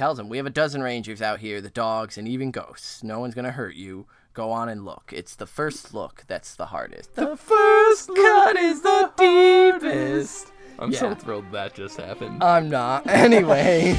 tells 0.00 0.18
him, 0.18 0.30
We 0.30 0.38
have 0.38 0.46
a 0.46 0.50
dozen 0.50 0.82
rangers 0.82 1.20
out 1.20 1.40
here, 1.40 1.60
the 1.60 1.68
dogs, 1.68 2.16
and 2.16 2.26
even 2.26 2.50
ghosts. 2.50 3.04
No 3.04 3.20
one's 3.20 3.34
going 3.34 3.44
to 3.44 3.50
hurt 3.50 3.74
you. 3.74 4.06
Go 4.32 4.50
on 4.50 4.70
and 4.70 4.82
look. 4.82 5.12
It's 5.14 5.36
the 5.36 5.44
first 5.44 5.92
look 5.92 6.24
that's 6.26 6.54
the 6.54 6.66
hardest. 6.66 7.16
The 7.16 7.36
first 7.36 8.08
cut 8.08 8.56
is 8.56 8.80
the 8.80 9.12
deepest. 9.18 10.52
I'm 10.78 10.94
so 10.94 11.14
thrilled 11.14 11.52
that 11.52 11.74
just 11.74 11.98
happened. 11.98 12.42
I'm 12.42 12.70
not. 12.70 13.06
Anyway. 13.10 13.92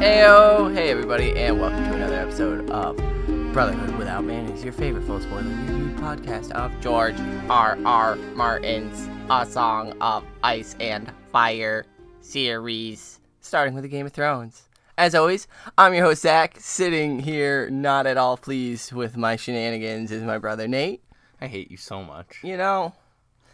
Heyo, 0.00 0.74
hey 0.74 0.90
everybody, 0.90 1.32
and 1.36 1.60
welcome 1.60 1.84
to 1.84 1.94
another 1.94 2.16
episode 2.16 2.68
of 2.70 3.15
Brotherhood 3.56 3.96
Without 3.96 4.22
Mayonnaise, 4.22 4.62
your 4.62 4.74
favorite 4.74 5.06
full 5.06 5.18
spoiler 5.18 5.40
review 5.40 5.88
podcast 5.96 6.50
of 6.50 6.78
George 6.82 7.18
R. 7.48 7.78
R. 7.86 8.16
Martin's 8.34 9.08
A 9.30 9.46
Song 9.46 9.94
of 9.98 10.26
Ice 10.44 10.76
and 10.78 11.10
Fire 11.32 11.86
series, 12.20 13.18
starting 13.40 13.72
with 13.72 13.82
the 13.82 13.88
Game 13.88 14.04
of 14.04 14.12
Thrones. 14.12 14.64
As 14.98 15.14
always, 15.14 15.48
I'm 15.78 15.94
your 15.94 16.04
host 16.04 16.20
Zach, 16.20 16.56
sitting 16.60 17.18
here 17.20 17.70
not 17.70 18.06
at 18.06 18.18
all 18.18 18.36
pleased 18.36 18.92
with 18.92 19.16
my 19.16 19.36
shenanigans 19.36 20.12
is 20.12 20.22
my 20.22 20.36
brother 20.36 20.68
Nate. 20.68 21.02
I 21.40 21.46
hate 21.46 21.70
you 21.70 21.78
so 21.78 22.04
much. 22.04 22.40
You 22.42 22.58
know, 22.58 22.92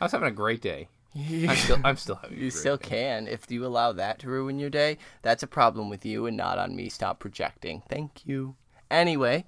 I 0.00 0.06
was 0.06 0.10
having 0.10 0.26
a 0.26 0.32
great 0.32 0.62
day. 0.62 0.88
you, 1.14 1.48
I'm 1.48 1.56
still, 1.56 1.78
I'm 1.84 1.96
still 1.96 2.16
having. 2.16 2.38
you 2.40 2.50
still 2.50 2.76
day. 2.76 2.88
can. 2.88 3.28
If 3.28 3.48
you 3.52 3.64
allow 3.64 3.92
that 3.92 4.18
to 4.18 4.28
ruin 4.28 4.58
your 4.58 4.68
day, 4.68 4.98
that's 5.22 5.44
a 5.44 5.46
problem 5.46 5.88
with 5.88 6.04
you 6.04 6.26
and 6.26 6.36
not 6.36 6.58
on 6.58 6.74
me. 6.74 6.88
Stop 6.88 7.20
projecting. 7.20 7.84
Thank 7.88 8.26
you. 8.26 8.56
Anyway, 8.90 9.44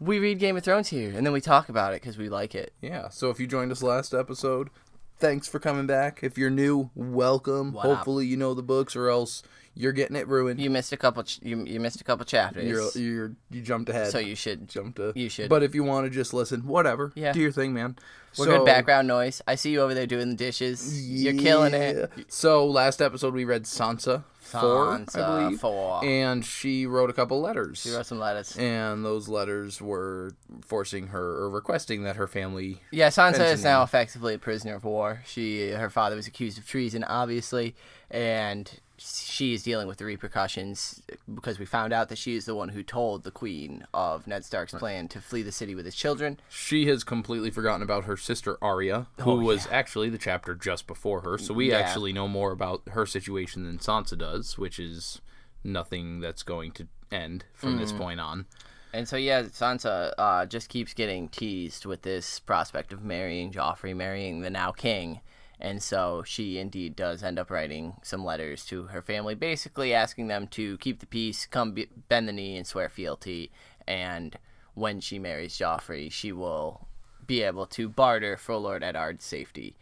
we 0.00 0.18
read 0.18 0.38
Game 0.38 0.56
of 0.56 0.64
Thrones 0.64 0.88
here, 0.88 1.12
and 1.14 1.24
then 1.24 1.32
we 1.32 1.40
talk 1.40 1.68
about 1.68 1.92
it 1.92 2.02
because 2.02 2.18
we 2.18 2.28
like 2.28 2.54
it. 2.54 2.72
Yeah, 2.80 3.08
so 3.08 3.30
if 3.30 3.38
you 3.38 3.46
joined 3.46 3.72
us 3.72 3.82
last 3.82 4.14
episode, 4.14 4.70
thanks 5.18 5.46
for 5.48 5.58
coming 5.58 5.86
back. 5.86 6.20
If 6.22 6.36
you're 6.36 6.50
new, 6.50 6.90
welcome. 6.94 7.72
What 7.72 7.86
up? 7.86 7.96
Hopefully 7.96 8.26
you 8.26 8.36
know 8.36 8.54
the 8.54 8.62
books 8.62 8.96
or 8.96 9.08
else 9.08 9.42
you're 9.74 9.92
getting 9.92 10.16
it 10.16 10.28
ruined. 10.28 10.60
You 10.60 10.70
missed 10.70 10.92
a 10.92 10.96
couple. 10.96 11.22
Ch- 11.24 11.40
you, 11.42 11.64
you 11.64 11.80
missed 11.80 12.00
a 12.00 12.04
couple 12.04 12.24
chapters. 12.24 12.64
You're 12.64 12.90
you 12.94 13.36
you 13.50 13.60
jumped 13.62 13.88
ahead. 13.88 14.10
so 14.10 14.18
you 14.18 14.34
should. 14.34 14.68
jump 14.68 14.96
to 14.96 15.12
you 15.14 15.28
should. 15.28 15.48
But 15.48 15.62
if 15.62 15.74
you 15.74 15.84
want 15.84 16.06
to 16.06 16.10
just 16.10 16.32
listen, 16.32 16.66
whatever. 16.66 17.12
Yeah. 17.14 17.32
Do 17.32 17.40
your 17.40 17.52
thing, 17.52 17.72
man. 17.72 17.96
We're 18.36 18.46
so, 18.46 18.58
good 18.58 18.66
background 18.66 19.06
noise. 19.06 19.42
I 19.46 19.54
see 19.54 19.70
you 19.70 19.80
over 19.80 19.94
there 19.94 20.06
doing 20.06 20.28
the 20.30 20.34
dishes. 20.36 21.08
You're 21.08 21.34
killing 21.34 21.72
it. 21.72 22.10
So 22.28 22.66
last 22.66 23.00
episode 23.00 23.32
we 23.32 23.44
read 23.44 23.62
Sansa, 23.62 24.24
four, 24.40 24.92
I 24.92 24.98
Sansa 25.02 25.42
believe. 25.44 25.60
four. 25.60 26.04
And 26.04 26.44
she 26.44 26.84
wrote 26.84 27.10
a 27.10 27.12
couple 27.12 27.40
letters. 27.40 27.82
She 27.82 27.92
wrote 27.92 28.06
some 28.06 28.18
letters. 28.18 28.56
and 28.58 29.04
those 29.04 29.28
letters 29.28 29.80
were 29.80 30.32
forcing 30.62 31.08
her 31.08 31.22
or 31.44 31.48
requesting 31.50 32.02
that 32.02 32.16
her 32.16 32.26
family 32.26 32.80
Yeah, 32.90 33.08
Sansa 33.08 33.52
is 33.52 33.62
now 33.62 33.84
effectively 33.84 34.34
a 34.34 34.38
prisoner 34.38 34.74
of 34.74 34.82
war. 34.84 35.22
She, 35.26 35.70
her 35.70 35.90
father 35.90 36.16
was 36.16 36.26
accused 36.26 36.58
of 36.58 36.66
treason, 36.66 37.04
obviously, 37.04 37.76
and 38.10 38.68
she 38.96 39.52
is 39.54 39.62
dealing 39.62 39.86
with 39.88 39.98
the 39.98 40.04
repercussions 40.04 41.02
because 41.34 41.58
we 41.58 41.66
found 41.66 41.92
out 41.92 42.08
that 42.08 42.18
she 42.18 42.34
is 42.36 42.44
the 42.44 42.54
one 42.54 42.68
who 42.70 42.82
told 42.82 43.22
the 43.24 43.30
queen 43.30 43.84
of 43.92 44.26
Ned 44.26 44.44
Stark's 44.44 44.72
plan 44.72 45.08
to 45.08 45.20
flee 45.20 45.42
the 45.42 45.52
city 45.52 45.74
with 45.74 45.84
his 45.84 45.96
children. 45.96 46.38
She 46.48 46.86
has 46.86 47.02
completely 47.04 47.50
forgotten 47.50 47.82
about 47.82 48.04
her 48.04 48.16
sister 48.16 48.56
Arya, 48.62 49.06
who 49.20 49.32
Oh, 49.32 49.40
was 49.40 49.66
actually 49.70 50.10
the 50.10 50.18
chapter 50.18 50.54
just 50.54 50.86
before 50.86 51.22
her. 51.22 51.38
So 51.38 51.52
we 51.54 51.70
Yeah. 51.70 51.78
actually 51.78 52.12
know 52.12 52.28
more 52.28 52.52
about 52.52 52.82
her 52.90 53.04
situation 53.06 53.64
than 53.64 53.78
Sansa 53.78 54.16
does, 54.16 54.56
which 54.58 54.78
is 54.78 55.20
nothing 55.64 56.20
that's 56.20 56.42
going 56.42 56.72
to 56.72 56.86
end 57.10 57.44
from 57.52 57.76
Mm. 57.76 57.78
this 57.78 57.92
point 57.92 58.20
on. 58.20 58.46
And 58.92 59.08
so, 59.08 59.16
yeah, 59.16 59.42
Sansa 59.42 60.12
uh, 60.16 60.46
just 60.46 60.68
keeps 60.68 60.94
getting 60.94 61.28
teased 61.28 61.84
with 61.84 62.02
this 62.02 62.38
prospect 62.38 62.92
of 62.92 63.02
marrying 63.02 63.50
Joffrey, 63.50 63.94
marrying 63.96 64.40
the 64.42 64.50
now 64.50 64.70
king. 64.70 65.20
And 65.60 65.82
so 65.82 66.22
she 66.26 66.58
indeed 66.58 66.96
does 66.96 67.22
end 67.22 67.38
up 67.38 67.50
writing 67.50 67.94
some 68.02 68.24
letters 68.24 68.64
to 68.66 68.84
her 68.84 69.02
family, 69.02 69.34
basically 69.34 69.94
asking 69.94 70.26
them 70.28 70.48
to 70.48 70.76
keep 70.78 71.00
the 71.00 71.06
peace, 71.06 71.46
come 71.46 71.72
be- 71.72 71.88
bend 72.08 72.28
the 72.28 72.32
knee, 72.32 72.56
and 72.56 72.66
swear 72.66 72.88
fealty. 72.88 73.50
And 73.86 74.36
when 74.74 75.00
she 75.00 75.18
marries 75.18 75.56
Joffrey, 75.56 76.10
she 76.10 76.32
will 76.32 76.88
be 77.26 77.42
able 77.42 77.66
to 77.66 77.88
barter 77.88 78.36
for 78.36 78.56
Lord 78.56 78.82
Eddard's 78.82 79.24
safety. 79.24 79.76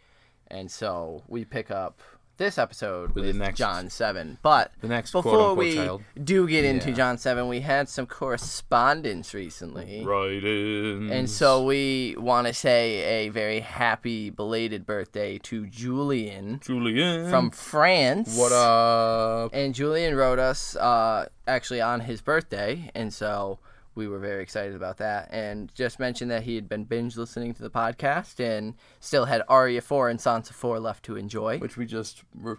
And 0.47 0.71
so 0.71 1.23
we 1.27 1.43
pick 1.45 1.71
up 1.71 1.99
this 2.43 2.57
episode 2.57 3.15
with, 3.15 3.25
the 3.25 3.33
next- 3.33 3.57
Jon 3.57 3.89
7. 3.89 4.37
But 4.41 4.71
the 4.81 4.87
next 4.87 5.13
before 5.13 5.53
we 5.55 5.75
child. 5.75 6.03
do 6.21 6.47
get 6.47 6.65
into 6.65 6.91
Jon 6.91 7.17
7, 7.17 7.47
we 7.47 7.61
had 7.61 7.87
some 7.87 8.05
correspondence 8.05 9.33
recently. 9.33 10.03
Right 10.05 10.43
in. 10.43 11.09
And 11.09 11.29
so 11.29 11.63
we 11.63 12.15
want 12.17 12.47
to 12.47 12.53
say 12.53 13.25
a 13.25 13.29
very 13.29 13.61
happy 13.61 14.29
belated 14.29 14.85
birthday 14.85 15.37
to 15.39 15.65
Julian 15.67 16.59
Julian 16.61 17.29
from 17.29 17.49
France. 17.49 18.37
What 18.37 18.51
up? 18.51 19.51
And 19.53 19.73
Julian 19.73 20.15
wrote 20.15 20.39
us 20.39 20.75
uh, 20.75 21.27
actually 21.47 21.79
on 21.81 22.01
his 22.01 22.21
birthday, 22.21 22.91
and 22.93 23.13
so 23.13 23.59
we 23.95 24.07
were 24.07 24.19
very 24.19 24.41
excited 24.41 24.75
about 24.75 24.97
that. 24.97 25.29
And 25.31 25.73
just 25.75 25.99
mentioned 25.99 26.31
that 26.31 26.43
he 26.43 26.55
had 26.55 26.67
been 26.67 26.83
binge 26.83 27.17
listening 27.17 27.53
to 27.55 27.61
the 27.61 27.69
podcast 27.69 28.39
and 28.39 28.75
still 28.99 29.25
had 29.25 29.43
Arya 29.47 29.81
4 29.81 30.09
and 30.09 30.19
Sansa 30.19 30.51
4 30.51 30.79
left 30.79 31.03
to 31.05 31.15
enjoy. 31.15 31.59
Which 31.59 31.77
we 31.77 31.85
just, 31.85 32.23
re- 32.35 32.55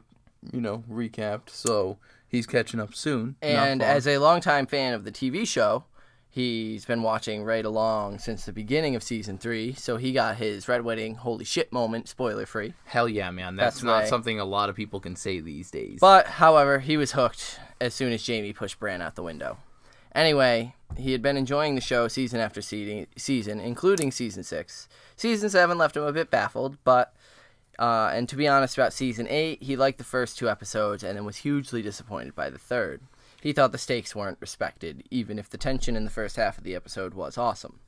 you 0.53 0.61
know, 0.61 0.85
recapped. 0.91 1.51
So 1.51 1.99
he's 2.29 2.47
catching 2.47 2.81
up 2.81 2.95
soon. 2.95 3.37
And 3.43 3.83
as 3.83 4.07
a 4.07 4.19
longtime 4.19 4.67
fan 4.67 4.95
of 4.95 5.05
the 5.05 5.13
TV 5.13 5.47
show, 5.47 5.85
he's 6.29 6.85
been 6.85 7.03
watching 7.03 7.45
right 7.45 7.65
along 7.65 8.19
since 8.19 8.45
the 8.45 8.53
beginning 8.53 8.95
of 8.97 9.03
season 9.03 9.39
three. 9.39 9.73
So 9.73 9.97
he 9.97 10.13
got 10.13 10.37
his 10.37 10.69
Red 10.69 10.85
Wedding 10.85 11.15
holy 11.15 11.45
shit 11.45 11.73
moment, 11.73 12.09
spoiler 12.09 12.47
free. 12.47 12.75
hell 12.85 13.09
yeah, 13.09 13.31
man, 13.31 13.57
that's, 13.57 13.77
That's 13.77 13.85
not 13.85 14.09
something 14.09 14.41
a 14.41 14.45
lot 14.45 14.69
of 14.69 14.77
people 14.77 15.01
can 15.01 15.17
say 15.17 15.41
these 15.41 15.71
days. 15.71 15.99
But, 16.01 16.27
however, 16.27 16.81
he 16.81 16.97
was 16.97 17.13
hooked 17.13 17.61
as 17.81 17.95
soon 17.95 18.13
as 18.13 18.27
Jaime 18.27 18.53
pushed 18.53 18.79
Bran 18.79 19.01
out 19.03 19.15
the 19.15 19.23
window. 19.23 19.59
Anyway, 20.15 20.75
he 20.97 21.13
had 21.13 21.23
been 21.23 21.37
enjoying 21.37 21.75
the 21.75 21.81
show 21.81 22.09
season 22.09 22.41
after 22.41 22.63
season, 22.63 23.61
including 23.61 24.11
season 24.11 24.43
six. 24.43 24.89
Season 25.17 25.51
seven 25.51 25.79
left 25.79 25.97
him 25.97 26.05
a 26.05 26.13
bit 26.13 26.31
baffled, 26.31 26.79
but. 26.85 27.15
Uh, 27.77 28.09
and 28.15 28.29
to 28.29 28.37
be 28.37 28.47
honest 28.47 28.79
about 28.79 28.93
season 28.93 29.27
8, 29.29 29.61
he 29.61 29.75
liked 29.75 29.99
the 29.99 30.05
first 30.05 30.39
two 30.39 30.49
episodes 30.49 31.03
and 31.03 31.17
then 31.17 31.25
was 31.25 31.39
hugely 31.39 31.83
disappointed 31.83 32.33
by 32.33 32.49
the 32.49 32.57
third. 32.57 33.01
He 33.43 33.53
thought 33.53 33.73
the 33.73 33.79
stakes 33.79 34.15
weren't 34.15 34.39
respected, 34.41 35.03
even 35.11 35.41
if 35.41 35.51
the 35.51 35.59
tension 35.59 35.97
in 35.97 36.05
the 36.05 36.11
first 36.11 36.37
half 36.37 36.57
of 36.57 36.63
the 36.63 36.77
episode 36.77 37.15
was 37.15 37.37
awesome. 37.37 37.81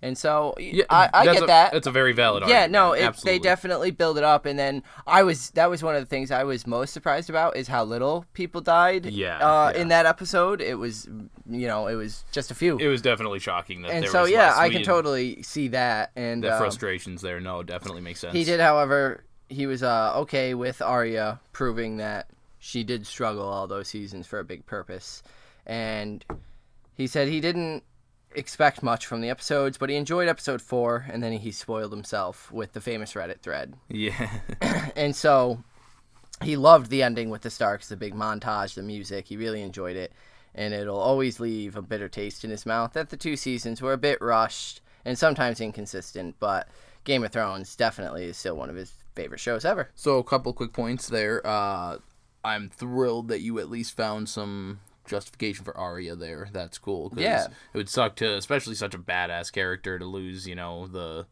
And 0.00 0.16
so, 0.16 0.54
yeah, 0.58 0.84
I, 0.88 1.10
I 1.12 1.24
get 1.24 1.42
a, 1.42 1.46
that. 1.46 1.72
That's 1.72 1.88
a 1.88 1.90
very 1.90 2.12
valid 2.12 2.44
argument. 2.44 2.72
Yeah, 2.72 2.78
argument. 2.80 3.02
no, 3.02 3.08
it, 3.08 3.16
they 3.24 3.38
definitely 3.40 3.90
build 3.90 4.16
it 4.16 4.22
up, 4.22 4.46
and 4.46 4.56
then 4.56 4.84
I 5.08 5.24
was 5.24 5.50
that 5.50 5.68
was 5.68 5.82
one 5.82 5.96
of 5.96 6.00
the 6.00 6.06
things 6.06 6.30
I 6.30 6.44
was 6.44 6.68
most 6.68 6.92
surprised 6.92 7.28
about 7.28 7.56
is 7.56 7.66
how 7.66 7.82
little 7.82 8.24
people 8.32 8.60
died. 8.60 9.06
Yeah, 9.06 9.38
uh, 9.38 9.72
yeah. 9.74 9.80
in 9.80 9.88
that 9.88 10.06
episode, 10.06 10.60
it 10.60 10.78
was 10.78 11.08
you 11.50 11.66
know 11.66 11.88
it 11.88 11.96
was 11.96 12.24
just 12.30 12.52
a 12.52 12.54
few, 12.54 12.78
It 12.78 12.86
was 12.86 13.02
definitely 13.02 13.40
shocking 13.40 13.82
that 13.82 13.90
and 13.90 14.06
so 14.06 14.24
yeah. 14.24 14.54
I 14.56 14.70
can 14.70 14.84
totally 14.84 15.42
see 15.42 15.68
that. 15.68 16.12
And 16.14 16.44
the 16.44 16.52
um, 16.52 16.58
frustrations 16.58 17.20
there. 17.20 17.40
No, 17.40 17.64
definitely 17.64 18.02
makes 18.02 18.20
sense. 18.20 18.34
he 18.34 18.44
did, 18.44 18.60
however, 18.60 19.24
he 19.48 19.66
was 19.66 19.82
uh, 19.82 20.12
okay 20.18 20.54
with 20.54 20.80
Arya 20.80 21.40
proving 21.52 21.96
that 21.96 22.28
she 22.60 22.84
did 22.84 23.04
struggle 23.04 23.44
all 23.44 23.66
those 23.66 23.88
seasons 23.88 24.28
for 24.28 24.38
a 24.38 24.44
big 24.44 24.64
purpose, 24.64 25.24
and 25.66 26.24
he 26.94 27.08
said 27.08 27.26
he 27.26 27.40
didn't 27.40 27.82
expect 28.34 28.82
much 28.82 29.06
from 29.06 29.20
the 29.20 29.30
episodes, 29.30 29.78
but 29.78 29.90
he 29.90 29.96
enjoyed 29.96 30.28
episode 30.28 30.60
four, 30.62 31.06
and 31.10 31.22
then 31.22 31.32
he 31.32 31.50
spoiled 31.50 31.92
himself 31.92 32.50
with 32.52 32.72
the 32.72 32.80
famous 32.80 33.14
Reddit 33.14 33.40
thread. 33.40 33.74
Yeah. 33.88 34.30
and 34.96 35.14
so 35.16 35.62
he 36.42 36.56
loved 36.56 36.90
the 36.90 37.02
ending 37.02 37.30
with 37.30 37.42
the 37.42 37.50
Starks, 37.50 37.88
the 37.88 37.96
big 37.96 38.14
montage, 38.14 38.74
the 38.74 38.82
music. 38.82 39.28
He 39.28 39.36
really 39.36 39.62
enjoyed 39.62 39.96
it, 39.96 40.12
and 40.54 40.72
it'll 40.74 40.98
always 41.00 41.40
leave 41.40 41.76
a 41.76 41.82
bitter 41.82 42.08
taste 42.08 42.44
in 42.44 42.50
his 42.50 42.66
mouth 42.66 42.92
that 42.92 43.10
the 43.10 43.16
two 43.16 43.36
seasons 43.36 43.80
were 43.82 43.92
a 43.92 43.98
bit 43.98 44.20
rushed 44.20 44.80
and 45.04 45.18
sometimes 45.18 45.60
inconsistent. 45.60 46.36
But 46.38 46.68
Game 47.04 47.24
of 47.24 47.32
Thrones 47.32 47.74
definitely 47.74 48.26
is 48.26 48.36
still 48.36 48.56
one 48.56 48.70
of 48.70 48.76
his 48.76 48.92
favorite 49.14 49.40
shows 49.40 49.64
ever. 49.64 49.90
so 49.96 50.18
a 50.18 50.24
couple 50.24 50.52
quick 50.52 50.72
points 50.72 51.08
there. 51.08 51.44
Uh, 51.44 51.98
I'm 52.44 52.68
thrilled 52.68 53.28
that 53.28 53.40
you 53.40 53.58
at 53.58 53.68
least 53.68 53.96
found 53.96 54.28
some 54.28 54.78
justification 55.08 55.64
for 55.64 55.76
Arya 55.76 56.14
there. 56.16 56.48
That's 56.52 56.78
cool. 56.78 57.10
'cause 57.10 57.18
Yeah. 57.18 57.46
It 57.72 57.76
would 57.76 57.88
suck 57.88 58.16
to, 58.16 58.34
especially 58.36 58.74
such 58.76 58.94
a 58.94 58.98
badass 58.98 59.50
character, 59.52 59.98
to 59.98 60.04
lose. 60.04 60.46
You 60.46 60.54
know 60.54 60.86
the 60.86 61.26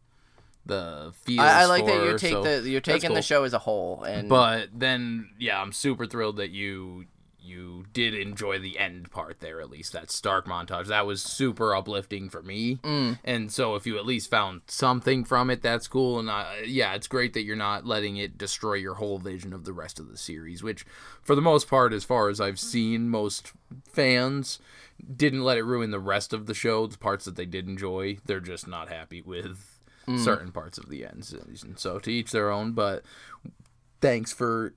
the 0.64 1.12
feels. 1.24 1.40
I, 1.40 1.62
I 1.62 1.64
like 1.66 1.84
for 1.86 1.92
that 1.92 2.04
you 2.04 2.18
take 2.18 2.32
so 2.32 2.42
the 2.42 2.68
you're 2.68 2.80
taking 2.80 3.14
the 3.14 3.22
show 3.22 3.44
as 3.44 3.52
a 3.54 3.58
whole, 3.60 4.02
and 4.02 4.28
But 4.28 4.70
then, 4.72 5.30
yeah, 5.38 5.60
I'm 5.60 5.72
super 5.72 6.06
thrilled 6.06 6.36
that 6.38 6.50
you 6.50 7.04
you 7.46 7.86
did 7.92 8.14
enjoy 8.14 8.58
the 8.58 8.78
end 8.78 9.10
part 9.10 9.40
there. 9.40 9.60
At 9.60 9.70
least 9.70 9.92
that 9.92 10.10
Stark 10.10 10.46
montage 10.46 10.86
that 10.86 11.06
was 11.06 11.22
super 11.22 11.74
uplifting 11.74 12.28
for 12.28 12.42
me. 12.42 12.76
Mm. 12.76 13.18
And 13.24 13.52
so, 13.52 13.74
if 13.74 13.86
you 13.86 13.96
at 13.98 14.06
least 14.06 14.30
found 14.30 14.62
something 14.66 15.24
from 15.24 15.50
it, 15.50 15.62
that's 15.62 15.88
cool. 15.88 16.18
And 16.18 16.30
I, 16.30 16.62
yeah, 16.66 16.94
it's 16.94 17.08
great 17.08 17.32
that 17.34 17.44
you're 17.44 17.56
not 17.56 17.86
letting 17.86 18.16
it 18.16 18.36
destroy 18.36 18.74
your 18.74 18.94
whole 18.94 19.18
vision 19.18 19.52
of 19.52 19.64
the 19.64 19.72
rest 19.72 19.98
of 19.98 20.08
the 20.08 20.18
series. 20.18 20.62
Which, 20.62 20.84
for 21.22 21.34
the 21.34 21.42
most 21.42 21.68
part, 21.68 21.92
as 21.92 22.04
far 22.04 22.28
as 22.28 22.40
I've 22.40 22.60
seen, 22.60 23.08
most 23.08 23.52
fans 23.90 24.58
didn't 25.14 25.44
let 25.44 25.58
it 25.58 25.64
ruin 25.64 25.90
the 25.90 26.00
rest 26.00 26.32
of 26.32 26.46
the 26.46 26.54
show. 26.54 26.86
The 26.86 26.98
parts 26.98 27.24
that 27.26 27.36
they 27.36 27.46
did 27.46 27.68
enjoy, 27.68 28.18
they're 28.24 28.40
just 28.40 28.66
not 28.66 28.88
happy 28.88 29.20
with 29.20 29.76
certain 30.18 30.52
parts 30.52 30.78
of 30.78 30.88
the 30.88 31.04
ends. 31.04 31.32
And 31.32 31.78
so 31.78 31.98
to 31.98 32.12
each 32.12 32.30
their 32.30 32.50
own. 32.50 32.72
But 32.72 33.02
thanks 34.00 34.32
for 34.32 34.74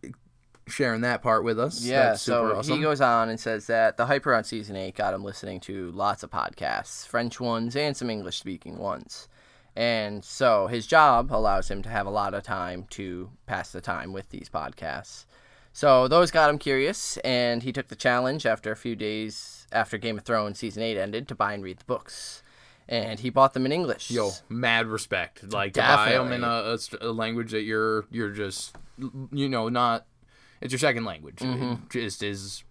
sharing 0.69 1.01
that 1.01 1.21
part 1.21 1.43
with 1.43 1.59
us. 1.59 1.83
Yeah, 1.83 2.09
That's 2.09 2.21
super 2.21 2.51
so 2.51 2.55
awesome. 2.57 2.75
he 2.77 2.81
goes 2.81 3.01
on 3.01 3.29
and 3.29 3.39
says 3.39 3.67
that 3.67 3.97
the 3.97 4.05
hype 4.05 4.25
around 4.25 4.45
season 4.45 4.75
eight 4.75 4.95
got 4.95 5.13
him 5.13 5.23
listening 5.23 5.59
to 5.61 5.91
lots 5.91 6.23
of 6.23 6.29
podcasts, 6.31 7.05
French 7.07 7.39
ones 7.39 7.75
and 7.75 7.95
some 7.97 8.09
English 8.09 8.37
speaking 8.39 8.77
ones. 8.77 9.27
And 9.75 10.23
so 10.25 10.67
his 10.67 10.87
job 10.87 11.31
allows 11.31 11.69
him 11.69 11.81
to 11.83 11.89
have 11.89 12.05
a 12.05 12.09
lot 12.11 12.33
of 12.33 12.43
time 12.43 12.85
to 12.91 13.29
pass 13.45 13.71
the 13.71 13.81
time 13.81 14.11
with 14.13 14.29
these 14.29 14.49
podcasts. 14.49 15.25
So 15.71 16.07
those 16.07 16.31
got 16.31 16.49
him 16.49 16.57
curious, 16.57 17.17
and 17.17 17.63
he 17.63 17.71
took 17.71 17.87
the 17.87 17.95
challenge 17.95 18.45
after 18.45 18.71
a 18.71 18.75
few 18.75 18.95
days 18.95 19.67
after 19.71 19.97
Game 19.97 20.17
of 20.17 20.25
Thrones 20.25 20.57
season 20.59 20.83
eight 20.83 20.97
ended 20.97 21.27
to 21.27 21.35
buy 21.35 21.53
and 21.53 21.63
read 21.63 21.79
the 21.79 21.85
books. 21.85 22.43
And 22.89 23.19
he 23.19 23.29
bought 23.29 23.53
them 23.53 23.67
in 23.67 23.71
English. 23.71 24.09
Yo, 24.09 24.31
mad 24.49 24.87
respect. 24.87 25.53
Like 25.53 25.73
to 25.75 25.81
buy 25.81 26.13
them 26.13 26.31
in 26.33 26.43
a, 26.43 26.75
a 26.75 26.77
a 27.01 27.11
language 27.11 27.51
that 27.51 27.61
you're 27.61 28.05
you're 28.09 28.31
just 28.31 28.75
you 29.31 29.47
know 29.47 29.69
not 29.69 30.07
it's 30.61 30.71
your 30.71 30.79
second 30.79 31.05
language. 31.05 31.37
Mm-hmm. 31.37 31.71
It 31.85 31.89
just 31.89 32.23
is 32.23 32.63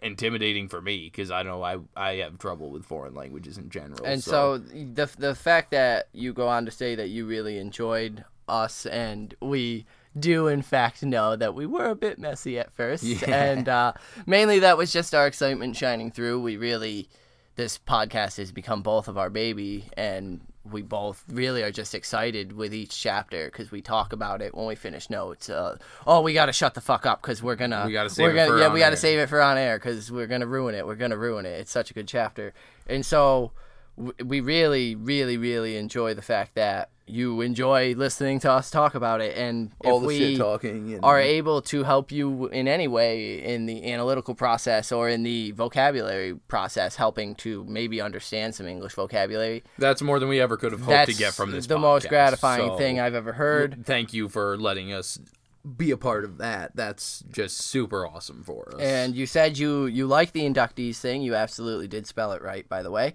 intimidating 0.00 0.68
for 0.68 0.82
me 0.82 1.04
because 1.04 1.30
I 1.30 1.42
know 1.42 1.62
I 1.62 1.78
I 1.96 2.14
have 2.16 2.38
trouble 2.38 2.70
with 2.70 2.84
foreign 2.84 3.14
languages 3.14 3.58
in 3.58 3.70
general. 3.70 4.04
And 4.04 4.22
so, 4.22 4.58
the 4.58 5.08
the 5.18 5.34
fact 5.34 5.70
that 5.70 6.08
you 6.12 6.32
go 6.32 6.48
on 6.48 6.64
to 6.64 6.70
say 6.70 6.94
that 6.94 7.08
you 7.08 7.26
really 7.26 7.58
enjoyed 7.58 8.24
us, 8.48 8.86
and 8.86 9.34
we 9.40 9.86
do 10.18 10.46
in 10.46 10.60
fact 10.60 11.02
know 11.02 11.36
that 11.36 11.54
we 11.54 11.64
were 11.64 11.86
a 11.86 11.94
bit 11.94 12.18
messy 12.18 12.58
at 12.58 12.72
first, 12.72 13.02
Yeah. 13.04 13.34
and 13.52 13.68
uh, 13.68 13.92
mainly 14.26 14.58
that 14.58 14.76
was 14.76 14.92
just 14.92 15.14
our 15.14 15.26
excitement 15.26 15.76
shining 15.76 16.10
through. 16.10 16.40
We 16.42 16.56
really, 16.56 17.08
this 17.56 17.78
podcast 17.78 18.36
has 18.38 18.52
become 18.52 18.82
both 18.82 19.08
of 19.08 19.16
our 19.16 19.30
baby, 19.30 19.86
and 19.96 20.40
we 20.70 20.82
both 20.82 21.24
really 21.28 21.62
are 21.62 21.72
just 21.72 21.94
excited 21.94 22.52
with 22.52 22.72
each 22.72 22.96
chapter 23.00 23.46
because 23.46 23.70
we 23.72 23.82
talk 23.82 24.12
about 24.12 24.40
it 24.40 24.54
when 24.54 24.66
we 24.66 24.74
finish 24.76 25.10
notes. 25.10 25.50
Uh, 25.50 25.76
oh, 26.06 26.20
we 26.20 26.32
got 26.32 26.46
to 26.46 26.52
shut 26.52 26.74
the 26.74 26.80
fuck 26.80 27.04
up 27.04 27.20
because 27.20 27.42
we're 27.42 27.56
gonna 27.56 27.84
We 27.86 27.92
gotta 27.92 28.10
save 28.10 28.24
we're 28.24 28.30
it 28.30 28.34
gonna, 28.36 28.48
for 28.50 28.58
yeah 28.58 28.66
on 28.66 28.72
we 28.72 28.78
got 28.78 28.86
to 28.90 28.92
air. 28.92 28.96
save 28.96 29.18
it 29.18 29.28
for 29.28 29.40
on 29.40 29.58
air 29.58 29.78
because 29.78 30.12
we're 30.12 30.26
gonna 30.28 30.46
ruin 30.46 30.74
it. 30.74 30.86
We're 30.86 30.94
gonna 30.94 31.16
ruin 31.16 31.46
it. 31.46 31.58
It's 31.60 31.72
such 31.72 31.90
a 31.90 31.94
good 31.94 32.06
chapter, 32.06 32.54
and 32.86 33.04
so 33.04 33.50
w- 33.96 34.14
we 34.24 34.40
really, 34.40 34.94
really, 34.94 35.36
really 35.36 35.76
enjoy 35.76 36.14
the 36.14 36.22
fact 36.22 36.54
that 36.54 36.90
you 37.12 37.40
enjoy 37.42 37.94
listening 37.94 38.38
to 38.40 38.50
us 38.50 38.70
talk 38.70 38.94
about 38.94 39.20
it, 39.20 39.36
and 39.36 39.70
all 39.84 39.96
if 39.96 40.00
the 40.02 40.06
we 40.06 40.18
shit 40.18 40.38
talking 40.38 40.94
and 40.94 41.04
are 41.04 41.20
able 41.20 41.60
to 41.62 41.82
help 41.84 42.10
you 42.10 42.46
in 42.48 42.66
any 42.66 42.88
way 42.88 43.42
in 43.42 43.66
the 43.66 43.92
analytical 43.92 44.34
process 44.34 44.90
or 44.90 45.08
in 45.08 45.22
the 45.22 45.50
vocabulary 45.52 46.34
process, 46.48 46.96
helping 46.96 47.34
to 47.36 47.64
maybe 47.64 48.00
understand 48.00 48.54
some 48.54 48.66
English 48.66 48.94
vocabulary. 48.94 49.62
that's 49.78 50.00
more 50.02 50.18
than 50.18 50.28
we 50.28 50.40
ever 50.40 50.56
could 50.56 50.72
have 50.72 50.80
hoped 50.80 50.90
That's 50.90 51.12
to 51.12 51.18
get 51.18 51.34
from 51.34 51.50
this. 51.50 51.66
the 51.66 51.78
most 51.78 52.08
gratifying 52.08 52.68
So, 52.70 52.76
thing 52.78 52.98
I've 52.98 53.14
ever 53.14 53.34
heard. 53.34 53.84
Thank 53.84 54.12
you 54.14 54.28
for 54.28 54.56
letting 54.56 54.92
us 54.92 55.18
be 55.76 55.90
a 55.92 55.96
part 55.96 56.24
of 56.24 56.38
that. 56.38 56.74
That's 56.74 57.22
just 57.30 57.58
super 57.58 58.06
awesome 58.06 58.42
for 58.42 58.74
us. 58.74 58.80
And 58.80 59.14
you 59.14 59.26
said 59.26 59.58
you 59.58 59.86
you 59.86 60.06
like 60.06 60.32
the 60.32 60.40
inductees 60.42 60.96
thing. 60.96 61.22
You 61.22 61.34
absolutely 61.34 61.88
did 61.88 62.06
spell 62.06 62.32
it 62.32 62.42
right, 62.42 62.68
by 62.68 62.82
the 62.82 62.90
way. 62.90 63.14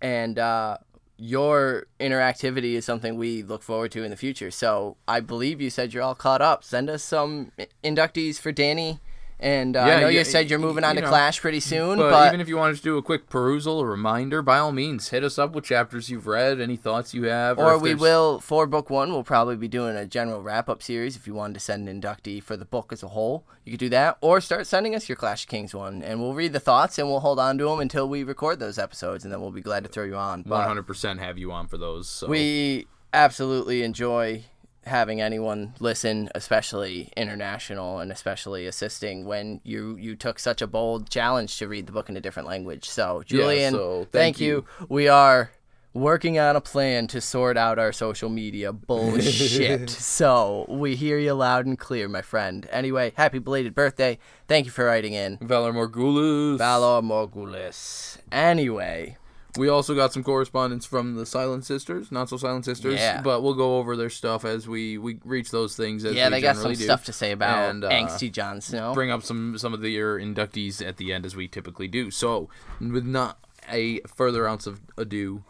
And 0.00 0.38
uh, 0.38 0.78
your 1.22 1.86
interactivity 2.00 2.74
is 2.74 2.84
something 2.84 3.16
we 3.16 3.44
look 3.44 3.62
forward 3.62 3.92
to 3.92 4.02
in 4.02 4.10
the 4.10 4.16
future. 4.16 4.50
So 4.50 4.96
I 5.06 5.20
believe 5.20 5.60
you 5.60 5.70
said 5.70 5.94
you're 5.94 6.02
all 6.02 6.16
caught 6.16 6.42
up. 6.42 6.64
Send 6.64 6.90
us 6.90 7.04
some 7.04 7.52
inductees 7.84 8.40
for 8.40 8.50
Danny. 8.50 8.98
And 9.42 9.76
uh, 9.76 9.80
I 9.80 10.00
know 10.00 10.06
yeah, 10.08 10.20
you 10.20 10.24
said 10.24 10.48
you're 10.48 10.60
moving 10.60 10.84
on 10.84 10.94
you 10.94 11.00
to 11.00 11.06
know, 11.06 11.10
Clash 11.10 11.40
pretty 11.40 11.58
soon, 11.58 11.98
But, 11.98 12.10
but, 12.10 12.28
even 12.28 12.40
if 12.40 12.48
you 12.48 12.56
wanted 12.56 12.76
to 12.76 12.82
do 12.82 12.96
a 12.96 13.02
quick 13.02 13.28
perusal, 13.28 13.80
a 13.80 13.84
reminder, 13.84 14.40
by 14.40 14.58
all 14.58 14.70
means, 14.70 15.08
hit 15.08 15.24
us 15.24 15.36
up 15.36 15.52
with 15.52 15.64
chapters 15.64 16.08
you've 16.08 16.28
read, 16.28 16.60
any 16.60 16.76
thoughts 16.76 17.12
you 17.12 17.24
have, 17.24 17.58
or 17.58 17.74
if 17.74 17.82
we 17.82 17.88
there's- 17.88 18.00
will 18.00 18.38
for 18.38 18.68
book 18.68 18.88
one. 18.88 19.10
We'll 19.10 19.24
probably 19.24 19.56
be 19.56 19.66
doing 19.66 19.96
a 19.96 20.06
general 20.06 20.42
wrap 20.42 20.68
up 20.68 20.80
series. 20.80 21.16
If 21.16 21.26
you 21.26 21.34
wanted 21.34 21.54
to 21.54 21.60
send 21.60 21.88
an 21.88 22.00
inductee 22.00 22.40
for 22.40 22.56
the 22.56 22.64
book 22.64 22.92
as 22.92 23.02
a 23.02 23.08
whole, 23.08 23.44
you 23.64 23.72
could 23.72 23.80
do 23.80 23.88
that, 23.88 24.16
or 24.20 24.40
start 24.40 24.68
sending 24.68 24.94
us 24.94 25.08
your 25.08 25.16
Clash 25.16 25.42
of 25.42 25.48
Kings 25.50 25.74
one, 25.74 26.04
and 26.04 26.20
we'll 26.20 26.34
read 26.34 26.52
the 26.52 26.60
thoughts 26.60 26.96
and 26.96 27.08
we'll 27.08 27.18
hold 27.20 27.40
on 27.40 27.58
to 27.58 27.64
them 27.64 27.80
until 27.80 28.08
we 28.08 28.22
record 28.22 28.60
those 28.60 28.78
episodes, 28.78 29.24
and 29.24 29.32
then 29.32 29.40
we'll 29.40 29.50
be 29.50 29.60
glad 29.60 29.82
to 29.82 29.90
throw 29.90 30.04
you 30.04 30.14
on. 30.14 30.42
But 30.42 30.68
100% 30.68 31.18
have 31.18 31.36
you 31.36 31.50
on 31.50 31.66
for 31.66 31.78
those. 31.78 32.08
So. 32.08 32.28
we 32.28 32.86
absolutely 33.12 33.82
enjoy 33.82 34.44
having 34.84 35.20
anyone 35.20 35.74
listen, 35.80 36.28
especially 36.34 37.12
international, 37.16 37.98
and 37.98 38.10
especially 38.10 38.66
assisting 38.66 39.24
when 39.24 39.60
you 39.64 39.96
you 39.96 40.16
took 40.16 40.38
such 40.38 40.62
a 40.62 40.66
bold 40.66 41.10
challenge 41.10 41.58
to 41.58 41.68
read 41.68 41.86
the 41.86 41.92
book 41.92 42.08
in 42.08 42.16
a 42.16 42.20
different 42.20 42.48
language. 42.48 42.88
So, 42.88 43.22
Julian, 43.24 43.72
so 43.74 43.98
thank, 43.98 44.10
thank 44.10 44.40
you. 44.40 44.64
We 44.88 45.08
are 45.08 45.52
working 45.94 46.38
on 46.38 46.56
a 46.56 46.60
plan 46.60 47.06
to 47.06 47.20
sort 47.20 47.56
out 47.56 47.78
our 47.78 47.92
social 47.92 48.30
media 48.30 48.72
bullshit. 48.72 49.90
so, 49.90 50.66
we 50.68 50.96
hear 50.96 51.18
you 51.18 51.34
loud 51.34 51.66
and 51.66 51.78
clear, 51.78 52.08
my 52.08 52.22
friend. 52.22 52.66
Anyway, 52.70 53.12
happy 53.16 53.38
belated 53.38 53.74
birthday. 53.74 54.18
Thank 54.48 54.66
you 54.66 54.72
for 54.72 54.84
writing 54.86 55.12
in. 55.12 55.38
Valar 55.38 55.72
Morghulis. 55.72 56.58
Valar 56.58 57.02
Morghulis. 57.02 58.18
Anyway, 58.30 59.16
We 59.58 59.68
also 59.68 59.94
got 59.94 60.12
some 60.14 60.22
correspondence 60.22 60.86
from 60.86 61.14
the 61.16 61.26
Silent 61.26 61.66
Sisters, 61.66 62.10
not 62.10 62.28
so 62.30 62.36
Silent 62.38 62.64
Sisters, 62.64 62.94
Yeah. 62.94 63.20
but 63.20 63.42
we'll 63.42 63.54
go 63.54 63.76
over 63.78 63.96
their 63.96 64.08
stuff 64.08 64.44
as 64.46 64.66
we, 64.66 64.96
we 64.96 65.18
reach 65.24 65.50
those 65.50 65.76
things. 65.76 66.04
As 66.06 66.14
yeah, 66.14 66.30
they 66.30 66.40
got 66.40 66.56
some 66.56 66.72
do. 66.72 66.82
stuff 66.82 67.04
to 67.04 67.12
say 67.12 67.32
about 67.32 67.68
And, 67.68 67.84
uh, 67.84 67.90
angsty 67.90 68.32
Jon 68.32 68.60
Snow. 68.62 68.94
Bring 68.94 69.10
up 69.10 69.22
some 69.22 69.58
some 69.58 69.74
of 69.74 69.84
your 69.84 70.18
inductees 70.18 70.86
at 70.86 70.96
the 70.96 71.12
end 71.12 71.26
as 71.26 71.36
we 71.36 71.48
typically 71.48 71.86
do. 71.88 72.10
So, 72.10 72.48
with 72.80 73.04
not 73.04 73.38
a 73.70 74.00
further 74.00 74.48
ounce 74.48 74.66
of 74.66 74.80
ado, 74.96 75.44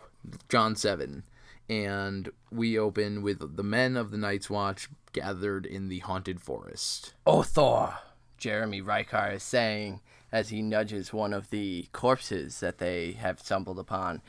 Jon 0.49 0.75
seven, 0.75 1.23
and 1.69 2.31
we 2.51 2.77
open 2.79 3.23
with 3.23 3.57
the 3.57 3.63
men 3.63 3.97
of 3.97 4.11
the 4.11 4.19
Night's 4.19 4.51
Watch 4.51 4.89
gathered 5.13 5.65
in 5.65 5.89
the 5.89 6.01
haunted 6.01 6.41
forest. 6.41 7.15
Oh, 7.27 7.43
Thor, 7.43 7.95
Jeremy 8.37 8.83
Rykker 8.83 9.35
is 9.35 9.43
saying 9.45 10.01
as 10.33 10.49
he 10.49 10.63
nudges 10.63 11.13
one 11.13 11.33
of 11.33 11.51
the 11.51 11.87
corpses 11.93 12.61
that 12.61 12.79
they 12.79 13.13
have 13.13 13.39
stumbled 13.41 13.79
upon. 13.79 14.23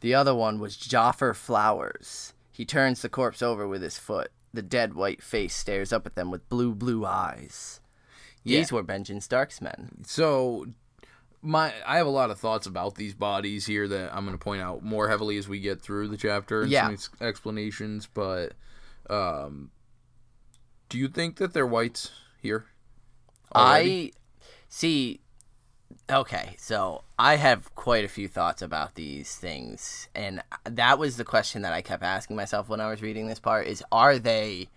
The 0.00 0.14
other 0.14 0.34
one 0.34 0.58
was 0.58 0.76
Jafer 0.76 1.36
Flowers. 1.36 2.32
He 2.50 2.64
turns 2.64 3.02
the 3.02 3.08
corpse 3.10 3.42
over 3.42 3.68
with 3.68 3.82
his 3.82 3.98
foot. 3.98 4.30
The 4.52 4.62
dead 4.62 4.94
white 4.94 5.22
face 5.22 5.54
stares 5.54 5.92
up 5.92 6.06
at 6.06 6.14
them 6.14 6.30
with 6.30 6.48
blue, 6.48 6.74
blue 6.74 7.04
eyes. 7.06 7.80
These 8.42 8.72
were 8.72 8.82
Benjamin 8.82 9.20
Stark's 9.20 9.60
men. 9.60 10.02
So 10.06 10.66
my 11.42 11.72
I 11.86 11.98
have 11.98 12.06
a 12.06 12.10
lot 12.10 12.30
of 12.30 12.38
thoughts 12.40 12.66
about 12.66 12.94
these 12.94 13.14
bodies 13.14 13.66
here 13.66 13.86
that 13.86 14.14
I'm 14.16 14.24
going 14.24 14.36
to 14.36 14.42
point 14.42 14.62
out 14.62 14.82
more 14.82 15.08
heavily 15.08 15.36
as 15.36 15.46
we 15.48 15.60
get 15.60 15.82
through 15.82 16.08
the 16.08 16.16
chapter 16.16 16.62
and 16.62 16.70
Yeah. 16.70 16.84
some 16.84 16.92
ex- 16.94 17.10
explanations, 17.20 18.08
but 18.12 18.54
um 19.10 19.70
do 20.88 20.98
you 20.98 21.06
think 21.08 21.36
that 21.36 21.52
they're 21.52 21.66
wights 21.66 22.10
here? 22.40 22.66
already? 23.54 24.12
I 24.14 24.18
see. 24.68 25.20
Okay, 26.10 26.54
so 26.58 27.04
I 27.18 27.36
have 27.36 27.72
quite 27.74 28.04
a 28.04 28.08
few 28.08 28.26
thoughts 28.26 28.62
about 28.62 28.96
these 28.96 29.36
things, 29.36 30.08
and 30.14 30.42
that 30.64 30.98
was 30.98 31.16
the 31.16 31.24
question 31.24 31.62
that 31.62 31.72
I 31.72 31.82
kept 31.82 32.02
asking 32.02 32.36
myself 32.36 32.68
when 32.68 32.80
I 32.80 32.90
was 32.90 33.00
reading 33.02 33.28
this 33.28 33.38
part: 33.38 33.66
is 33.66 33.82
are 33.92 34.18
they 34.18 34.68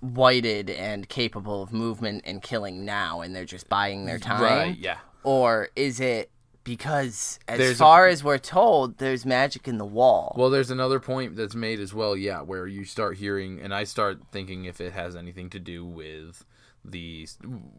whited 0.00 0.70
and 0.70 1.08
capable 1.08 1.62
of 1.62 1.72
movement 1.72 2.22
and 2.26 2.42
killing 2.42 2.84
now, 2.84 3.20
and 3.20 3.34
they're 3.34 3.44
just 3.44 3.68
buying 3.68 4.04
their 4.06 4.18
time, 4.18 4.42
Right, 4.42 4.76
yeah. 4.78 4.98
or 5.24 5.70
is 5.74 6.00
it 6.00 6.30
because, 6.64 7.38
as 7.48 7.58
There's 7.58 7.76
a- 7.80 7.84
far 7.84 8.06
as 8.06 8.22
we're 8.22 8.36
told, 8.38 8.98
there's 8.98 9.24
magic 9.24 9.66
in 9.66 9.78
the 9.78 9.86
wall? 9.86 10.34
Well, 10.36 10.50
there's 10.50 10.70
another 10.70 11.00
point 11.00 11.34
that's 11.34 11.54
made 11.54 11.80
as 11.80 11.94
well, 11.94 12.14
yeah, 12.14 12.42
where 12.42 12.66
you 12.66 12.84
start 12.84 13.16
hearing, 13.16 13.58
and 13.60 13.74
I 13.74 13.84
start 13.84 14.20
thinking 14.32 14.66
if 14.66 14.80
it 14.80 14.92
has 14.92 15.16
anything 15.16 15.48
to 15.50 15.58
do 15.58 15.84
with 15.84 16.44
the. 16.84 17.26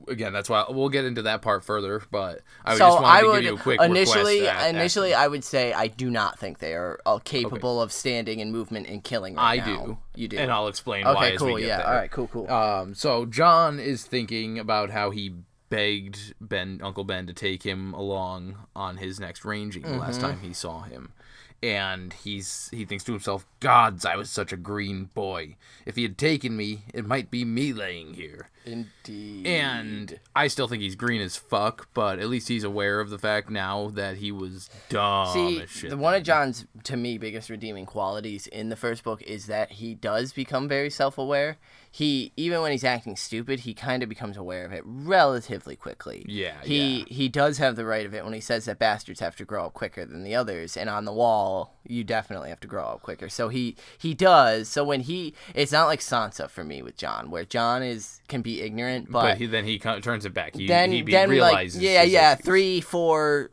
Again, 0.07 0.33
that's 0.33 0.49
why 0.49 0.65
we'll 0.69 0.89
get 0.89 1.05
into 1.05 1.21
that 1.23 1.41
part 1.41 1.63
further, 1.63 2.01
but 2.11 2.41
I 2.65 2.73
so 2.73 2.79
just 2.79 3.01
wanted 3.01 3.07
I 3.07 3.21
to 3.21 3.27
would 3.27 3.41
give 3.41 3.43
you 3.51 3.55
a 3.55 3.59
quick 3.59 3.81
initially, 3.81 4.47
at- 4.47 4.69
initially, 4.75 5.13
I 5.13 5.27
would 5.27 5.43
say 5.43 5.73
I 5.73 5.87
do 5.87 6.09
not 6.09 6.37
think 6.39 6.59
they 6.59 6.73
are 6.73 6.99
uh, 7.05 7.19
capable 7.19 7.81
of 7.81 7.91
standing 7.91 8.41
and 8.41 8.51
movement 8.51 8.87
and 8.87 9.03
killing. 9.03 9.35
Right 9.35 9.61
I 9.61 9.65
now. 9.65 9.85
do. 9.85 9.97
You 10.15 10.27
do. 10.27 10.37
and 10.37 10.51
I'll 10.51 10.67
explain 10.67 11.05
why 11.05 11.13
okay, 11.15 11.33
as 11.33 11.39
cool. 11.39 11.53
we 11.53 11.61
get 11.61 11.67
Yeah. 11.67 11.77
there. 11.77 11.87
All 11.87 11.93
right. 11.95 12.11
Cool. 12.11 12.27
Cool. 12.27 12.49
Um, 12.51 12.93
so 12.95 13.25
Jon 13.25 13.79
is 13.79 14.03
thinking 14.03 14.59
about 14.59 14.89
how 14.89 15.11
he 15.11 15.33
begged 15.69 16.33
Ben, 16.41 16.79
Uncle 16.83 17.03
Ben, 17.03 17.27
to 17.27 17.33
take 17.33 17.63
him 17.63 17.93
along 17.93 18.55
on 18.75 18.97
his 18.97 19.19
next 19.19 19.45
ranging 19.45 19.83
the 19.83 19.89
Mm-hmm. 19.89 19.99
last 19.99 20.19
time 20.19 20.39
he 20.41 20.51
saw 20.53 20.81
him, 20.81 21.13
and 21.61 22.13
he's 22.13 22.69
he 22.71 22.85
thinks 22.85 23.03
to 23.05 23.11
himself, 23.11 23.45
"Gods, 23.59 24.05
I 24.05 24.15
was 24.15 24.29
such 24.29 24.53
a 24.53 24.57
green 24.57 25.05
boy. 25.13 25.55
If 25.85 25.95
he 25.95 26.03
had 26.03 26.17
taken 26.17 26.55
me, 26.55 26.83
it 26.93 27.05
might 27.05 27.29
be 27.29 27.45
me 27.45 27.73
laying 27.73 28.13
here." 28.13 28.49
Indeed. 28.65 29.47
And 29.47 30.19
I 30.35 30.47
still 30.47 30.67
think 30.67 30.81
he's 30.81 30.95
green 30.95 31.21
as 31.21 31.35
fuck, 31.35 31.87
but 31.93 32.19
at 32.19 32.29
least 32.29 32.49
he's 32.49 32.63
aware 32.63 32.99
of 32.99 33.09
the 33.09 33.17
fact 33.17 33.49
now 33.49 33.89
that 33.95 34.17
he 34.17 34.31
was 34.31 34.69
dumb 34.89 35.33
See, 35.33 35.61
as 35.61 35.69
shit. 35.69 35.89
the 35.89 35.97
one 35.97 36.13
of 36.13 36.23
Jon's 36.23 36.65
to 36.83 36.95
me 36.95 37.17
biggest 37.17 37.49
redeeming 37.49 37.85
qualities 37.85 38.45
in 38.47 38.69
the 38.69 38.75
first 38.75 39.03
book 39.03 39.21
is 39.23 39.47
that 39.47 39.71
he 39.73 39.95
does 39.95 40.33
become 40.33 40.67
very 40.67 40.89
self-aware. 40.89 41.57
He 41.91 42.31
even 42.37 42.61
when 42.61 42.71
he's 42.71 42.83
acting 42.83 43.15
stupid, 43.15 43.61
he 43.61 43.73
kind 43.73 44.03
of 44.03 44.09
becomes 44.09 44.37
aware 44.37 44.63
of 44.63 44.71
it 44.71 44.83
relatively 44.85 45.75
quickly. 45.75 46.23
Yeah, 46.27 46.61
he 46.63 46.99
yeah. 46.99 47.05
he 47.07 47.29
does 47.29 47.57
have 47.57 47.75
the 47.75 47.85
right 47.85 48.05
of 48.05 48.13
it 48.13 48.23
when 48.23 48.33
he 48.33 48.39
says 48.39 48.65
that 48.65 48.77
bastards 48.77 49.19
have 49.21 49.35
to 49.37 49.45
grow 49.45 49.65
up 49.65 49.73
quicker 49.73 50.05
than 50.05 50.23
the 50.23 50.35
others, 50.35 50.77
and 50.77 50.87
on 50.89 51.05
the 51.05 51.13
wall, 51.13 51.79
you 51.83 52.03
definitely 52.03 52.49
have 52.49 52.59
to 52.59 52.67
grow 52.67 52.83
up 52.85 53.01
quicker. 53.01 53.27
So 53.27 53.49
he 53.49 53.75
he 53.97 54.13
does. 54.13 54.69
So 54.69 54.83
when 54.83 55.01
he, 55.01 55.33
it's 55.55 55.71
not 55.71 55.87
like 55.87 55.99
Sansa 55.99 56.47
for 56.47 56.63
me 56.63 56.83
with 56.83 56.95
Jon, 56.95 57.31
where 57.31 57.43
Jon 57.43 57.81
is 57.81 58.21
can 58.27 58.43
be 58.43 58.61
ignorant, 58.61 59.11
But, 59.11 59.21
but, 59.21 59.37
he, 59.39 59.47
then 59.47 59.65
he 59.65 59.79
turns 59.79 60.25
it 60.25 60.33
back. 60.33 60.55
He, 60.55 60.67
then 60.67 60.91
he 60.91 61.01
be, 61.01 61.11
then 61.11 61.29
like 61.29 61.31
realizes. 61.31 61.81
yeah 61.81 62.03
yeah 62.03 62.33
issues. 62.33 62.45
three 62.45 62.81
four 62.81 63.49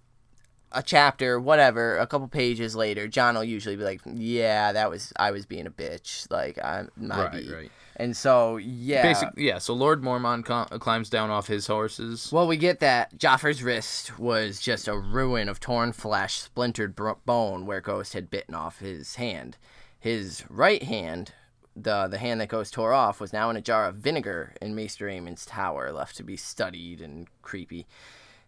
a 0.73 0.83
chapter 0.83 1.41
whatever 1.41 1.97
a 1.97 2.07
couple 2.07 2.27
pages 2.29 2.75
later 2.75 3.07
jon 3.07 3.37
will 3.37 3.45
usually 3.45 3.77
be 3.77 3.85
like 3.85 4.01
yeah 4.05 4.73
that 4.73 4.91
was 4.91 5.13
i 5.17 5.31
was 5.31 5.47
being 5.47 5.65
a 5.65 5.71
bitch 5.71 6.29
like 6.31 6.59
i'm 6.63 6.91
Right, 6.99 7.33
right 7.33 7.51
right. 7.51 7.71
And 7.97 8.17
so 8.17 8.57
yeah 8.59 9.03
Basic, 9.03 9.29
yeah. 9.37 9.59
So 9.59 9.75
Lord 9.75 10.03
Mormont 10.03 10.45
com- 10.45 10.69
climbs 10.79 11.11
down 11.11 11.31
off 11.31 11.47
his 11.47 11.67
horses. 11.67 12.31
well 12.33 12.47
we 12.47 12.57
get 12.57 12.81
that 12.81 13.17
joffrey's 13.19 13.63
wrist 13.63 14.19
was 14.19 14.61
just 14.61 14.89
a 14.89 14.97
ruin 14.97 15.49
of 15.49 15.61
torn 15.61 15.93
flesh 15.93 16.41
splintered 16.41 16.95
bro- 16.95 17.19
bone 17.25 17.67
where 17.67 17.81
ghost 17.81 18.13
had 18.13 18.31
bitten 18.31 18.55
off 18.55 18.79
his 18.79 19.17
hand 19.17 19.57
his 19.99 20.45
right 20.49 20.83
hand 20.83 21.33
the 21.77 22.09
the 22.09 22.19
hand 22.19 22.41
that 22.41 22.49
Ghost 22.49 22.73
tore 22.75 22.93
off 22.95 23.21
was 23.21 23.33
now 23.33 23.51
in 23.51 23.57
a 23.57 23.61
jar 23.61 23.85
of 23.87 23.97
vinegar 23.97 24.55
in 24.63 24.75
Maester 24.75 25.09
Aemon's 25.09 25.45
tower, 25.45 25.93
left 25.93 26.17
to 26.17 26.23
be 26.23 26.37
studied 26.37 27.01
and 27.01 27.27
creepy. 27.43 27.87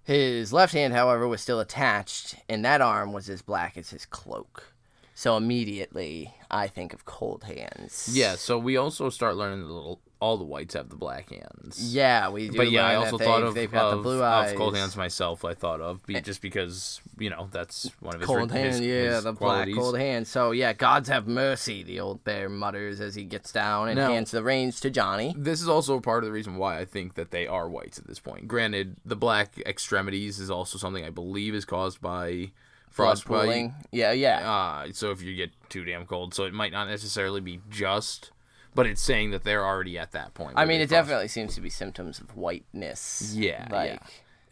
His 0.03 0.53
left 0.53 0.73
hand, 0.73 0.95
however, 0.95 1.29
was 1.29 1.43
still 1.43 1.61
attached, 1.61 2.37
and 2.49 2.65
that 2.65 2.81
arm 2.81 3.13
was 3.13 3.29
as 3.29 3.43
black 3.43 3.77
as 3.77 3.91
his 3.91 4.07
cloak. 4.07 4.73
So 5.19 5.37
immediately, 5.37 6.33
I 6.49 6.69
think 6.69 6.93
of 6.95 7.05
cold 7.05 7.43
hands. 7.43 8.09
Yeah. 8.13 8.37
So 8.37 8.57
we 8.57 8.77
also 8.77 9.11
start 9.11 9.35
learning 9.35 9.67
that 9.67 9.73
little, 9.75 9.99
all 10.21 10.37
the 10.37 10.45
wights 10.45 10.75
have 10.75 10.91
the 10.91 10.97
black 10.97 11.31
hands. 11.31 11.93
Yeah, 11.93 12.29
we 12.29 12.49
do. 12.49 12.57
But 12.57 12.71
yeah, 12.71 12.87
I 12.87 12.95
also 12.95 13.19
thought 13.19 13.43
of, 13.43 13.53
they've 13.57 13.69
got 13.69 13.87
of, 13.87 13.97
the 13.99 14.03
blue 14.05 14.23
eyes. 14.23 14.53
of 14.53 14.57
cold 14.57 14.77
hands 14.77 14.97
myself. 14.97 15.45
I 15.45 15.55
thought 15.55 15.81
of 15.81 16.07
be, 16.07 16.15
eh. 16.15 16.21
just 16.21 16.41
because 16.41 17.01
you 17.19 17.31
know 17.31 17.49
that's 17.51 17.91
one 17.99 18.15
of 18.15 18.21
his 18.21 18.29
Cold 18.29 18.53
his- 18.53 18.77
hand, 18.77 18.85
yeah, 18.85 19.15
his 19.17 19.25
the 19.25 19.35
qualities. 19.35 19.75
black 19.75 19.83
cold 19.83 19.99
hands. 19.99 20.29
So 20.29 20.53
yeah, 20.53 20.73
gods 20.73 21.09
have 21.09 21.27
mercy. 21.27 21.83
The 21.83 21.99
old 21.99 22.23
bear 22.23 22.49
mutters 22.49 23.01
as 23.01 23.17
he 23.17 23.25
gets 23.25 23.51
down 23.51 23.89
and 23.89 23.99
Now- 23.99 24.13
hands 24.13 24.31
the 24.31 24.45
reins 24.45 24.79
to 24.83 24.89
Johnny. 24.89 25.35
This 25.37 25.61
is 25.61 25.69
also 25.69 25.99
part 25.99 26.23
of 26.23 26.29
the 26.29 26.33
reason 26.33 26.59
why 26.59 26.79
I 26.79 26.85
think 26.85 27.15
that 27.15 27.33
they 27.33 27.49
are 27.49 27.69
wights 27.69 27.99
at 27.99 28.07
this 28.07 28.21
point. 28.21 28.47
Granted, 28.47 28.99
the 29.05 29.17
black 29.17 29.59
extremities 29.67 30.39
is 30.39 30.49
also 30.49 30.79
something 30.79 31.05
I 31.05 31.11
believe 31.11 31.57
is 31.57 31.65
caused 31.65 32.01
by 32.01 32.53
Frostbite. 33.05 33.45
pooling. 33.45 33.75
Yeah, 33.93 34.13
yeah. 34.13 34.51
Uh, 34.51 34.89
so 34.93 35.11
if 35.11 35.23
you 35.23 35.35
get 35.35 35.51
too 35.69 35.85
damn 35.85 36.07
cold, 36.07 36.35
so 36.35 36.45
it 36.45 36.53
might 36.53 36.73
not 36.73 36.89
necessarily 36.89 37.41
be 37.41 37.61
just, 37.71 38.33
but 38.75 38.87
it's 38.87 39.03
saying 39.03 39.31
that 39.31 39.45
they're 39.45 39.65
already 39.65 39.99
at 39.99 40.13
that 40.13 40.35
point. 40.35 40.55
I 40.57 40.65
mean, 40.65 40.81
it 40.81 40.91
definitely 40.91 41.29
seems 41.29 41.55
to 41.55 41.61
be 41.61 41.71
symptoms 41.71 42.21
of 42.21 42.37
whiteness. 42.37 43.35
Yeah, 43.37 43.69
like 43.71 44.01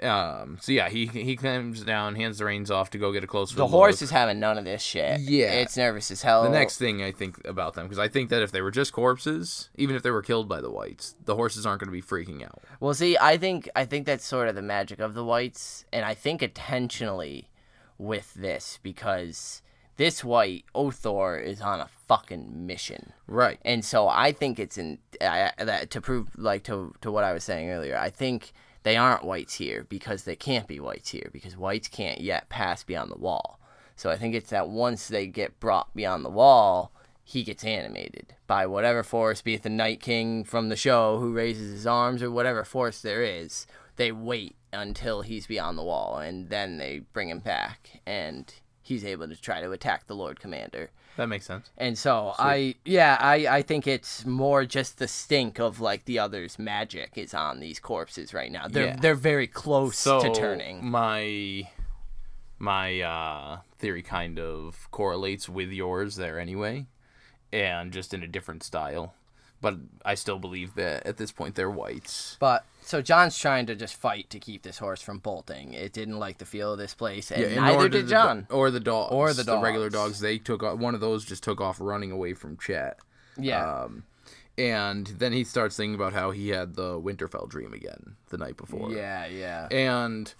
Um. 0.03 0.59
So 0.61 0.73
yeah, 0.73 0.89
he 0.89 1.07
he 1.07 1.37
climbs 1.37 1.83
down, 1.83 2.15
hands 2.17 2.39
the 2.39 2.45
reins 2.45 2.71
off 2.71 2.91
to 2.91 2.99
go 2.99 3.13
get 3.13 3.25
a 3.25 3.27
closer. 3.27 3.53
Look. 3.53 3.57
The 3.57 3.65
look. 3.65 3.71
horse 3.71 4.03
is 4.03 4.11
having 4.11 4.39
none 4.39 4.59
of 4.59 4.65
this 4.65 4.83
shit. 4.83 5.21
Yeah. 5.21 5.53
it's 5.53 5.77
nervous 5.77 6.11
as 6.11 6.23
hell. 6.23 6.43
The 6.43 6.51
next 6.51 6.77
thing 6.77 7.03
I 7.03 7.13
think 7.13 7.45
about 7.47 7.75
them, 7.75 7.87
because 7.87 7.99
I 7.99 8.09
think 8.09 8.31
that 8.31 8.43
if 8.43 8.53
they 8.53 8.61
were 8.61 8.71
just 8.71 8.93
corpses, 8.93 9.71
even 9.75 9.97
if 9.97 10.03
they 10.03 10.11
were 10.11 10.23
killed 10.23 10.49
by 10.49 10.61
the 10.61 10.71
wights, 10.71 11.15
the 11.25 11.35
horses 11.35 11.65
aren't 11.65 11.81
going 11.81 11.89
to 11.89 11.93
be 11.93 12.03
freaking 12.03 12.45
out. 12.45 12.63
Well, 12.79 12.95
see, 12.95 13.17
I 13.21 13.39
think 13.39 13.69
I 13.75 13.85
think 13.85 14.07
that's 14.07 14.25
sort 14.25 14.49
of 14.49 14.55
the 14.55 14.63
magic 14.63 15.01
of 15.01 15.15
the 15.15 15.25
wights, 15.25 15.85
and 15.93 16.05
I 16.05 16.15
think 16.15 16.43
intentionally 16.43 17.49
with 17.99 18.35
this 18.35 18.79
because 18.83 19.63
this 19.97 20.23
wight 20.23 20.65
Othor 20.75 21.43
is 21.43 21.61
on 21.61 21.81
a 21.81 21.89
fucking 22.07 22.67
mission, 22.67 23.13
Right. 23.27 23.59
and 23.65 23.85
so 23.85 24.09
I 24.09 24.33
think 24.33 24.59
it's 24.59 24.77
in 24.77 24.99
that 25.21 25.91
to 25.91 26.01
prove 26.01 26.29
like 26.37 26.65
to 26.65 26.95
to 27.01 27.11
what 27.11 27.25
I 27.25 27.33
was 27.33 27.45
saying 27.45 27.71
earlier. 27.71 27.97
I 27.97 28.11
think 28.11 28.53
they 28.83 28.97
aren't 28.97 29.25
wights 29.25 29.55
here 29.55 29.85
because 29.89 30.25
they 30.25 30.37
can't 30.37 30.69
be 30.69 30.79
wights 30.79 31.11
here 31.11 31.31
because 31.33 31.57
wights 31.57 31.89
can't 31.89 32.21
yet 32.21 32.49
pass 32.49 32.85
beyond 32.85 33.11
the 33.11 33.19
wall. 33.19 33.59
So 33.97 34.11
I 34.11 34.17
think 34.17 34.35
it's 34.35 34.51
that 34.51 34.69
once 34.69 35.09
they 35.09 35.27
get 35.27 35.59
brought 35.59 35.95
beyond 35.95 36.25
the 36.25 36.31
wall, 36.31 36.93
he 37.25 37.43
gets 37.43 37.65
animated 37.65 38.35
by 38.47 38.67
whatever 38.67 39.03
force, 39.03 39.41
be 39.43 39.55
it 39.55 39.63
the 39.63 39.71
Night 39.71 40.01
King 40.01 40.45
from 40.45 40.69
the 40.69 40.77
show 40.77 41.19
who 41.19 41.33
raises 41.33 41.73
his 41.73 41.87
arms 41.87 42.23
or 42.23 42.31
whatever 42.31 42.63
force 42.63 43.01
there 43.01 43.23
is. 43.25 43.67
They 43.97 44.13
wait 44.13 44.55
until 44.77 45.23
he's 45.23 45.47
beyond 45.47 45.77
the 45.79 45.83
wall 45.83 46.19
and 46.19 46.49
then 46.51 46.79
they 46.79 47.01
bring 47.13 47.29
him 47.29 47.41
back 47.41 48.01
and 48.07 48.55
he's 48.83 49.05
able 49.05 49.27
to 49.29 49.35
try 49.37 49.61
to 49.61 49.73
attack 49.73 50.07
the 50.07 50.15
Lord 50.15 50.39
Commander. 50.39 50.91
That 51.17 51.29
makes 51.29 51.47
sense. 51.47 51.71
And 51.79 51.97
so 51.97 52.35
I 52.39 52.75
yeah, 52.85 53.17
I, 53.19 53.47
I 53.49 53.63
think 53.63 53.87
it's 53.87 54.27
more 54.27 54.67
just 54.67 54.99
the 54.99 55.09
stink 55.09 55.59
of 55.59 55.81
like 55.81 56.05
the 56.05 56.19
others' 56.19 56.59
magic 56.59 57.13
is 57.17 57.33
on 57.33 57.59
these 57.61 57.81
corpses 57.81 58.35
right 58.35 58.53
now. 58.53 58.69
They're 58.69 58.87
Yeah. 58.89 58.97
they're 59.01 59.15
very 59.15 59.47
close 59.47 59.97
So 59.97 60.21
to 60.21 60.31
turning. 60.35 60.85
my 60.85 61.69
my 62.59 63.01
uh, 63.01 63.59
theory 63.79 64.03
kind 64.03 64.39
of 64.39 64.89
correlates 64.91 65.49
with 65.49 65.71
yours 65.71 66.17
there 66.17 66.39
anyway, 66.39 66.87
and 67.53 67.93
just 67.93 68.15
in 68.15 68.23
a 68.23 68.29
different 68.29 68.63
style. 68.63 69.15
But 69.61 69.77
I 70.05 70.15
still 70.17 70.39
believe 70.39 70.75
that 70.75 71.07
at 71.07 71.17
this 71.17 71.33
point 71.33 71.55
they're 71.55 71.71
wights. 71.71 72.37
But 72.41 72.65
so 72.87 73.03
Jon's 73.03 73.37
trying 73.37 73.67
to 73.67 73.75
just 73.75 73.97
fight 73.97 74.31
to 74.31 74.39
keep 74.39 74.63
this 74.63 74.79
horse 74.79 75.03
from 75.03 75.19
bolting. 75.19 75.75
It 75.75 75.93
didn't 75.93 76.19
like 76.19 76.39
the 76.39 76.45
feel 76.47 76.73
of 76.73 76.79
this 76.79 76.95
place, 76.95 77.31
and 77.31 77.43
and 77.43 77.57
neither 77.57 77.89
did 77.89 78.09
Jon. 78.09 78.47
do- 78.49 78.55
or 78.55 78.71
the 78.71 78.81
dogs, 78.81 79.13
Or 79.13 79.33
the 79.35 79.45
dogs. 79.45 79.59
the 79.61 79.63
regular 79.65 79.91
dogs. 79.91 80.13
dogs. 80.13 80.21
They 80.21 80.39
took 80.39 80.63
off, 80.63 80.79
one 80.79 80.95
of 80.95 81.01
those 81.01 81.25
just 81.25 81.43
took 81.43 81.61
off 81.61 81.81
running 81.81 82.13
away 82.13 82.33
from 82.35 82.57
Chet. 82.57 82.99
yeah. 83.37 83.83
Um, 83.83 84.05
and 84.59 85.07
then 85.09 85.33
he 85.35 85.45
starts 85.45 85.77
thinking 85.77 85.95
about 85.95 86.15
how 86.15 86.31
he 86.31 86.49
had 86.49 86.77
the 86.77 86.99
Winterfell 86.99 87.47
dream 87.49 87.75
again 87.75 88.17
the 88.31 88.39
night 88.39 88.57
before. 88.57 88.91
yeah, 88.91 89.27
yeah. 89.27 89.69
and 89.71 90.33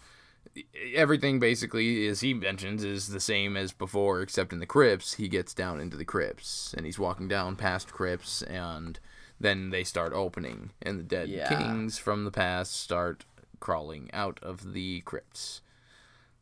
everything 0.95 1.39
basically 1.39 2.07
as 2.07 2.21
he 2.21 2.33
mentions 2.33 2.83
is 2.83 3.09
the 3.09 3.21
same 3.21 3.57
as 3.59 3.73
before 3.73 4.23
except 4.23 4.55
in 4.55 4.59
the 4.59 4.65
crypts 4.65 5.15
he 5.15 5.29
gets 5.29 5.53
down 5.53 5.81
into 5.81 5.99
the 5.99 6.05
crypts 6.05 6.73
and 6.75 6.87
he's 6.87 6.99
walking 6.99 7.29
down 7.29 7.57
past 7.57 7.93
crypts 7.93 8.41
and 8.43 8.99
then 9.41 9.71
they 9.71 9.85
start 9.85 10.13
opening 10.13 10.71
and 10.83 10.99
the 10.99 11.03
dead 11.05 11.29
Yeah. 11.29 11.49
kings 11.49 11.99
from 11.99 12.25
the 12.25 12.31
past 12.31 12.73
start 12.75 13.25
crawling 13.61 14.11
out 14.13 14.39
of 14.43 14.73
the 14.73 15.01
crypts 15.03 15.61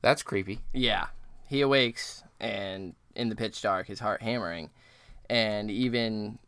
that's 0.00 0.22
creepy 0.22 0.60
Yeah. 0.72 1.06
He 1.48 1.60
awakes 1.60 2.22
and 2.40 2.94
in 3.14 3.28
the 3.28 3.36
pitch 3.36 3.62
dark, 3.62 3.86
his 3.86 4.00
heart 4.00 4.22
hammering. 4.22 4.70
And 5.30 5.70
even 5.70 6.38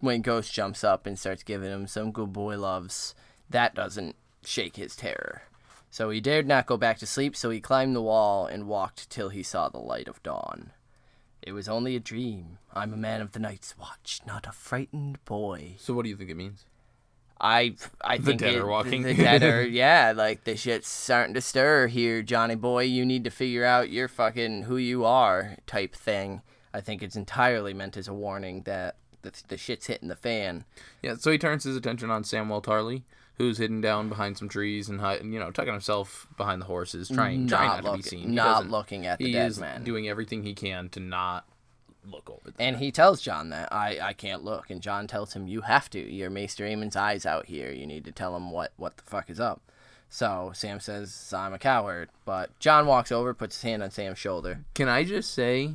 when 0.00 0.22
Ghost 0.22 0.52
jumps 0.52 0.82
up 0.84 1.06
and 1.06 1.18
starts 1.18 1.42
giving 1.42 1.70
him 1.70 1.86
some 1.86 2.10
good 2.12 2.32
boy 2.32 2.58
loves, 2.58 3.14
that 3.48 3.74
doesn't 3.74 4.16
shake 4.44 4.76
his 4.76 4.96
terror. 4.96 5.42
So 5.90 6.10
he 6.10 6.20
dared 6.20 6.46
not 6.46 6.66
go 6.66 6.76
back 6.76 6.98
to 6.98 7.06
sleep, 7.06 7.36
so 7.36 7.48
he 7.50 7.60
climbed 7.60 7.94
the 7.94 8.02
wall 8.02 8.46
and 8.46 8.66
walked 8.66 9.08
till 9.08 9.28
he 9.30 9.42
saw 9.42 9.68
the 9.68 9.78
light 9.78 10.08
of 10.08 10.22
dawn. 10.22 10.72
It 11.46 11.52
was 11.52 11.68
only 11.68 11.96
a 11.96 12.00
dream. 12.00 12.58
I'm 12.74 12.92
a 12.92 12.96
man 12.98 13.20
of 13.22 13.32
the 13.32 13.38
night's 13.38 13.78
watch, 13.78 14.20
not 14.26 14.46
a 14.46 14.52
frightened 14.52 15.24
boy. 15.24 15.76
so 15.78 15.94
what 15.94 16.02
do 16.02 16.08
you 16.10 16.16
think 16.16 16.28
it 16.28 16.36
means 16.36 16.64
I 17.40 17.76
I 18.02 18.18
The 18.18 18.24
think 18.24 18.40
dead 18.40 18.54
it- 18.54 18.58
are 18.60 18.66
walking. 18.66 19.02
The 19.02 19.14
dead 19.14 19.42
are 19.42 19.62
yeah, 19.66 20.12
like 20.16 20.44
the 20.44 20.56
shit's 20.56 20.88
starting 20.88 21.34
to 21.34 21.40
stir 21.40 21.86
here, 21.86 22.22
Johnny 22.22 22.54
boy. 22.56 22.82
You 22.84 23.04
need 23.06 23.24
to 23.24 23.30
figure 23.30 23.64
out 23.64 23.90
your 23.90 24.08
fucking 24.08 24.62
who 24.64 24.76
you 24.76 25.04
are 25.04 25.56
type 25.66 25.94
thing. 25.94 26.42
I 26.74 26.80
think 26.80 27.02
it's 27.02 27.16
entirely 27.16 27.72
meant 27.74 27.96
as 27.96 28.08
a 28.08 28.14
warning 28.14 28.62
that 28.62 28.96
the, 29.22 29.32
the 29.48 29.56
shit's 29.56 29.86
hitting 29.86 30.08
the 30.08 30.16
fan. 30.16 30.64
yeah 31.02 31.14
so 31.16 31.30
he 31.30 31.38
turns 31.38 31.64
his 31.64 31.76
attention 31.76 32.10
on 32.10 32.22
samwell 32.22 32.62
tarley 32.62 33.02
who's 33.38 33.58
hidden 33.58 33.80
down 33.80 34.08
behind 34.08 34.38
some 34.38 34.48
trees 34.48 34.88
and 34.88 35.00
you 35.32 35.38
know 35.38 35.50
tucking 35.50 35.72
himself 35.72 36.26
behind 36.36 36.60
the 36.62 36.66
horses 36.66 37.08
trying, 37.08 37.46
trying 37.46 37.68
not, 37.68 37.84
not 37.84 37.90
to 37.92 37.96
be 37.98 38.02
seen 38.02 38.28
He 38.30 38.34
not 38.34 38.68
looking 38.68 39.06
at 39.06 39.18
the 39.18 39.26
he 39.26 39.32
dead 39.32 39.50
is 39.50 39.60
man. 39.60 39.84
doing 39.84 40.08
everything 40.08 40.42
he 40.42 40.54
can 40.54 40.88
to 40.90 41.00
not 41.00 41.44
look 42.04 42.30
over 42.30 42.44
them. 42.50 42.54
and 42.60 42.76
he 42.76 42.92
tells 42.92 43.20
Jon 43.20 43.48
that 43.50 43.72
I, 43.72 43.98
I 44.00 44.12
can't 44.12 44.44
look, 44.44 44.70
and 44.70 44.80
Jon 44.80 45.06
tells 45.08 45.32
him 45.32 45.48
you 45.48 45.62
have 45.62 45.90
to. 45.90 45.98
Your 45.98 46.30
Maester 46.30 46.64
Aemon's 46.64 46.94
eyes 46.96 47.26
out 47.26 47.46
here. 47.46 47.72
You 47.72 47.84
need 47.86 48.04
to 48.04 48.12
tell 48.12 48.36
him 48.36 48.50
what 48.52 48.72
what 48.76 48.96
the 48.96 49.02
fuck 49.02 49.28
is 49.28 49.40
up. 49.40 49.60
So 50.08 50.52
Sam 50.54 50.78
says 50.78 51.34
I'm 51.36 51.52
a 51.52 51.58
coward, 51.58 52.10
but 52.24 52.56
Jon 52.60 52.86
walks 52.86 53.10
over, 53.10 53.34
puts 53.34 53.56
his 53.56 53.62
hand 53.64 53.82
on 53.82 53.90
Sam's 53.90 54.18
shoulder. 54.18 54.60
Can 54.74 54.88
I 54.88 55.02
just 55.02 55.34
say, 55.34 55.72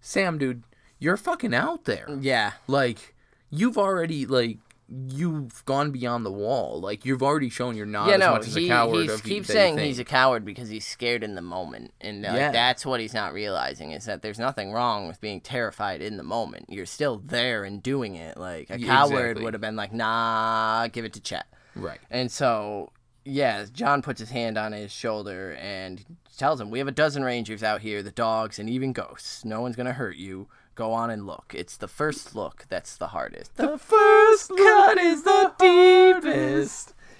Sam, 0.00 0.38
dude, 0.38 0.62
you're 1.00 1.16
fucking 1.16 1.52
out 1.52 1.84
there. 1.84 2.06
Yeah, 2.20 2.52
Like, 2.68 3.14
you've 3.50 3.76
already 3.76 4.24
like 4.26 4.58
you've 4.88 5.64
gone 5.64 5.90
beyond 5.90 6.26
the 6.26 6.30
wall. 6.32 6.80
Like, 6.80 7.04
you've 7.04 7.22
already 7.22 7.48
shown 7.48 7.76
you're 7.76 7.86
not 7.86 8.08
yeah, 8.08 8.14
as 8.14 8.20
no, 8.20 8.30
much 8.32 8.46
as 8.46 8.54
he, 8.54 8.66
a 8.66 8.68
coward. 8.68 9.10
he 9.10 9.18
keeps 9.20 9.48
saying 9.48 9.78
he's 9.78 9.98
a 9.98 10.04
coward 10.04 10.44
because 10.44 10.68
he's 10.68 10.86
scared 10.86 11.22
in 11.24 11.34
the 11.34 11.42
moment, 11.42 11.92
and 12.00 12.22
like, 12.22 12.34
Yeah. 12.34 12.50
that's 12.52 12.84
what 12.84 13.00
he's 13.00 13.14
not 13.14 13.32
realizing 13.32 13.92
is 13.92 14.04
that 14.04 14.22
there's 14.22 14.38
nothing 14.38 14.72
wrong 14.72 15.06
with 15.08 15.20
being 15.20 15.40
terrified 15.40 16.02
in 16.02 16.16
the 16.16 16.22
moment. 16.22 16.66
You're 16.68 16.86
still 16.86 17.18
there 17.24 17.64
and 17.64 17.82
doing 17.82 18.14
it. 18.14 18.36
Like 18.36 18.68
a 18.70 18.78
Yeah, 18.78 18.88
coward 18.88 19.12
exactly. 19.22 19.44
would 19.44 19.54
have 19.54 19.60
been 19.60 19.76
like, 19.76 19.92
"Nah, 19.92 20.88
give 20.88 21.04
it 21.04 21.12
to 21.14 21.20
Chet." 21.20 21.46
right. 21.76 21.98
And 22.10 22.30
so, 22.30 22.92
yeah, 23.24 23.64
Jon 23.72 24.02
puts 24.02 24.20
his 24.20 24.30
hand 24.30 24.58
on 24.58 24.72
his 24.72 24.92
shoulder 24.92 25.52
and 25.60 26.04
tells 26.36 26.60
him, 26.60 26.70
"We 26.70 26.78
have 26.78 26.88
a 26.88 26.92
dozen 26.92 27.24
rangers 27.24 27.62
out 27.62 27.80
here, 27.80 28.02
the 28.02 28.10
dogs, 28.10 28.58
and 28.58 28.68
even 28.68 28.92
ghosts. 28.92 29.44
No 29.44 29.60
one's 29.62 29.76
gonna 29.76 29.94
hurt 29.94 30.16
you. 30.16 30.48
Go 30.76 30.92
on 30.92 31.08
and 31.08 31.24
look. 31.24 31.52
It's 31.56 31.76
the 31.76 31.86
first 31.86 32.34
look 32.34 32.66
that's 32.68 32.96
the 32.96 33.06
hardest. 33.08 33.56
The 33.56 33.78
first 33.78 34.50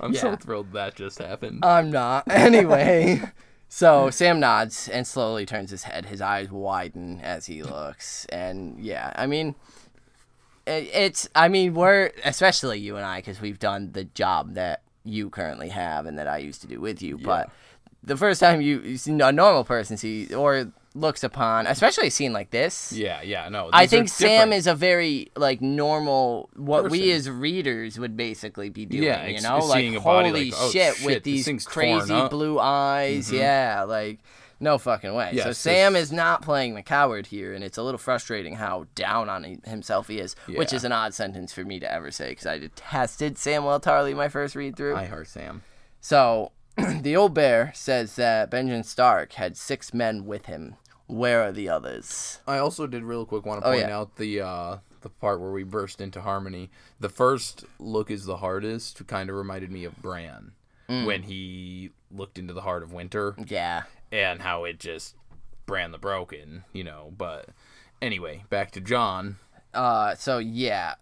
I'm 0.05 0.15
so 0.15 0.37
thrilled 0.37 0.73
that 0.73 0.95
just 0.95 1.19
happened. 1.19 1.65
I'm 1.65 1.91
not. 1.91 2.25
Anyway, 2.31 3.23
so 3.69 4.11
Sam 4.11 4.39
nods 4.39 4.89
and 4.89 5.07
slowly 5.07 5.47
turns 5.47 5.71
his 5.71 5.85
head. 5.85 6.07
His 6.07 6.21
eyes 6.21 6.51
widen 6.51 7.21
as 7.21 7.47
he 7.47 7.63
looks. 7.63 8.27
And 8.27 8.79
yeah, 8.79 9.13
I 9.17 9.27
mean, 9.27 9.55
it, 10.67 10.91
it's, 10.93 11.29
I 11.35 11.49
mean, 11.49 11.75
we're, 11.75 12.13
especially 12.25 12.81
you 12.81 12.97
and 12.97 13.07
I, 13.07 13.19
because 13.19 13.41
we've 13.41 13.59
done 13.59 13.93
the 13.93 14.05
job 14.05 14.55
that 14.55 14.83
you 15.05 15.31
currently 15.31 15.71
have 15.71 16.07
and 16.07 16.19
that 16.19 16.29
I 16.29 16.39
used 16.39 16.61
to 16.63 16.67
do 16.67 16.81
with 16.81 17.01
you. 17.01 17.17
But 17.19 17.51
the 18.03 18.17
first 18.17 18.41
time 18.41 18.61
you, 18.61 18.81
you 18.81 18.97
see 18.99 19.13
a 19.13 19.33
normal 19.33 19.65
person 19.65 19.97
sees 19.97 20.33
or 20.33 20.73
looks 20.95 21.25
upon, 21.25 21.67
especially 21.67 22.07
a 22.07 22.11
scene 22.11 22.33
like 22.33 22.51
this. 22.51 22.93
yeah, 22.93 23.21
yeah, 23.23 23.49
no. 23.49 23.69
I 23.73 23.87
think 23.87 24.09
Sam 24.09 24.29
different. 24.29 24.55
is 24.55 24.67
a 24.67 24.75
very 24.75 25.31
like 25.37 25.61
normal 25.61 26.49
what 26.55 26.91
we 26.91 27.11
as 27.11 27.29
readers 27.29 27.99
would 27.99 28.17
basically 28.17 28.71
be 28.71 28.87
doing, 28.87 29.03
Yeah, 29.03 29.27
you 29.27 29.41
know? 29.41 29.59
Like 29.59 29.81
seeing 29.81 29.97
a 29.97 30.01
body 30.01 30.29
holy 30.29 30.51
like, 30.51 30.55
oh, 30.57 30.71
shit, 30.71 30.97
shit, 30.97 31.07
with 31.07 31.23
these 31.25 31.67
crazy 31.67 32.29
blue 32.29 32.59
eyes. 32.59 33.27
Mm-hmm. 33.27 33.37
Yeah, 33.37 33.85
like 33.89 34.21
no 34.61 34.79
fucking 34.79 35.13
way. 35.15 35.37
so 35.43 35.53
Sam 35.53 35.97
is 35.97 36.13
not 36.13 36.43
playing 36.43 36.75
the 36.75 36.83
coward 36.83 37.27
here 37.27 37.53
and 37.55 37.65
it's 37.65 37.77
a 37.77 37.83
little 37.83 37.99
frustrating 37.99 38.55
how 38.55 38.87
down 38.95 39.29
on 39.29 39.61
himself 39.65 40.09
he 40.09 40.21
is, 40.21 40.37
which 40.49 40.73
is 40.73 40.85
an 40.85 40.93
odd 40.93 41.13
sentence 41.13 41.53
for 41.53 41.65
me 41.65 41.81
to 41.81 41.93
ever 41.93 42.11
say 42.11 42.35
cuz 42.35 42.47
I 42.47 42.59
detested 42.59 43.37
Samuel 43.37 43.81
Tarley 43.81 44.15
my 44.15 44.29
first 44.29 44.55
read 44.55 44.77
through. 44.77 44.95
I 44.95 45.07
heart 45.07 45.29
Sam. 45.29 45.63
So, 46.01 46.53
the 46.77 47.17
old 47.17 47.35
bear 47.35 47.73
says 47.75 48.17
that 48.17 48.51
Benjamin 48.51 48.83
Stark 48.85 49.35
had 49.35 49.57
six 49.57 49.95
men 49.95 50.27
with 50.27 50.47
him. 50.47 50.77
Where 51.07 51.43
are 51.43 51.53
the 51.53 51.69
others? 51.69 52.41
I 52.47 52.59
also 52.59 52.87
did 52.87 53.03
real 53.03 53.27
quick 53.27 53.45
want 53.45 53.63
to 53.63 53.69
Oh, 53.69 53.73
point 53.73 53.89
yeah. 53.89 53.97
out 53.99 54.17
the 54.17 54.41
uh, 54.41 54.77
the 55.03 55.11
part 55.11 55.41
where 55.41 55.51
we 55.53 55.63
burst 55.63 56.01
into 56.01 56.23
harmony. 56.23 56.71
The 56.99 57.11
first 57.11 57.65
look 57.79 58.11
is 58.11 58.25
the 58.25 58.39
hardest. 58.39 59.07
Kind 59.07 59.29
of 59.29 59.37
reminded 59.37 59.71
me 59.71 59.85
of 59.85 59.97
Bran 60.01 60.53
Mm. 60.89 61.07
when 61.07 61.23
he 61.25 61.91
looked 62.11 62.39
into 62.39 62.53
the 62.53 62.61
heart 62.63 62.83
of 62.83 62.93
winter 62.93 63.35
Yeah. 63.47 63.85
and 64.13 64.43
how 64.43 64.65
it 64.65 64.79
just 64.79 65.15
Bran 65.67 65.93
the 65.93 65.99
broken, 65.99 66.65
you 66.75 66.85
know. 66.85 67.13
But 67.17 67.49
anyway, 68.03 68.45
back 68.51 68.71
to 68.73 68.81
Jon. 68.83 69.37
Uh, 69.73 70.15
so 70.15 70.39
yeah, 70.39 70.95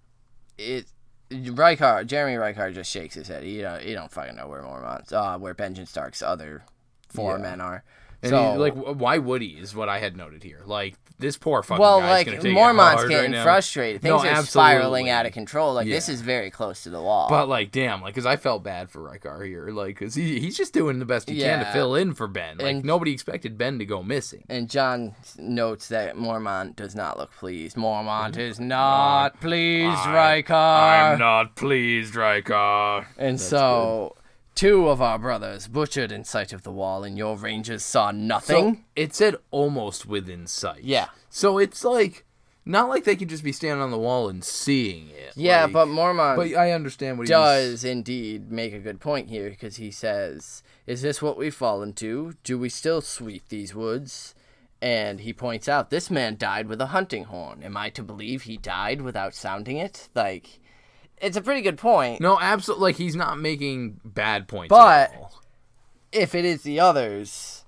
it. 0.58 0.86
Rykker, 1.30 2.06
Jeremy 2.06 2.36
Rykker 2.36 2.74
just 2.74 2.90
shakes 2.90 3.14
his 3.14 3.26
head. 3.28 3.44
You 3.44 3.62
don't, 3.62 3.82
he 3.82 3.94
don't 3.94 4.10
fucking 4.12 4.36
know 4.36 4.46
where 4.48 4.62
Mormont's, 4.62 5.12
uh, 5.12 5.38
where 5.38 5.54
Benjamin 5.54 5.86
Stark's 5.86 6.20
other 6.22 6.64
four 7.08 7.36
Yeah. 7.36 7.42
men 7.42 7.60
are. 7.62 7.84
And 8.22 8.30
so 8.30 8.52
he, 8.52 8.58
like, 8.58 8.74
why 8.74 9.18
would 9.18 9.42
he? 9.42 9.58
Is 9.58 9.74
what 9.74 9.88
I 9.88 9.98
had 9.98 10.16
noted 10.16 10.42
here. 10.42 10.62
Like 10.64 10.94
this 11.18 11.36
poor 11.36 11.62
fucking 11.62 11.80
well, 11.80 12.00
like 12.00 12.26
gonna 12.26 12.38
take 12.40 12.52
it 12.52 12.56
Mormont's 12.56 13.08
getting 13.08 13.32
right 13.32 13.42
frustrated. 13.42 14.02
Things 14.02 14.10
No, 14.10 14.18
are 14.18 14.26
absolutely. 14.26 14.46
spiraling 14.46 15.08
out 15.08 15.24
of 15.26 15.32
control. 15.32 15.74
Like 15.74 15.86
this 15.86 16.08
is 16.08 16.20
very 16.20 16.50
close 16.50 16.82
to 16.82 16.90
the 16.90 17.00
wall. 17.00 17.28
But 17.28 17.48
like, 17.48 17.70
damn, 17.70 18.02
like, 18.02 18.14
cause 18.14 18.26
I 18.26 18.36
felt 18.36 18.62
bad 18.62 18.90
for 18.90 19.00
Rykker 19.00 19.46
here, 19.46 19.70
like, 19.70 19.96
cause 19.96 20.14
he 20.14 20.40
he's 20.40 20.56
just 20.56 20.72
doing 20.72 20.98
the 20.98 21.04
best 21.04 21.28
he 21.28 21.40
can 21.40 21.64
to 21.64 21.72
fill 21.72 21.94
in 21.94 22.14
for 22.14 22.26
Ben. 22.26 22.58
Like, 22.58 22.66
And- 22.66 22.84
nobody 22.84 23.12
expected 23.12 23.56
Ben 23.56 23.78
to 23.78 23.84
go 23.84 24.02
missing. 24.02 24.44
and 24.48 24.68
Jon 24.68 25.14
notes 25.38 25.88
that 25.88 26.16
Mormont 26.16 26.76
does 26.76 26.94
not 26.94 27.18
look 27.18 27.32
pleased. 27.32 27.76
Mormont 27.76 28.36
is 28.36 28.56
mm-hmm. 28.56 28.68
not 28.68 29.40
pleased, 29.40 29.98
Rykker. 29.98 30.50
I'm 30.50 31.18
not 31.18 31.56
pleased, 31.56 32.14
Rykker. 32.14 33.06
And 33.16 33.40
so, 33.40 34.16
two 34.54 34.88
of 34.88 35.00
our 35.02 35.18
brothers 35.18 35.68
butchered 35.68 36.12
in 36.12 36.24
sight 36.24 36.52
of 36.52 36.62
the 36.62 36.72
wall, 36.72 37.04
and 37.04 37.16
your 37.18 37.36
rangers 37.36 37.84
saw 37.84 38.10
nothing. 38.10 38.74
So 38.76 38.80
it 38.96 39.14
said 39.14 39.36
almost 39.50 40.06
within 40.06 40.46
sight. 40.46 40.84
Yeah. 40.84 41.06
So 41.30 41.58
it's 41.58 41.84
like 41.84 42.24
not 42.64 42.88
like 42.88 43.04
they 43.04 43.16
could 43.16 43.28
just 43.28 43.42
be 43.42 43.50
standing 43.52 43.82
on 43.82 43.90
the 43.90 43.98
wall 43.98 44.28
and 44.28 44.44
seeing 44.44 45.08
it. 45.10 45.32
yeah, 45.34 45.64
like- 45.64 45.72
but 45.72 45.88
Mormont 45.88 46.36
but 46.36 46.54
I 46.56 46.70
understand 46.70 47.18
what 47.18 47.26
he 47.26 47.30
does 47.32 47.82
indeed 47.82 48.52
make 48.52 48.72
a 48.72 48.78
good 48.78 49.00
point 49.00 49.28
here 49.28 49.50
because 49.50 49.76
he 49.76 49.90
says, 49.90 50.62
"Is 50.86 51.02
this 51.02 51.20
what 51.20 51.36
we've 51.36 51.54
fallen 51.54 51.92
to? 51.94 52.34
Do 52.44 52.58
we 52.58 52.68
still 52.68 53.00
sweep 53.00 53.48
these 53.48 53.74
woods?" 53.74 54.34
And 54.80 55.20
he 55.20 55.32
points 55.32 55.68
out, 55.68 55.90
"This 55.90 56.10
man 56.10 56.36
died 56.36 56.66
with 56.68 56.80
a 56.80 56.86
hunting 56.86 57.24
horn. 57.24 57.62
Am 57.62 57.76
I 57.76 57.88
to 57.90 58.02
believe 58.02 58.42
he 58.42 58.56
died 58.56 59.00
without 59.02 59.34
sounding 59.34 59.76
it?" 59.78 60.08
Like, 60.14 60.60
it's 61.22 61.36
a 61.36 61.40
pretty 61.40 61.62
good 61.62 61.78
point. 61.78 62.20
No, 62.20 62.38
absolutely. 62.38 62.82
Like 62.90 62.96
he's 62.96 63.16
not 63.16 63.38
making 63.38 64.00
bad 64.04 64.48
points. 64.48 64.68
But-. 64.68 65.10
If 66.10 66.34
it 66.34 66.44
is 66.44 66.60
the 66.62 66.78
others, 66.80 67.64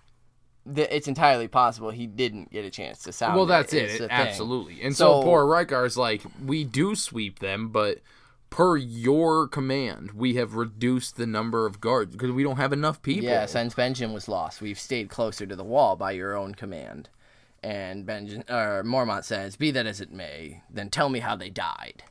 th- 0.72 0.88
it's 0.90 1.08
entirely 1.08 1.48
possible 1.48 1.90
he 1.90 2.06
didn't 2.06 2.52
get 2.52 2.66
a 2.66 2.70
chance 2.70 2.98
to 3.04 3.12
sound. 3.12 3.36
well, 3.36 3.46
that's 3.46 3.72
it. 3.72 3.92
the 3.92 3.98
thing. 4.00 4.08
Absolutely. 4.10 4.82
And 4.82 4.94
so, 4.94 5.20
So- 5.20 5.22
poor 5.22 5.44
Rykker's 5.46 5.96
like, 5.96 6.20
we 6.44 6.62
do 6.64 6.94
sweep 6.94 7.38
them, 7.38 7.70
but 7.70 8.00
per 8.50 8.76
your 8.76 9.48
command, 9.48 10.10
we 10.12 10.34
have 10.34 10.56
reduced 10.56 11.16
the 11.16 11.26
number 11.26 11.64
of 11.64 11.80
guards 11.80 12.12
because 12.12 12.32
we 12.32 12.42
don't 12.42 12.58
have 12.58 12.72
enough 12.72 13.00
people. 13.00 13.24
Yeah, 13.24 13.46
since 13.46 13.74
Benjamin 13.74 14.12
was 14.14 14.28
lost, 14.28 14.60
we've 14.60 14.78
stayed 14.78 15.08
closer 15.08 15.46
to 15.46 15.56
the 15.56 15.64
wall 15.64 15.96
by 15.96 16.12
your 16.12 16.36
own 16.36 16.54
command. 16.54 17.08
And 17.62 18.04
Benjamin 18.04 18.44
or 18.50 18.84
Mormont 18.84 19.24
says, 19.24 19.56
"Be 19.56 19.70
that 19.70 19.86
as 19.86 20.02
it 20.02 20.12
may, 20.12 20.62
then 20.68 20.90
tell 20.90 21.08
me 21.08 21.20
how 21.20 21.34
they 21.34 21.48
died." 21.48 22.02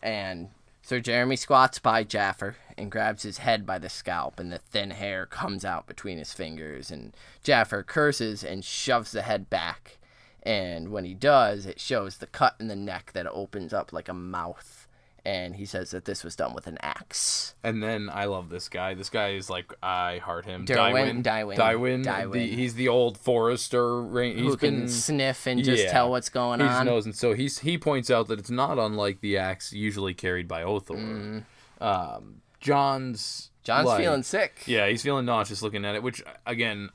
And 0.00 0.50
Sir 0.82 0.98
Jeremy 1.00 1.36
squats 1.36 1.78
by 1.78 2.04
Jafer 2.04 2.54
and 2.76 2.90
grabs 2.90 3.22
his 3.22 3.38
head 3.38 3.66
by 3.66 3.78
the 3.78 3.88
scalp, 3.88 4.40
and 4.40 4.50
the 4.50 4.58
thin 4.58 4.90
hair 4.90 5.26
comes 5.26 5.64
out 5.64 5.86
between 5.86 6.18
his 6.18 6.32
fingers. 6.32 6.90
And 6.90 7.14
Jafer 7.44 7.86
curses 7.86 8.42
and 8.42 8.64
shoves 8.64 9.12
the 9.12 9.22
head 9.22 9.50
back. 9.50 9.98
And 10.42 10.90
when 10.90 11.04
he 11.04 11.14
does, 11.14 11.66
it 11.66 11.78
shows 11.78 12.16
the 12.16 12.26
cut 12.26 12.56
in 12.58 12.68
the 12.68 12.76
neck 12.76 13.10
that 13.12 13.26
opens 13.26 13.72
up 13.72 13.92
like 13.92 14.08
a 14.08 14.14
mouth. 14.14 14.79
And 15.24 15.56
he 15.56 15.66
says 15.66 15.90
that 15.90 16.06
this 16.06 16.24
was 16.24 16.34
done 16.34 16.54
with 16.54 16.66
an 16.66 16.78
axe. 16.80 17.54
And 17.62 17.82
then 17.82 18.08
I 18.10 18.24
love 18.24 18.48
this 18.48 18.70
guy. 18.70 18.94
This 18.94 19.10
guy 19.10 19.32
is 19.32 19.50
like 19.50 19.72
I 19.82 20.18
heart 20.24 20.46
him. 20.46 20.64
Derwin- 20.64 21.22
Dywen. 21.22 21.56
Dywen. 21.56 22.04
Dywen. 22.04 22.32
The- 22.32 22.46
he's 22.56 22.74
the 22.74 22.88
old 22.88 23.18
forester. 23.18 24.02
He's 24.22 24.38
who 24.40 24.56
can 24.56 24.78
been 24.80 24.88
sniff 24.88 25.46
and 25.46 25.62
just 25.62 25.84
yeah. 25.84 25.92
tell 25.92 26.10
what's 26.10 26.30
going 26.30 26.62
on. 26.62 26.86
knows, 26.86 27.04
and 27.04 27.14
so 27.14 27.34
he's 27.34 27.58
he 27.58 27.76
points 27.76 28.10
out 28.10 28.28
that 28.28 28.38
it's 28.38 28.50
not 28.50 28.78
unlike 28.78 29.20
the 29.20 29.36
axe 29.36 29.72
usually 29.74 30.14
carried 30.14 30.48
by 30.48 30.62
Othor. 30.62 31.44
Um, 31.80 32.40
Jon's 32.60 33.50
Mm. 33.62 33.64
Jon's 33.64 33.86
like- 33.86 34.00
feeling 34.00 34.22
sick. 34.22 34.62
Yeah, 34.66 34.88
he's 34.88 35.02
feeling 35.02 35.26
nauseous 35.26 35.60
looking 35.62 35.84
at 35.84 35.94
it. 35.94 36.02
Which 36.02 36.22
again, 36.46 36.88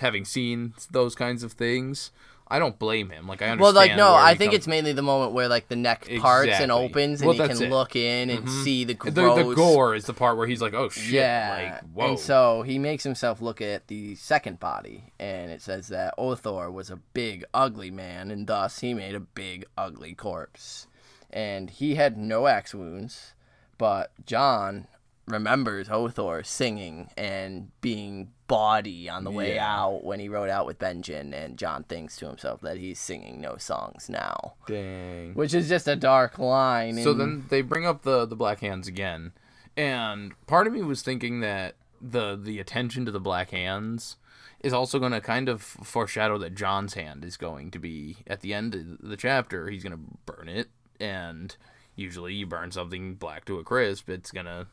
having 0.00 0.24
seen 0.24 0.72
those 0.90 1.14
kinds 1.14 1.42
of 1.42 1.52
things, 1.52 2.10
I 2.48 2.60
don't 2.60 2.78
blame 2.78 3.10
him. 3.10 3.26
Like 3.26 3.42
I 3.42 3.46
understand. 3.48 3.60
Well, 3.60 3.72
like 3.72 3.96
no, 3.96 4.14
I 4.14 4.34
think 4.34 4.52
comes- 4.52 4.58
it's 4.58 4.66
mainly 4.68 4.92
the 4.92 5.02
moment 5.02 5.32
where 5.32 5.48
like 5.48 5.68
the 5.68 5.76
neck 5.76 6.08
parts 6.20 6.52
and 6.52 6.70
opens, 6.70 7.20
and 7.20 7.28
Well, 7.28 7.36
he 7.36 7.54
can 7.54 7.62
it. 7.62 7.70
look 7.70 7.96
in 7.96 8.30
and 8.30 8.44
mm-hmm. 8.44 8.62
see 8.62 8.84
the 8.84 8.94
the, 8.94 9.10
gross. 9.10 9.48
the 9.48 9.54
gore 9.54 9.94
is 9.94 10.04
the 10.04 10.14
part 10.14 10.36
where 10.36 10.46
he's 10.46 10.62
like, 10.62 10.72
"Oh 10.74 10.88
shit!" 10.88 11.14
Yeah, 11.14 11.80
like 11.82 11.90
whoa. 11.92 12.10
and 12.10 12.18
so 12.18 12.62
he 12.62 12.78
makes 12.78 13.02
himself 13.02 13.42
look 13.42 13.60
at 13.60 13.88
the 13.88 14.14
second 14.14 14.60
body, 14.60 15.12
and 15.18 15.50
it 15.50 15.60
says 15.60 15.88
that 15.88 16.14
Othor 16.16 16.72
was 16.72 16.88
a 16.88 16.96
big, 16.96 17.44
ugly 17.52 17.90
man, 17.90 18.30
and 18.30 18.46
thus 18.46 18.78
he 18.78 18.94
made 18.94 19.14
a 19.14 19.20
big, 19.20 19.64
ugly 19.76 20.14
corpse. 20.14 20.86
And 21.30 21.68
he 21.68 21.96
had 21.96 22.16
no 22.16 22.46
axe 22.46 22.74
wounds, 22.74 23.34
but 23.76 24.12
Jon 24.24 24.86
remembers 25.26 25.88
Othor 25.88 26.44
singing 26.46 27.10
and 27.16 27.70
being 27.80 28.30
bawdy 28.46 29.08
on 29.10 29.24
the 29.24 29.30
way 29.30 29.54
Yeah. 29.56 29.74
out 29.82 30.04
when 30.04 30.20
he 30.20 30.28
rode 30.28 30.48
out 30.50 30.66
with 30.66 30.78
Benjen, 30.78 31.32
and 31.34 31.58
Jon 31.58 31.82
thinks 31.84 32.16
to 32.18 32.26
himself 32.28 32.60
that 32.60 32.76
he's 32.76 33.00
singing 33.00 33.40
no 33.40 33.56
songs 33.56 34.08
now, 34.08 34.54
Dang. 34.68 35.34
which 35.34 35.52
is 35.52 35.68
just 35.68 35.88
a 35.88 35.96
dark 35.96 36.38
line. 36.38 36.96
So 37.02 37.10
and- 37.10 37.20
then 37.20 37.44
they 37.48 37.60
bring 37.62 37.84
up 37.86 38.02
the 38.02 38.24
the 38.24 38.36
black 38.36 38.60
hands 38.60 38.86
again, 38.86 39.32
and 39.76 40.32
part 40.46 40.66
of 40.68 40.72
me 40.72 40.82
was 40.82 41.02
thinking 41.02 41.40
that 41.40 41.74
the 42.00 42.36
the 42.40 42.60
attention 42.60 43.04
to 43.06 43.10
the 43.10 43.18
black 43.20 43.50
hands 43.50 44.16
is 44.60 44.72
also 44.72 44.98
going 44.98 45.12
to 45.12 45.20
kind 45.20 45.48
of 45.48 45.60
foreshadow 45.62 46.38
that 46.38 46.54
Jon's 46.54 46.94
hand 46.94 47.24
is 47.24 47.36
going 47.36 47.70
to 47.70 47.78
be 47.78 48.18
at 48.26 48.40
the 48.40 48.54
end 48.54 48.74
of 48.74 49.08
the 49.08 49.16
chapter. 49.16 49.68
He's 49.70 49.82
going 49.82 49.92
to 49.96 50.16
burn 50.24 50.48
it, 50.48 50.68
and 51.00 51.54
usually 51.94 52.34
you 52.34 52.46
burn 52.46 52.70
something 52.70 53.14
black 53.16 53.44
to 53.46 53.58
a 53.58 53.64
crisp, 53.64 54.08
it's 54.08 54.30
gonna. 54.30 54.66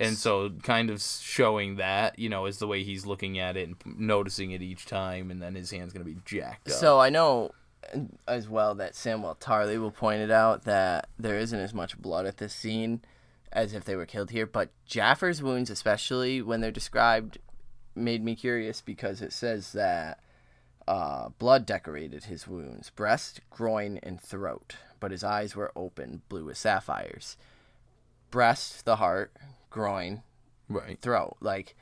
And 0.00 0.16
so, 0.16 0.50
kind 0.62 0.90
of 0.90 1.00
showing 1.00 1.76
that, 1.76 2.18
you 2.18 2.28
know, 2.28 2.46
is 2.46 2.58
the 2.58 2.66
way 2.66 2.82
he's 2.82 3.06
looking 3.06 3.38
at 3.38 3.56
it 3.56 3.68
and 3.68 3.76
noticing 3.98 4.50
it 4.52 4.62
each 4.62 4.86
time, 4.86 5.30
and 5.30 5.40
then 5.40 5.54
his 5.54 5.70
hand's 5.70 5.92
gonna 5.92 6.04
be 6.04 6.16
jacked 6.24 6.68
up. 6.68 6.74
So 6.74 7.00
I 7.00 7.10
know 7.10 7.52
uh, 7.94 8.00
as 8.26 8.48
well 8.48 8.74
that 8.76 8.94
Samuel 8.94 9.36
Tarley 9.40 9.78
will 9.78 9.90
point 9.90 10.22
it 10.22 10.30
out 10.30 10.64
that 10.64 11.08
there 11.18 11.38
isn't 11.38 11.58
as 11.58 11.74
much 11.74 12.00
blood 12.00 12.26
at 12.26 12.38
this 12.38 12.54
scene 12.54 13.02
as 13.52 13.74
if 13.74 13.84
they 13.84 13.96
were 13.96 14.06
killed 14.06 14.30
here, 14.30 14.46
but 14.46 14.70
Jafer's 14.86 15.42
wounds, 15.42 15.70
especially 15.70 16.40
when 16.40 16.60
they're 16.60 16.70
described, 16.70 17.38
made 17.94 18.24
me 18.24 18.34
curious 18.34 18.80
because 18.80 19.20
it 19.20 19.32
says 19.32 19.72
that 19.72 20.20
uh, 20.88 21.28
blood 21.38 21.66
decorated 21.66 22.24
his 22.24 22.48
wounds 22.48 22.90
breast, 22.90 23.40
groin, 23.50 24.00
and 24.02 24.20
throat, 24.20 24.76
but 25.00 25.10
his 25.10 25.22
eyes 25.22 25.54
were 25.54 25.70
open, 25.76 26.22
blue 26.28 26.48
as 26.50 26.58
sapphires. 26.58 27.36
Breast, 28.30 28.84
the 28.84 28.96
heart, 28.96 29.32
groin, 29.72 30.22
right. 30.68 31.00
throat. 31.00 31.36
Like 31.40 31.74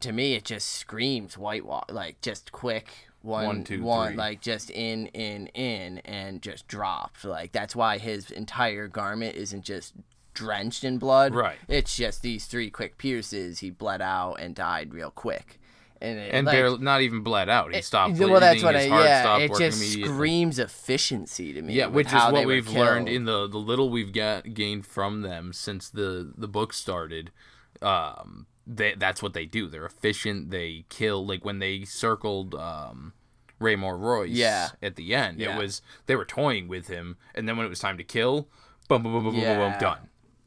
to 0.00 0.12
me, 0.12 0.34
it 0.34 0.44
just 0.44 0.68
screams 0.68 1.36
whitewash. 1.36 1.86
Like 1.90 2.20
just 2.20 2.52
quick 2.52 2.88
one, 3.22 3.46
One, 3.46 3.64
two, 3.64 3.82
one, 3.82 4.08
three. 4.10 4.16
like 4.16 4.40
just 4.40 4.70
in, 4.70 5.06
in, 5.08 5.48
in, 5.48 5.98
and 6.04 6.40
just 6.40 6.68
dropped. 6.68 7.24
Like 7.24 7.52
that's 7.52 7.74
why 7.74 7.98
his 7.98 8.30
entire 8.30 8.88
garment 8.88 9.36
isn't 9.36 9.64
just 9.64 9.94
drenched 10.32 10.84
in 10.84 10.98
blood. 10.98 11.34
Right. 11.34 11.58
It's 11.68 11.96
just 11.96 12.22
these 12.22 12.46
three 12.46 12.70
quick 12.70 12.96
pierces. 12.98 13.58
He 13.58 13.70
bled 13.70 14.00
out 14.00 14.34
and 14.34 14.54
died 14.54 14.94
real 14.94 15.10
quick. 15.10 15.59
And, 16.02 16.18
it, 16.18 16.32
and 16.32 16.46
like, 16.46 16.54
barely, 16.54 16.78
not 16.78 17.02
even 17.02 17.20
bled 17.22 17.48
out. 17.50 17.74
He 17.74 17.82
stopped. 17.82 18.18
well, 18.18 18.40
that's 18.40 18.62
what 18.62 18.74
I. 18.74 18.84
Yeah, 18.84 19.36
it 19.38 19.50
working 19.50 19.66
just 19.70 19.92
screams 19.92 20.58
efficiency 20.58 21.52
to 21.52 21.60
me. 21.62 21.74
Yeah, 21.74 21.86
which 21.86 22.08
is 22.08 22.14
what 22.14 22.46
we've 22.46 22.68
learned 22.68 23.08
in 23.08 23.24
the 23.26 23.46
the 23.46 23.58
little 23.58 23.90
we've 23.90 24.12
got 24.12 24.54
gained 24.54 24.86
from 24.86 25.22
them 25.22 25.52
since 25.52 25.90
the 25.90 26.32
the 26.36 26.48
book 26.48 26.72
started. 26.72 27.30
Um, 27.82 28.46
they 28.66 28.94
that's 28.94 29.22
what 29.22 29.34
they 29.34 29.44
do. 29.44 29.68
They're 29.68 29.84
efficient. 29.86 30.50
They 30.50 30.84
kill 30.88 31.26
like 31.26 31.44
when 31.44 31.58
they 31.58 31.84
circled 31.84 32.54
um 32.54 33.12
Waymar 33.60 33.98
Royce. 33.98 34.30
Yeah. 34.30 34.68
At 34.82 34.96
the 34.96 35.14
end, 35.14 35.38
Yeah. 35.38 35.54
it 35.54 35.58
was 35.60 35.82
they 36.06 36.16
were 36.16 36.24
toying 36.24 36.66
with 36.68 36.88
him, 36.88 37.16
and 37.34 37.48
then 37.48 37.56
when 37.56 37.66
it 37.66 37.70
was 37.70 37.78
time 37.80 37.98
to 37.98 38.04
kill, 38.04 38.48
boom, 38.88 39.02
boom, 39.02 39.12
boom, 39.12 39.24
boom, 39.24 39.34
boom, 39.34 39.44
boom, 39.44 39.70
boom, 39.72 39.80
done. 39.80 39.98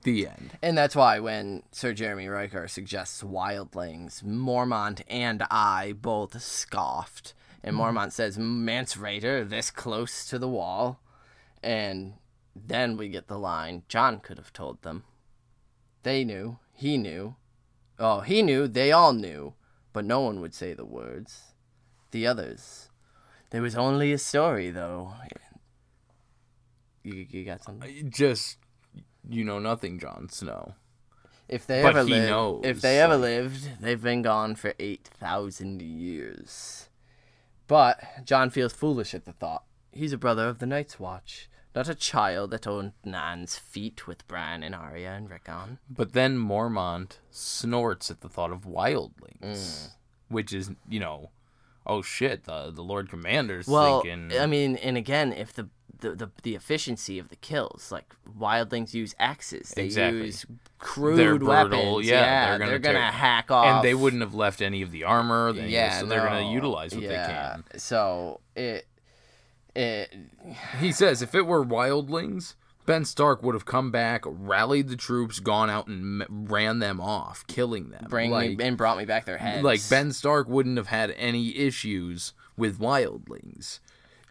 The 0.04 0.28
end. 0.28 0.58
And 0.62 0.78
that's 0.78 0.96
why 0.96 1.20
when 1.20 1.64
Sir 1.72 1.94
Jeremy 1.94 2.26
Rykker 2.26 2.70
suggests 2.70 3.24
wildlings, 3.24 4.24
Mormont 4.24 5.02
and 5.08 5.44
I 5.50 5.94
both 5.94 6.42
scoffed. 6.42 7.34
And 7.64 7.76
hmm. 7.76 7.82
Mormont 7.82 8.12
says, 8.12 8.38
Mance 8.38 8.96
Rayder, 8.96 9.48
this 9.48 9.72
close 9.72 10.26
to 10.28 10.38
the 10.38 10.50
wall. 10.50 11.00
And 11.62 12.16
then 12.56 12.98
we 12.98 13.08
get 13.10 13.28
the 13.28 13.40
line 13.40 13.84
Jon 13.88 14.20
could 14.20 14.38
have 14.38 14.52
told 14.52 14.82
them. 14.82 15.04
They 16.04 16.24
knew. 16.26 16.60
He 16.74 16.98
knew. 16.98 17.36
Oh, 17.98 18.20
he 18.20 18.42
knew. 18.42 18.68
They 18.68 18.92
all 18.92 19.14
knew. 19.14 19.54
But 19.94 20.06
no 20.06 20.20
one 20.22 20.42
would 20.42 20.54
say 20.54 20.74
the 20.74 20.86
words. 20.86 21.54
The 22.12 22.28
others. 22.28 22.90
There 23.52 23.62
was 23.62 23.76
only 23.76 24.12
a 24.12 24.18
story, 24.18 24.72
though. 24.72 25.14
You, 27.04 27.26
you 27.30 27.46
got 27.46 27.64
something? 27.64 28.12
Just 28.12 28.58
you 29.30 29.44
know 29.44 29.60
nothing, 29.60 30.00
Jon 30.00 30.28
Snow. 30.30 30.76
If 31.50 31.68
they 31.68 31.82
But 31.82 31.90
ever 31.90 32.04
lived, 32.04 32.30
knows, 32.30 32.62
if 32.66 32.82
they 32.82 33.00
ever 33.00 33.18
lived, 33.18 33.82
they've 33.82 34.02
been 34.02 34.22
gone 34.22 34.56
for 34.56 34.74
eight 34.80 35.08
thousand 35.20 35.82
years. 35.82 36.90
But 37.68 38.02
Jon 38.26 38.50
feels 38.50 38.74
foolish 38.74 39.14
at 39.14 39.26
the 39.26 39.34
thought. 39.34 39.64
He's 39.92 40.14
a 40.14 40.18
brother 40.18 40.48
of 40.48 40.60
the 40.60 40.66
Night's 40.66 41.00
Watch, 41.00 41.50
not 41.76 41.88
a 41.90 41.96
child 41.96 42.52
that 42.52 42.66
owned 42.68 42.94
Nan's 43.06 43.58
feet 43.58 44.08
with 44.08 44.28
Bran 44.28 44.64
and 44.64 44.74
Arya 44.74 45.12
and 45.12 45.30
Rickon. 45.30 45.80
But 45.90 46.14
then 46.14 46.38
Mormont 46.38 47.20
snorts 47.30 48.10
at 48.10 48.22
the 48.22 48.30
thought 48.30 48.52
of 48.52 48.62
wildlings, 48.66 49.42
Mm. 49.42 49.90
which 50.30 50.54
is, 50.54 50.72
you 50.90 51.00
know, 51.00 51.30
oh 51.86 52.02
shit, 52.02 52.46
the 52.46 52.72
the 52.72 52.84
Lord 52.84 53.10
Commander's 53.10 53.68
Well, 53.68 54.02
thinking. 54.02 54.38
I 54.40 54.46
mean, 54.48 54.78
and 54.78 54.98
again, 54.98 55.32
if 55.34 55.54
the 55.54 55.70
the, 56.00 56.16
the 56.16 56.32
the 56.44 56.56
efficiency 56.56 57.20
of 57.20 57.30
the 57.30 57.36
kills, 57.38 57.92
like 57.92 58.14
wildlings 58.38 58.94
use 58.94 59.16
axes, 59.20 59.70
they 59.76 59.86
Exactly. 59.86 60.26
use 60.26 60.46
crude 60.80 61.18
They're 61.18 61.38
brutal, 61.38 61.70
weapons. 61.94 62.08
yeah, 62.08 62.58
they're 62.58 62.68
they're 62.68 62.80
gonna, 62.80 63.00
gonna 63.00 63.12
hack 63.12 63.52
off, 63.52 63.66
and 63.68 63.84
they 63.86 63.94
wouldn't 63.94 64.22
have 64.22 64.34
left 64.34 64.62
any 64.62 64.82
of 64.82 64.92
the 64.92 65.04
armor. 65.06 65.54
Then, 65.54 65.70
Yeah, 65.70 66.00
so 66.00 66.06
they're 66.08 66.26
gonna 66.26 66.52
utilize 66.52 66.94
what 66.94 67.04
yeah. 67.04 67.10
they 67.10 67.34
can. 67.34 67.80
So 67.80 68.42
it 68.56 68.86
it 69.76 70.14
He 70.80 70.92
says 70.92 71.22
if 71.22 71.34
it 71.36 71.46
were 71.46 71.64
wildlings, 71.66 72.56
Ben 72.86 73.06
Stark 73.06 73.42
would 73.44 73.56
have 73.56 73.66
come 73.66 73.92
back, 73.92 74.24
rallied 74.26 74.90
the 74.90 74.98
troops, 74.98 75.40
gone 75.40 75.70
out 75.70 75.88
and 75.88 76.26
ran 76.30 76.80
them 76.80 77.00
off, 77.00 77.46
killing 77.48 77.92
them. 77.92 78.08
bring 78.10 78.30
like, 78.32 78.58
me 78.58 78.66
and 78.66 78.78
brought 78.78 78.98
me 78.98 79.06
back 79.06 79.26
their 79.26 79.38
heads. 79.38 79.64
like 79.64 79.80
Ben 79.90 80.12
Stark 80.12 80.50
wouldn't 80.50 80.78
have 80.78 80.88
had 80.88 81.12
any 81.12 81.56
issues 81.56 82.34
with 82.58 82.80
wildlings. 82.80 83.80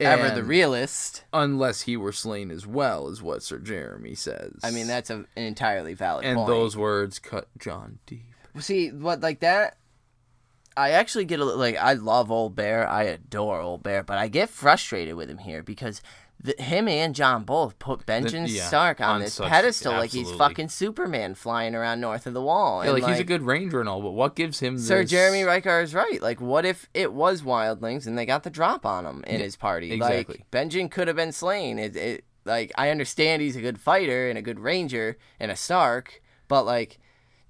Ever 0.06 0.34
the 0.34 0.44
realist. 0.44 1.24
unless 1.32 1.82
he 1.82 1.96
were 1.96 2.12
slain 2.12 2.50
as 2.50 2.66
well, 2.66 3.08
is 3.08 3.22
what 3.22 3.42
Sir 3.42 3.58
Jeremy 3.58 4.14
says. 4.14 4.54
I 4.62 4.70
mean, 4.70 4.86
that's 4.86 5.10
a, 5.10 5.24
an 5.36 5.44
entirely 5.44 5.94
valid 5.94 6.24
and 6.24 6.36
point. 6.36 6.48
those 6.48 6.76
words 6.76 7.18
cut 7.18 7.48
Jon 7.58 7.98
deep. 8.06 8.24
See 8.60 8.90
what 8.90 9.20
like 9.20 9.40
that. 9.40 9.76
I 10.76 10.90
actually 10.90 11.26
get 11.26 11.40
a 11.40 11.44
li- 11.44 11.54
like 11.54 11.76
I 11.76 11.94
love 11.94 12.30
Old 12.30 12.54
Bear. 12.56 12.88
I 12.88 13.04
adore 13.04 13.60
Old 13.60 13.82
Bear, 13.82 14.02
but 14.02 14.18
I 14.18 14.28
get 14.28 14.48
frustrated 14.48 15.14
with 15.14 15.28
him 15.28 15.38
here 15.38 15.62
because 15.62 16.00
the, 16.42 16.54
him 16.60 16.88
and 16.88 17.14
Jon 17.14 17.44
both 17.44 17.78
put 17.78 18.04
Benjamin 18.04 18.48
yeah, 18.48 18.66
Stark 18.66 19.00
on, 19.00 19.16
on 19.16 19.20
this 19.20 19.34
such- 19.34 19.48
pedestal 19.48 19.92
like 19.92 20.10
he's 20.10 20.30
fucking 20.32 20.68
Superman 20.68 21.34
flying 21.34 21.74
around 21.74 22.00
north 22.00 22.26
of 22.26 22.34
the 22.34 22.42
wall. 22.42 22.84
Yeah, 22.84 22.90
and, 22.90 23.02
like, 23.02 23.12
he's 23.12 23.20
a 23.20 23.24
good 23.24 23.42
ranger 23.42 23.80
and 23.80 23.88
all, 23.88 24.02
but 24.02 24.10
what 24.10 24.34
gives 24.34 24.60
him 24.60 24.78
Sir 24.78 25.02
this- 25.02 25.10
Jeremy 25.10 25.42
Rykker 25.42 25.82
is 25.82 25.94
right. 25.94 26.20
Like, 26.20 26.40
what 26.40 26.64
if 26.64 26.88
it 26.94 27.12
was 27.12 27.42
wildlings 27.42 28.06
and 28.06 28.18
they 28.18 28.26
got 28.26 28.42
the 28.42 28.50
drop 28.50 28.84
on 28.84 29.06
him 29.06 29.22
in 29.26 29.40
his 29.40 29.56
party? 29.56 29.92
exactly. 29.92 30.38
Like, 30.38 30.50
Benjen 30.50 30.90
could 30.90 31.06
have 31.06 31.16
been 31.16 31.32
slain. 31.32 31.78
It, 31.78 31.96
it, 31.96 32.24
like, 32.44 32.72
I 32.76 32.90
understand 32.90 33.40
he's 33.40 33.56
a 33.56 33.60
good 33.60 33.80
fighter 33.80 34.28
and 34.28 34.36
a 34.36 34.42
good 34.42 34.58
ranger 34.58 35.18
and 35.38 35.50
a 35.52 35.56
Stark, 35.56 36.20
but 36.48 36.64
like, 36.64 36.98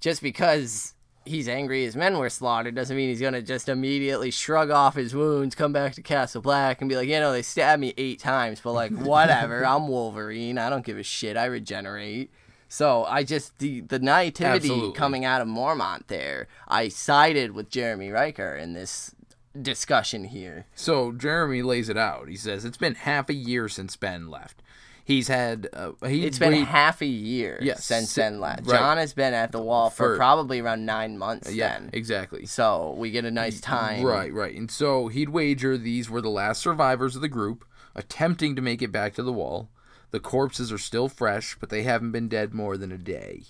just 0.00 0.20
because 0.20 0.94
he's 1.24 1.48
angry 1.48 1.85
his 1.85 1.96
men 1.96 2.18
were 2.18 2.30
slaughtered 2.30 2.74
doesn't 2.74 2.96
mean 2.96 3.08
he's 3.08 3.20
gonna 3.20 3.42
just 3.42 3.68
immediately 3.68 4.30
shrug 4.30 4.70
off 4.70 4.94
his 4.94 5.14
wounds, 5.14 5.54
come 5.54 5.72
back 5.72 5.94
to 5.94 6.02
Castle 6.02 6.42
Black, 6.42 6.80
and 6.80 6.88
be 6.88 6.96
like, 6.96 7.08
you 7.08 7.20
know, 7.20 7.32
they 7.32 7.42
stabbed 7.42 7.80
me 7.80 7.94
eight 7.96 8.18
times, 8.18 8.61
but 8.61 8.72
like, 8.72 8.92
whatever. 8.96 9.64
I'm 9.64 9.88
Wolverine. 9.88 10.58
I 10.58 10.70
don't 10.70 10.85
give 10.85 10.98
a 10.98 11.02
shit. 11.02 11.37
I 11.37 11.46
regenerate. 11.46 12.30
So 12.68 13.04
I 13.04 13.22
just 13.22 13.58
the 13.58 13.80
the 13.80 13.98
naivety 13.98 14.70
Absolutely. 14.70 14.92
coming 14.92 15.24
out 15.24 15.42
of 15.42 15.48
Mormont 15.48 16.06
there. 16.06 16.48
I 16.66 16.88
sided 16.88 17.52
with 17.52 17.68
Jeremy 17.68 18.08
Rykker 18.08 18.58
in 18.58 18.72
this 18.72 19.14
discussion 19.61 20.24
here. 20.24 20.64
So 20.74 21.12
Jeremy 21.12 21.62
lays 21.62 21.90
it 21.90 21.98
out. 21.98 22.28
He 22.28 22.37
says 22.37 22.64
it's 22.64 22.78
been 22.78 22.94
half 22.94 23.28
a 23.28 23.35
year 23.35 23.68
since 23.68 23.96
Ben 23.96 24.30
left. 24.30 24.62
He's 25.05 25.27
had 25.29 25.69
uh, 25.73 25.93
he 26.07 26.25
It's 26.25 26.38
been 26.38 26.53
wait- 26.53 26.67
half 26.69 27.03
a 27.03 27.07
year 27.07 27.59
Yes, 27.61 27.85
since 27.85 28.15
then. 28.15 28.38
Left. 28.41 28.67
right. 28.67 28.79
Jon 28.79 28.97
has 28.99 29.12
been 29.12 29.35
at 29.35 29.51
the 29.53 29.61
wall 29.61 29.91
for, 29.91 30.11
For- 30.12 30.17
probably 30.17 30.61
around 30.61 30.87
nine 30.87 31.19
months 31.19 31.53
yeah 31.53 31.79
then. 31.81 31.91
exactly 31.93 32.47
So 32.47 32.95
we 32.97 33.11
get 33.11 33.25
a 33.25 33.31
nice 33.31 33.61
time. 33.61 34.05
right 34.05 34.33
right 34.33 34.55
and 34.55 34.71
so 34.71 35.09
he'd 35.09 35.31
wager 35.31 35.77
these 35.77 36.09
were 36.09 36.21
the 36.21 36.31
last 36.31 36.61
survivors 36.62 37.17
of 37.17 37.23
the 37.23 37.29
group 37.29 37.65
attempting 37.97 38.55
to 38.57 38.62
make 38.62 38.81
it 38.81 38.93
back 38.93 39.15
to 39.15 39.23
the 39.23 39.33
wall. 39.33 39.69
The 40.12 40.21
corpses 40.21 40.71
are 40.73 40.79
still 40.79 41.09
fresh, 41.09 41.57
but 41.59 41.69
they 41.71 41.83
haven't 41.83 42.12
been 42.12 42.29
dead 42.29 42.55
more 42.55 42.77
than 42.77 42.93
a 42.93 42.99
day. 42.99 43.43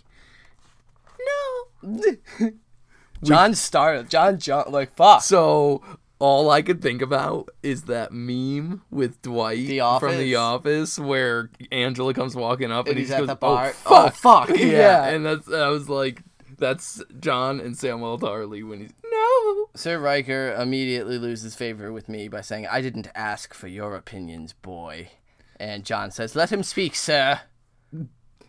No. 1.82 2.16
Jon 3.22 3.54
started. 3.54 4.08
Jon 4.10 4.38
Jon 4.38 4.64
like 4.72 4.94
fuck. 4.96 5.22
So 5.22 5.82
all 6.22 6.50
I 6.50 6.62
could 6.62 6.80
think 6.80 7.02
about 7.02 7.48
is 7.64 7.82
that 7.82 8.12
meme 8.12 8.82
with 8.92 9.20
Dwight 9.22 9.66
The 9.66 9.80
from 9.98 10.18
The 10.18 10.36
Office? 10.36 10.96
Where 10.96 11.50
Angela 11.72 12.14
comes 12.14 12.36
walking 12.36 12.70
up 12.70 12.86
and, 12.86 12.90
And 12.90 12.98
he 12.98 13.02
he's 13.02 13.08
just 13.10 13.22
at 13.22 13.26
goes, 13.26 13.26
the 13.26 13.46
oh, 13.46 13.54
bar. 13.54 13.72
"Oh 13.86 14.06
Oh, 14.06 14.08
fuck, 14.10 14.48
fuck, 14.48 14.56
yeah. 14.56 15.06
And 15.08 15.26
that's 15.26 15.50
I 15.52 15.66
was 15.68 15.88
like, 15.88 16.22
that's 16.58 17.02
Jon 17.18 17.58
and 17.58 17.76
Samuel 17.76 18.20
Tarley 18.20 18.66
when 18.66 18.82
he's 18.82 18.92
no. 19.04 19.66
Sir 19.74 19.98
Rykker 19.98 20.56
immediately 20.60 21.18
loses 21.18 21.56
favor 21.56 21.92
with 21.92 22.08
me 22.08 22.28
by 22.28 22.40
saying, 22.40 22.68
I 22.68 22.80
didn't 22.82 23.08
ask 23.16 23.52
for 23.52 23.66
your 23.66 23.96
opinions, 23.96 24.52
boy. 24.52 25.08
And 25.58 25.84
Jon 25.84 26.12
says, 26.12 26.36
Let 26.36 26.52
him 26.52 26.62
speak, 26.62 26.94
sir. 26.94 27.40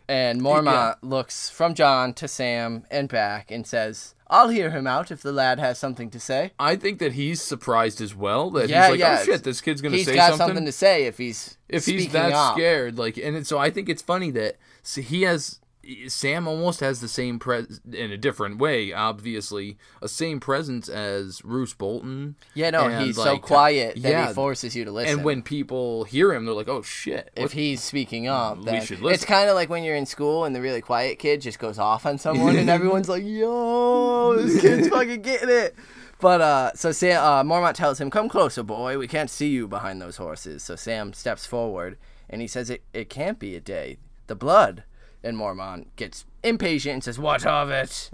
And 0.08 0.42
Mormont 0.42 0.98
looks 1.02 1.50
from 1.50 1.74
Jon 1.74 2.14
to 2.16 2.28
Sam 2.28 2.86
and 2.92 3.10
back 3.10 3.50
and 3.50 3.66
says, 3.66 4.14
I'll 4.34 4.50
hear 4.50 4.72
him 4.72 4.88
out 4.88 5.12
if 5.12 5.22
the 5.22 5.32
lad 5.32 5.60
has 5.60 5.78
something 5.78 6.10
to 6.10 6.20
say. 6.20 6.52
I 6.60 6.76
think 6.76 6.98
that 7.00 7.14
he's 7.14 7.42
surprised 7.42 8.02
as 8.02 8.16
well 8.16 8.50
that 8.52 8.68
Yeah, 8.68 8.88
he's 8.90 9.00
like, 9.00 9.08
oh, 9.10 9.14
yeah. 9.14 9.20
oh 9.22 9.26
shit, 9.26 9.44
this 9.44 9.62
kid's 9.62 9.82
gonna 9.82 9.96
He's 9.98 10.08
say 10.08 10.16
got 10.16 10.30
something. 10.32 10.48
something 10.48 10.66
to 10.66 10.72
say 10.72 11.06
if 11.06 11.18
he's 11.20 11.58
if 11.70 11.86
he's 11.86 12.12
that 12.14 12.32
up. 12.34 12.56
scared, 12.56 12.98
like, 12.98 13.18
and 13.18 13.46
so 13.46 13.58
I 13.60 13.70
think 13.70 13.90
it's 13.90 14.02
funny 14.02 14.32
that 14.32 14.58
he 14.96 15.22
has 15.22 15.60
Sam 16.08 16.48
almost 16.48 16.80
has 16.80 17.02
the 17.02 17.08
same 17.08 17.40
pres 17.40 17.82
in 17.92 18.12
a 18.12 18.18
different 18.18 18.58
way, 18.58 18.94
obviously, 18.94 19.78
a 20.02 20.08
same 20.08 20.40
presence 20.40 20.88
as 20.88 21.44
Roose 21.44 21.74
Bolton. 21.74 22.36
Yeah, 22.54 22.70
no, 22.70 22.88
and, 22.88 23.06
he's 23.06 23.18
so 23.18 23.38
quiet 23.38 23.96
that 23.96 24.10
yeah, 24.10 24.28
he 24.28 24.34
forces 24.34 24.76
you 24.76 24.86
to 24.86 24.92
listen. 24.92 25.16
And 25.16 25.26
when 25.26 25.42
people 25.42 26.06
hear 26.06 26.34
him, 26.34 26.46
they're 26.46 26.54
like, 26.54 26.70
"Oh 26.70 26.84
shit!" 26.84 27.32
if 27.36 27.52
he's 27.52 27.84
speaking 27.84 28.28
up, 28.28 28.64
then 28.64 28.82
should 28.82 29.02
listen. 29.02 29.14
it's 29.14 29.26
kind 29.26 29.50
of 29.50 29.56
like 29.56 29.70
when 29.70 29.84
you're 29.84 29.96
in 29.96 30.06
school 30.06 30.46
and 30.46 30.56
the 30.56 30.62
really 30.62 30.82
quiet 30.82 31.20
kid 31.20 31.42
just 31.42 31.60
goes 31.60 31.78
off 31.78 32.06
on 32.06 32.18
someone 32.18 32.56
and 32.56 32.70
everyone's 32.70 33.10
like, 33.10 33.24
"Yo, 33.26 34.36
this 34.38 34.62
kid's 34.62 34.88
fucking 34.88 35.22
getting 35.22 35.50
it." 35.50 35.76
But 36.20 36.40
uh, 36.40 36.72
so 36.76 36.94
Sam, 36.94 37.22
uh, 37.22 37.44
Mormont 37.44 37.74
tells 37.74 38.00
him, 38.00 38.10
"Come 38.10 38.30
closer, 38.30 38.64
boy. 38.64 38.98
We 38.98 39.10
can't 39.10 39.30
see 39.30 39.50
you 39.50 39.68
behind 39.68 40.02
those 40.02 40.16
horses." 40.16 40.64
So 40.64 40.78
Sam 40.78 41.12
steps 41.12 41.46
forward 41.46 41.98
and 42.30 42.42
he 42.42 42.48
says, 42.48 42.70
"It 42.70 42.84
it 42.94 43.10
can't 43.10 43.38
be 43.38 43.56
a 43.56 43.60
day. 43.60 43.98
The 44.28 44.36
blood." 44.36 44.86
And 45.24 45.38
Mormont 45.38 45.88
gets 45.96 46.26
impatient 46.44 46.94
and 46.96 47.04
says, 47.04 47.18
"What 47.20 47.46
of 47.46 47.70
it?" 47.70 48.10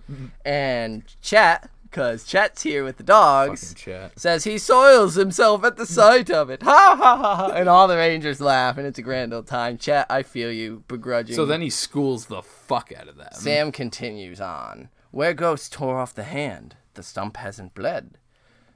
And 0.46 1.04
Chet, 1.22 1.70
because 1.84 2.24
Chet's 2.24 2.62
here 2.62 2.84
with 2.84 2.98
the 2.98 3.04
dogs, 3.04 3.74
says 4.16 4.44
he 4.44 4.58
soils 4.60 5.16
himself 5.16 5.64
at 5.64 5.78
the 5.78 5.86
sight 5.88 6.30
of 6.30 6.50
it. 6.52 6.62
Ha 6.70 6.96
ha 6.96 7.18
ha! 7.18 7.36
ha. 7.36 7.48
And 7.48 7.68
all 7.68 7.88
the 7.88 7.98
Rangers 7.98 8.40
laugh, 8.40 8.78
and 8.78 8.86
it's 8.86 9.00
a 9.00 9.02
grand 9.02 9.34
old 9.34 9.48
time. 9.48 9.78
Chet, 9.80 10.06
I 10.10 10.22
feel 10.22 10.52
you, 10.52 10.84
begrudging. 10.88 11.36
So 11.36 11.46
then 11.46 11.62
he 11.62 11.70
schools 11.72 12.28
the 12.28 12.44
fuck 12.44 12.92
out 12.96 13.08
of 13.08 13.18
them. 13.18 13.30
Sam 13.34 13.72
continues 13.72 14.40
on. 14.40 14.90
Where 15.12 15.34
Ghost 15.34 15.74
tore 15.74 15.98
off 16.00 16.14
the 16.14 16.24
hand, 16.24 16.76
the 16.94 17.02
stump 17.02 17.38
hasn't 17.38 17.74
bled. 17.74 18.20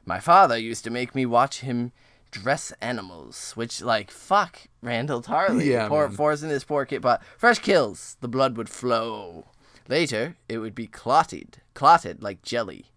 My 0.06 0.20
father 0.20 0.58
used 0.58 0.84
to 0.86 0.90
make 0.90 1.14
me 1.14 1.26
watch 1.28 1.60
him 1.60 1.92
dress 2.34 2.74
animals, 2.82 3.52
which 3.54 3.82
like 3.82 4.12
fuck 4.12 4.62
Randyll 4.84 5.24
Tarley. 5.24 5.66
Yeah, 5.66 5.88
poor, 5.88 6.08
man. 6.08 6.18
forcing 6.18 6.50
this 6.50 6.64
poor 6.64 6.86
kid, 6.86 7.02
but 7.02 7.24
fresh 7.38 7.60
kills, 7.60 8.18
the 8.20 8.28
blood 8.28 8.58
would 8.58 8.70
flow. 8.70 9.46
Later, 9.88 10.36
it 10.50 10.58
would 10.58 10.74
be 10.76 10.88
clotted, 10.88 11.62
clotted 11.74 12.24
like 12.24 12.42
jelly. 12.42 12.88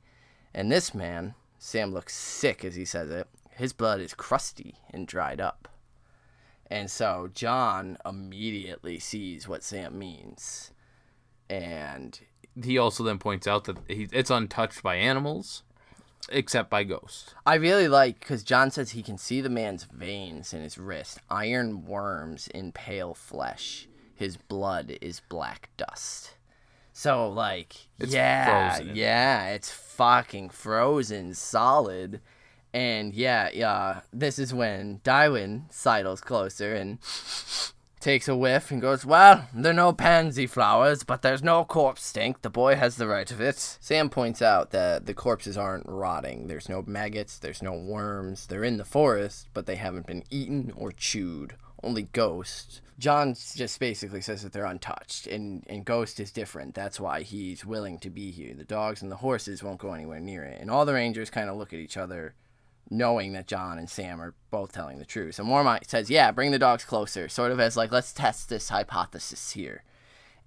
And 0.55 0.72
this 0.72 0.94
man, 0.94 1.35
Sam 1.59 1.92
looks 1.92 2.16
sick 2.16 2.64
as 2.64 2.75
he 2.75 2.85
says 2.85 3.11
it. 3.11 3.29
His 3.51 3.72
blood 3.72 4.01
is 4.01 4.14
crusty 4.14 4.77
and 4.90 5.07
dried 5.07 5.40
up. 5.40 5.68
And 6.70 6.90
so 6.90 7.29
Jon 7.33 7.99
immediately 8.05 8.99
sees 8.99 9.46
what 9.46 9.62
Sam 9.62 9.99
means. 9.99 10.72
And 11.51 12.18
He 12.62 12.79
also 12.79 13.05
then 13.05 13.18
points 13.18 13.46
out 13.46 13.64
that 13.64 13.77
he, 13.88 14.09
it's 14.12 14.31
untouched 14.31 14.83
by 14.83 14.96
animals, 14.96 15.62
except 16.31 16.71
by 16.71 16.85
ghosts. 16.85 17.35
I 17.45 17.55
really 17.57 17.89
like 17.89 18.19
because 18.21 18.43
Jon 18.43 18.71
says 18.71 18.91
he 18.91 19.03
can 19.03 19.19
see 19.19 19.41
the 19.41 19.49
man's 19.49 19.85
veins 19.85 20.53
in 20.53 20.62
his 20.62 20.79
wrist, 20.79 21.19
iron 21.31 21.85
worms 21.85 22.49
in 22.49 22.73
pale 22.73 23.15
flesh. 23.15 23.89
His 24.15 24.37
blood 24.37 24.97
is 25.01 25.21
black 25.29 25.69
dust. 25.77 26.33
So 26.93 27.29
like, 27.29 27.89
It's 27.99 28.15
yeah, 28.15 28.75
frozen. 28.77 28.97
yeah, 28.97 29.49
it's 29.51 29.71
fucking 29.71 30.51
frozen 30.51 31.35
solid. 31.35 32.21
And 32.73 33.15
yeah, 33.15 33.51
yeah, 33.53 34.01
this 34.12 34.39
is 34.39 34.53
when 34.55 35.01
Dywen 35.05 35.71
sidles 35.73 36.21
closer 36.21 36.75
and 36.75 36.99
takes 38.07 38.29
a 38.29 38.37
whiff 38.37 38.71
and 38.71 38.81
goes, 38.81 39.05
Well, 39.05 39.49
they're 39.53 39.73
no 39.73 39.92
pansy 39.92 40.47
flowers, 40.47 41.03
but 41.03 41.23
there's 41.23 41.42
no 41.42 41.64
corpse 41.64 42.05
stink. 42.05 42.42
The 42.42 42.49
boy 42.49 42.77
has 42.77 42.95
the 42.95 43.09
right 43.09 43.29
of 43.33 43.40
it. 43.40 43.59
Sam 43.59 44.11
points 44.11 44.40
out 44.40 44.71
that 44.71 45.07
the 45.07 45.12
corpses 45.12 45.59
aren't 45.59 45.88
rotting. 45.88 46.47
There's 46.47 46.69
no 46.69 46.85
maggots, 46.87 47.37
there's 47.37 47.64
no 47.64 47.73
worms. 47.73 48.47
They're 48.47 48.62
in 48.62 48.77
the 48.77 48.85
forest, 48.85 49.49
but 49.53 49.66
they 49.66 49.75
haven't 49.75 50.07
been 50.07 50.23
eaten 50.31 50.73
or 50.77 50.92
chewed. 50.92 51.57
Only 51.83 52.05
ghosts. 52.05 52.81
Jon 52.97 53.35
just 53.35 53.81
basically 53.81 54.21
says 54.21 54.45
that 54.45 54.53
they're 54.53 54.64
untouched, 54.64 55.27
and, 55.27 55.64
and 55.69 55.85
Ghost 55.85 56.21
is 56.21 56.31
different. 56.31 56.75
That's 56.75 57.01
why 57.01 57.23
he's 57.23 57.66
willing 57.66 57.99
to 57.99 58.09
be 58.09 58.31
here. 58.31 58.55
The 58.55 58.64
dogs 58.64 59.03
and 59.03 59.11
the 59.11 59.16
horses 59.16 59.62
won't 59.62 59.79
go 59.79 59.92
anywhere 59.92 60.21
near 60.21 60.45
it. 60.45 60.61
And 60.61 60.71
all 60.71 60.87
the 60.87 60.95
rangers 60.95 61.29
kind 61.29 61.51
of 61.51 61.57
look 61.57 61.73
at 61.75 61.81
each 61.81 61.97
other 61.97 62.35
knowing 62.90 63.33
that 63.33 63.46
Jon 63.46 63.79
and 63.79 63.90
Sam 63.90 64.20
are 64.20 64.35
both 64.51 64.72
telling 64.72 64.99
the 64.99 65.05
truth. 65.05 65.38
And 65.38 65.49
Mormont 65.49 65.87
says, 65.87 66.11
"Yeah, 66.11 66.31
bring 66.31 66.53
the 66.53 66.59
dogs 66.59 66.85
closer," 66.85 67.29
sort 67.29 67.53
of 67.53 67.61
as 67.61 67.77
like, 67.77 67.90
"Let's 67.90 68.12
test 68.12 68.49
this 68.49 68.68
hypothesis 68.68 69.53
here." 69.53 69.83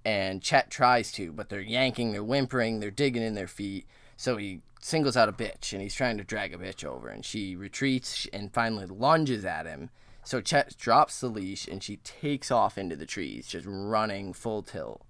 And 0.05 0.41
Chet 0.41 0.69
tries 0.69 1.11
to, 1.13 1.31
but 1.31 1.49
they're 1.49 1.59
yanking, 1.59 2.11
they're 2.11 2.23
whimpering, 2.23 2.79
they're 2.79 2.91
digging 2.91 3.23
in 3.23 3.35
their 3.35 3.47
feet. 3.47 3.85
So 4.15 4.37
he 4.37 4.61
singles 4.79 5.17
out 5.17 5.29
a 5.29 5.33
bitch, 5.33 5.73
and 5.73 5.81
he's 5.81 5.95
trying 5.95 6.17
to 6.17 6.23
drag 6.23 6.53
a 6.53 6.57
bitch 6.57 6.85
over, 6.85 7.09
and 7.09 7.25
she 7.25 7.55
retreats 7.55 8.27
and 8.31 8.53
finally 8.53 8.85
lunges 8.85 9.43
at 9.43 9.65
him. 9.65 9.89
So 10.23 10.41
Chet 10.41 10.77
drops 10.77 11.19
the 11.19 11.27
leash, 11.27 11.67
and 11.67 11.83
she 11.83 11.97
takes 11.97 12.51
off 12.51 12.77
into 12.77 12.95
the 12.95 13.05
trees, 13.05 13.47
just 13.47 13.65
running 13.67 14.31
full 14.33 14.63
tilt. 14.63 15.01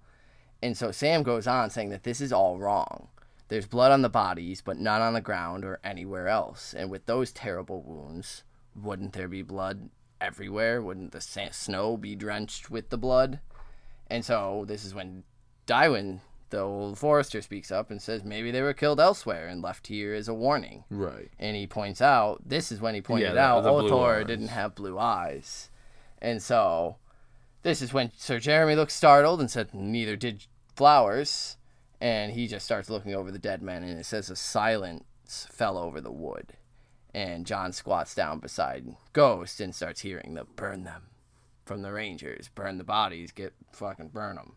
And 0.62 0.76
so 0.76 0.90
Sam 0.90 1.22
goes 1.22 1.46
on 1.46 1.70
saying 1.70 1.90
that 1.90 2.02
this 2.02 2.20
is 2.20 2.32
all 2.32 2.58
wrong. 2.58 3.08
There's 3.50 3.66
blood 3.66 3.90
on 3.90 4.02
the 4.02 4.08
bodies, 4.08 4.62
but 4.62 4.78
not 4.78 5.02
on 5.02 5.12
the 5.12 5.20
ground 5.20 5.64
or 5.64 5.80
anywhere 5.82 6.28
else. 6.28 6.72
And 6.72 6.88
with 6.88 7.06
those 7.06 7.32
terrible 7.32 7.82
wounds, 7.82 8.44
wouldn't 8.80 9.12
there 9.12 9.26
be 9.26 9.42
blood 9.42 9.90
everywhere? 10.20 10.80
Wouldn't 10.80 11.10
the 11.10 11.20
sa- 11.20 11.50
snow 11.50 11.96
be 11.96 12.14
drenched 12.14 12.70
with 12.70 12.90
the 12.90 12.96
blood? 12.96 13.40
And 14.08 14.24
so 14.24 14.64
this 14.68 14.84
is 14.84 14.94
when 14.94 15.24
Dywen, 15.66 16.20
the 16.50 16.60
old 16.60 16.96
forester, 16.96 17.42
speaks 17.42 17.72
up 17.72 17.90
and 17.90 18.00
says 18.00 18.22
maybe 18.22 18.52
they 18.52 18.62
were 18.62 18.72
killed 18.72 19.00
elsewhere 19.00 19.48
and 19.48 19.60
left 19.60 19.88
here 19.88 20.14
as 20.14 20.28
a 20.28 20.34
warning. 20.34 20.84
Right. 20.88 21.30
And 21.36 21.56
he 21.56 21.66
points 21.66 22.00
out, 22.00 22.48
this 22.48 22.70
is 22.70 22.80
when 22.80 22.94
he 22.94 23.00
pointed 23.00 23.34
Yeah, 23.34 23.52
out 23.54 23.64
Othor 23.64 24.24
didn't 24.24 24.48
have 24.48 24.76
blue 24.76 24.96
eyes. 24.96 25.70
And 26.22 26.40
so 26.40 26.98
this 27.62 27.82
is 27.82 27.92
when 27.92 28.12
Sir 28.16 28.38
Jeremy 28.38 28.76
looks 28.76 28.94
startled 28.94 29.40
and 29.40 29.50
said, 29.50 29.74
neither 29.74 30.14
did 30.14 30.46
Flowers. 30.76 31.56
And 32.00 32.32
he 32.32 32.46
just 32.46 32.64
starts 32.64 32.88
looking 32.88 33.14
over 33.14 33.30
the 33.30 33.38
dead 33.38 33.62
men 33.62 33.82
and 33.82 33.98
it 33.98 34.06
says 34.06 34.30
a 34.30 34.36
silence 34.36 35.46
fell 35.50 35.76
over 35.76 36.00
the 36.00 36.10
wood. 36.10 36.54
And 37.12 37.44
Jon 37.44 37.72
squats 37.72 38.14
down 38.14 38.38
beside 38.38 38.86
Ghost 39.12 39.60
and 39.60 39.74
starts 39.74 40.00
hearing 40.00 40.34
the 40.34 40.44
burn 40.44 40.84
them 40.84 41.02
from 41.64 41.82
the 41.82 41.92
Rangers. 41.92 42.48
Burn 42.54 42.78
the 42.78 42.84
bodies, 42.84 43.32
get 43.32 43.52
fucking 43.72 44.08
burn 44.08 44.36
them. 44.36 44.54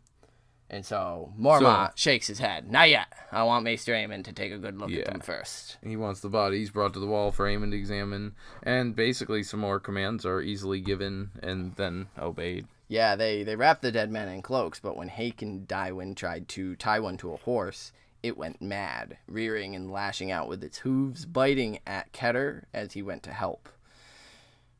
And 0.70 0.86
so 0.86 1.32
Mormont 1.40 1.96
shakes 1.96 2.26
his 2.28 2.40
head. 2.40 2.72
Not 2.72 2.90
yet. 2.90 3.08
I 3.32 3.44
want 3.44 3.64
Maester 3.64 3.94
Aemon 3.94 4.24
to 4.24 4.34
take 4.34 4.52
a 4.52 4.58
good 4.58 4.78
look 4.80 4.92
at 4.92 5.06
them 5.06 5.20
first. 5.20 5.78
He 5.84 5.96
wants 5.96 6.22
the 6.22 6.30
bodies 6.30 6.72
brought 6.72 6.94
to 6.94 7.00
the 7.00 7.06
wall 7.06 7.32
for 7.32 7.46
Aemon 7.46 7.72
to 7.72 7.78
examine, 7.78 8.34
and 8.64 8.96
basically 8.96 9.44
some 9.44 9.60
more 9.60 9.80
commands 9.80 10.26
are 10.26 10.42
easily 10.42 10.80
given 10.80 11.30
and 11.44 11.76
then 11.76 12.08
obeyed. 12.18 12.66
Yeah, 12.94 13.16
they, 13.16 13.42
they 13.42 13.56
wrapped 13.56 13.82
the 13.82 13.92
dead 13.92 14.12
men 14.12 14.28
in 14.28 14.44
cloaks, 14.44 14.80
but 14.80 14.96
when 14.96 15.08
Hake 15.08 15.42
and 15.42 15.68
Dywen 15.68 16.16
tried 16.16 16.48
to 16.50 16.76
tie 16.76 17.00
one 17.00 17.18
to 17.18 17.34
a 17.34 17.38
horse, 17.38 17.92
it 18.22 18.38
went 18.38 18.62
mad, 18.62 19.18
rearing 19.26 19.76
and 19.76 19.92
lashing 19.92 20.30
out 20.30 20.48
with 20.48 20.64
its 20.64 20.78
hooves, 20.78 21.26
biting 21.26 21.80
at 21.88 22.14
Keter 22.14 22.66
as 22.72 22.94
he 22.94 23.02
went 23.02 23.24
to 23.24 23.34
help. 23.34 23.68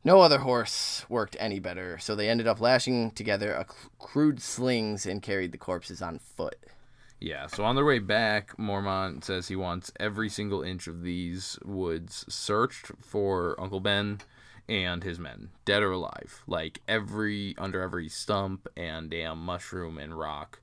No 0.04 0.22
other 0.22 0.38
horse 0.38 1.08
worked 1.10 1.36
any 1.40 1.58
better, 1.58 1.98
so 1.98 2.16
they 2.16 2.30
ended 2.30 2.46
up 2.46 2.62
lashing 2.62 3.10
together 3.10 3.52
a 3.52 3.66
cr- 3.66 3.88
crude 3.98 4.44
slings 4.44 5.08
and 5.08 5.24
carried 5.24 5.52
the 5.52 5.58
corpses 5.58 6.00
on 6.00 6.20
foot. 6.20 6.68
Yeah, 7.20 7.48
so 7.48 7.64
on 7.66 7.74
their 7.74 7.84
way 7.84 7.98
back, 7.98 8.56
Mormont 8.58 9.24
says 9.24 9.48
he 9.48 9.56
wants 9.56 9.92
every 10.00 10.30
single 10.30 10.62
inch 10.62 10.86
of 10.86 11.02
these 11.02 11.58
woods 11.66 12.26
searched 12.30 12.92
for 13.00 13.60
Uncle 13.60 13.80
Ben 13.80 14.20
and 14.70 15.04
his 15.04 15.20
men, 15.20 15.50
dead 15.66 15.84
or 15.84 15.92
alive. 15.92 16.44
Like 16.48 16.80
every 16.88 17.56
under 17.58 17.82
every 17.82 18.10
stump 18.10 18.68
and 18.78 19.10
damn 19.10 19.40
mushroom 19.40 19.98
and 19.98 20.18
rock. 20.18 20.60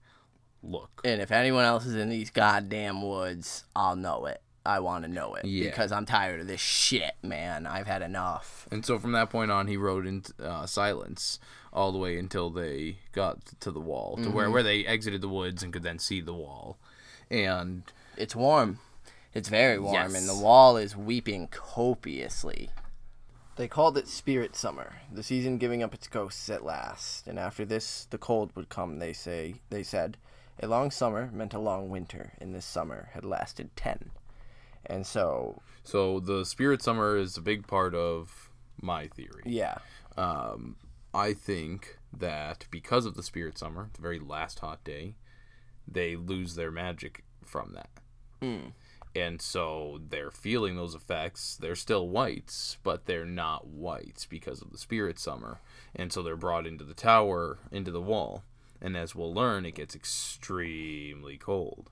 Look. 0.63 1.01
And 1.05 1.21
if 1.23 1.33
anyone 1.33 1.65
else 1.65 1.87
is 1.87 1.95
in 1.95 2.09
these 2.11 2.31
goddamn 2.31 3.03
woods, 3.03 3.65
I'll 3.75 3.97
know 3.97 4.27
it. 4.27 4.43
I 4.65 4.81
want 4.81 5.05
to 5.05 5.11
know 5.11 5.37
it 5.37 5.47
Yeah. 5.47 5.71
because 5.71 5.91
I'm 5.91 6.05
tired 6.05 6.41
of 6.41 6.47
this 6.47 6.61
shit, 6.61 7.15
man. 7.23 7.67
I've 7.67 7.87
had 7.87 8.03
enough. 8.03 8.69
And 8.71 8.85
so 8.85 8.99
from 8.99 9.13
that 9.13 9.31
point 9.31 9.51
on, 9.51 9.69
he 9.69 9.79
rode 9.79 10.07
in 10.07 10.23
uh, 10.43 10.67
silence 10.67 11.39
all 11.73 11.93
the 11.93 11.99
way 11.99 12.19
until 12.19 12.51
they 12.51 12.99
got 13.13 13.39
to 13.61 13.71
the 13.71 13.81
wall, 13.81 14.19
to 14.23 14.29
where 14.29 14.51
where 14.51 14.63
they 14.63 14.85
exited 14.85 15.23
the 15.23 15.29
woods 15.29 15.63
and 15.63 15.73
could 15.73 15.83
then 15.83 15.99
see 15.99 16.21
the 16.21 16.35
wall. 16.35 16.77
And 17.31 17.85
It's 18.19 18.37
warm. 18.37 18.81
It's 19.33 19.49
very 19.49 19.79
warm, 19.79 20.15
and 20.15 20.29
the 20.29 20.35
wall 20.37 20.77
is 20.77 20.95
weeping 20.97 21.49
copiously. 21.49 22.69
They 23.57 23.69
called 23.69 23.99
it 23.99 24.09
Spirit 24.09 24.57
Summer, 24.57 24.95
the 25.13 25.23
season 25.23 25.59
giving 25.59 25.83
up 25.83 25.93
its 25.93 26.07
ghosts 26.09 26.49
at 26.49 26.65
last. 26.65 27.27
And 27.27 27.39
after 27.39 27.65
this, 27.65 28.07
the 28.09 28.17
cold 28.19 28.53
would 28.55 28.69
come. 28.71 28.99
They 28.99 29.13
say. 29.13 29.57
They 29.69 29.83
said, 29.83 30.17
a 30.63 30.67
long 30.67 30.91
summer 30.91 31.31
meant 31.33 31.53
a 31.55 31.59
long 31.59 31.91
winter, 31.91 32.33
and 32.41 32.55
this 32.55 32.65
summer 32.65 33.11
had 33.13 33.25
lasted 33.25 33.75
ten. 33.77 34.11
And 34.87 35.07
so, 35.07 35.61
so 35.85 36.21
the 36.21 36.45
spirit 36.47 36.83
summer 36.83 37.17
is 37.17 37.37
a 37.37 37.43
big 37.43 37.67
part 37.67 37.95
of 37.95 38.51
my 38.81 39.09
theory. 39.09 39.43
yeah, 39.45 39.79
Um, 40.17 40.77
I 41.13 41.35
think 41.35 41.99
that 42.17 42.67
because 42.71 43.05
of 43.05 43.15
the 43.15 43.23
spirit 43.23 43.59
summer, 43.59 43.91
the 43.93 44.01
very 44.01 44.19
last 44.19 44.61
hot 44.61 44.83
day, 44.85 45.17
they 45.87 46.17
lose 46.17 46.55
their 46.55 46.71
magic 46.71 47.25
from 47.45 47.75
that. 47.75 47.91
And 49.15 49.43
so 49.43 50.01
they're 50.09 50.31
feeling 50.31 50.77
those 50.77 50.95
effects. 50.95 51.57
They're 51.57 51.75
still 51.75 52.09
wights, 52.09 52.79
but 52.83 53.07
they're 53.07 53.25
not 53.25 53.67
wights 53.67 54.25
because 54.27 54.63
of 54.63 54.71
the 54.71 54.79
spirit 54.79 55.19
summer. 55.19 55.61
And 55.95 56.13
so 56.13 56.23
they're 56.23 56.37
brought 56.37 56.67
into 56.67 56.85
the 56.85 56.95
tower, 56.95 57.59
into 57.73 57.91
the 57.91 58.01
wall. 58.01 58.45
And 58.81 58.97
as 58.97 59.15
we'll 59.15 59.35
learn, 59.35 59.67
it 59.67 59.75
gets 59.75 59.95
extremely 59.95 61.37
cold. 61.37 61.91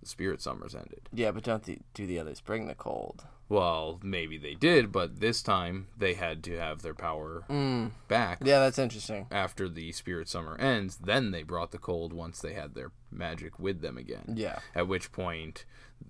The 0.00 0.08
spirit 0.08 0.40
summer's 0.40 0.74
ended. 0.74 1.08
yeah, 1.12 1.30
but 1.30 1.44
don't 1.44 1.62
the, 1.62 1.78
do 1.92 2.06
the 2.06 2.18
others 2.18 2.40
bring 2.40 2.66
the 2.66 2.74
cold? 2.74 3.24
Well, 3.50 3.98
maybe 4.02 4.38
they 4.38 4.54
did, 4.54 4.92
but 4.92 5.18
this 5.18 5.42
time 5.42 5.88
they 5.98 6.14
had 6.14 6.44
to 6.44 6.56
have 6.56 6.82
their 6.82 6.94
power 6.94 7.42
mm. 7.50 7.90
back 8.06 8.38
Yeah, 8.44 8.60
that's 8.60 8.78
interesting. 8.78 9.26
after 9.32 9.68
the 9.68 9.90
spirit 9.90 10.28
summer 10.28 10.56
ends. 10.56 10.98
Then 11.02 11.32
they 11.32 11.42
brought 11.42 11.72
the 11.72 11.78
cold 11.78 12.12
once 12.12 12.40
they 12.40 12.54
had 12.54 12.74
their 12.74 12.92
magic 13.10 13.58
with 13.58 13.80
them 13.80 13.98
again. 13.98 14.34
Yeah. 14.36 14.60
At 14.72 14.86
which 14.86 15.10
point, 15.10 15.64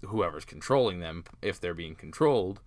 whoever's 0.07 0.44
controlling 0.44 1.00
them, 1.00 1.24
if 1.42 1.61
they're 1.61 1.74
being 1.74 1.94
controlled, 1.94 2.61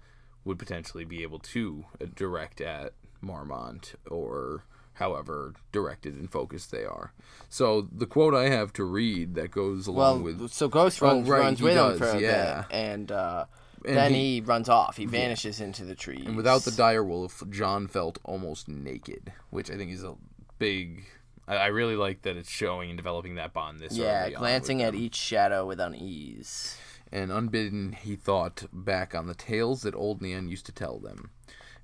would 0.46 0.60
potentially 0.60 1.06
be 1.06 1.24
able 1.24 1.40
to 1.40 1.86
uh, 2.02 2.06
direct 2.16 2.62
at 2.62 2.94
Mormont 3.24 3.96
or 4.10 4.66
however 4.98 5.54
directed 5.72 6.14
and 6.16 6.32
focused 6.32 6.70
they 6.72 6.84
are. 6.86 7.14
So 7.50 7.88
the 7.92 8.06
quote 8.06 8.36
I 8.36 8.50
have 8.50 8.72
to 8.74 8.84
read 8.84 9.34
that 9.36 9.50
goes 9.52 9.88
Well, 9.90 10.12
along 10.12 10.24
with 10.24 10.52
so 10.52 10.68
Ghost 10.68 11.02
Oh, 11.02 11.08
runs, 11.08 11.28
right, 11.28 11.40
runs 11.40 11.62
with 11.62 11.74
does, 11.74 12.00
him 12.00 12.08
for 12.08 12.20
yeah. 12.20 12.62
bit, 12.70 12.76
and, 12.76 13.12
uh, 13.12 13.46
And 13.86 13.98
then 13.98 14.12
he- 14.14 14.36
he, 14.36 14.42
runs 14.42 14.70
off. 14.70 14.98
He 14.98 15.06
vanishes 15.06 15.60
into 15.60 15.84
the 15.84 15.96
trees. 15.96 16.26
And 16.26 16.38
without 16.38 16.62
the 16.62 16.72
dire 16.72 17.04
wolf, 17.04 17.42
Jon 17.50 17.88
felt 17.88 18.20
almost 18.24 18.68
naked, 18.68 19.34
which 19.50 19.72
I 19.72 19.76
think 19.78 19.92
is 19.92 20.04
a 20.04 20.16
big. 20.60 21.06
I, 21.48 21.56
I 21.56 21.66
really 21.68 21.96
like 21.98 22.22
that 22.22 22.38
it's 22.38 22.50
showing 22.50 22.90
and 22.90 22.98
developing 22.98 23.36
that 23.36 23.52
bond 23.54 23.80
this 23.80 23.98
yeah, 23.98 24.30
glancing 24.30 24.82
at 24.84 24.94
them. 24.94 25.02
each 25.02 25.16
shadow 25.16 25.66
with 25.66 25.80
unease. 25.82 26.78
And 27.14 27.32
unbidden, 27.32 27.92
he 27.92 28.16
thought 28.16 28.66
back 28.74 29.14
on 29.14 29.28
the 29.28 29.36
tales 29.36 29.84
that 29.84 29.94
old 29.94 30.20
Nan 30.20 30.50
used 30.50 30.66
to 30.66 30.72
tell 30.72 30.98
them. 30.98 31.30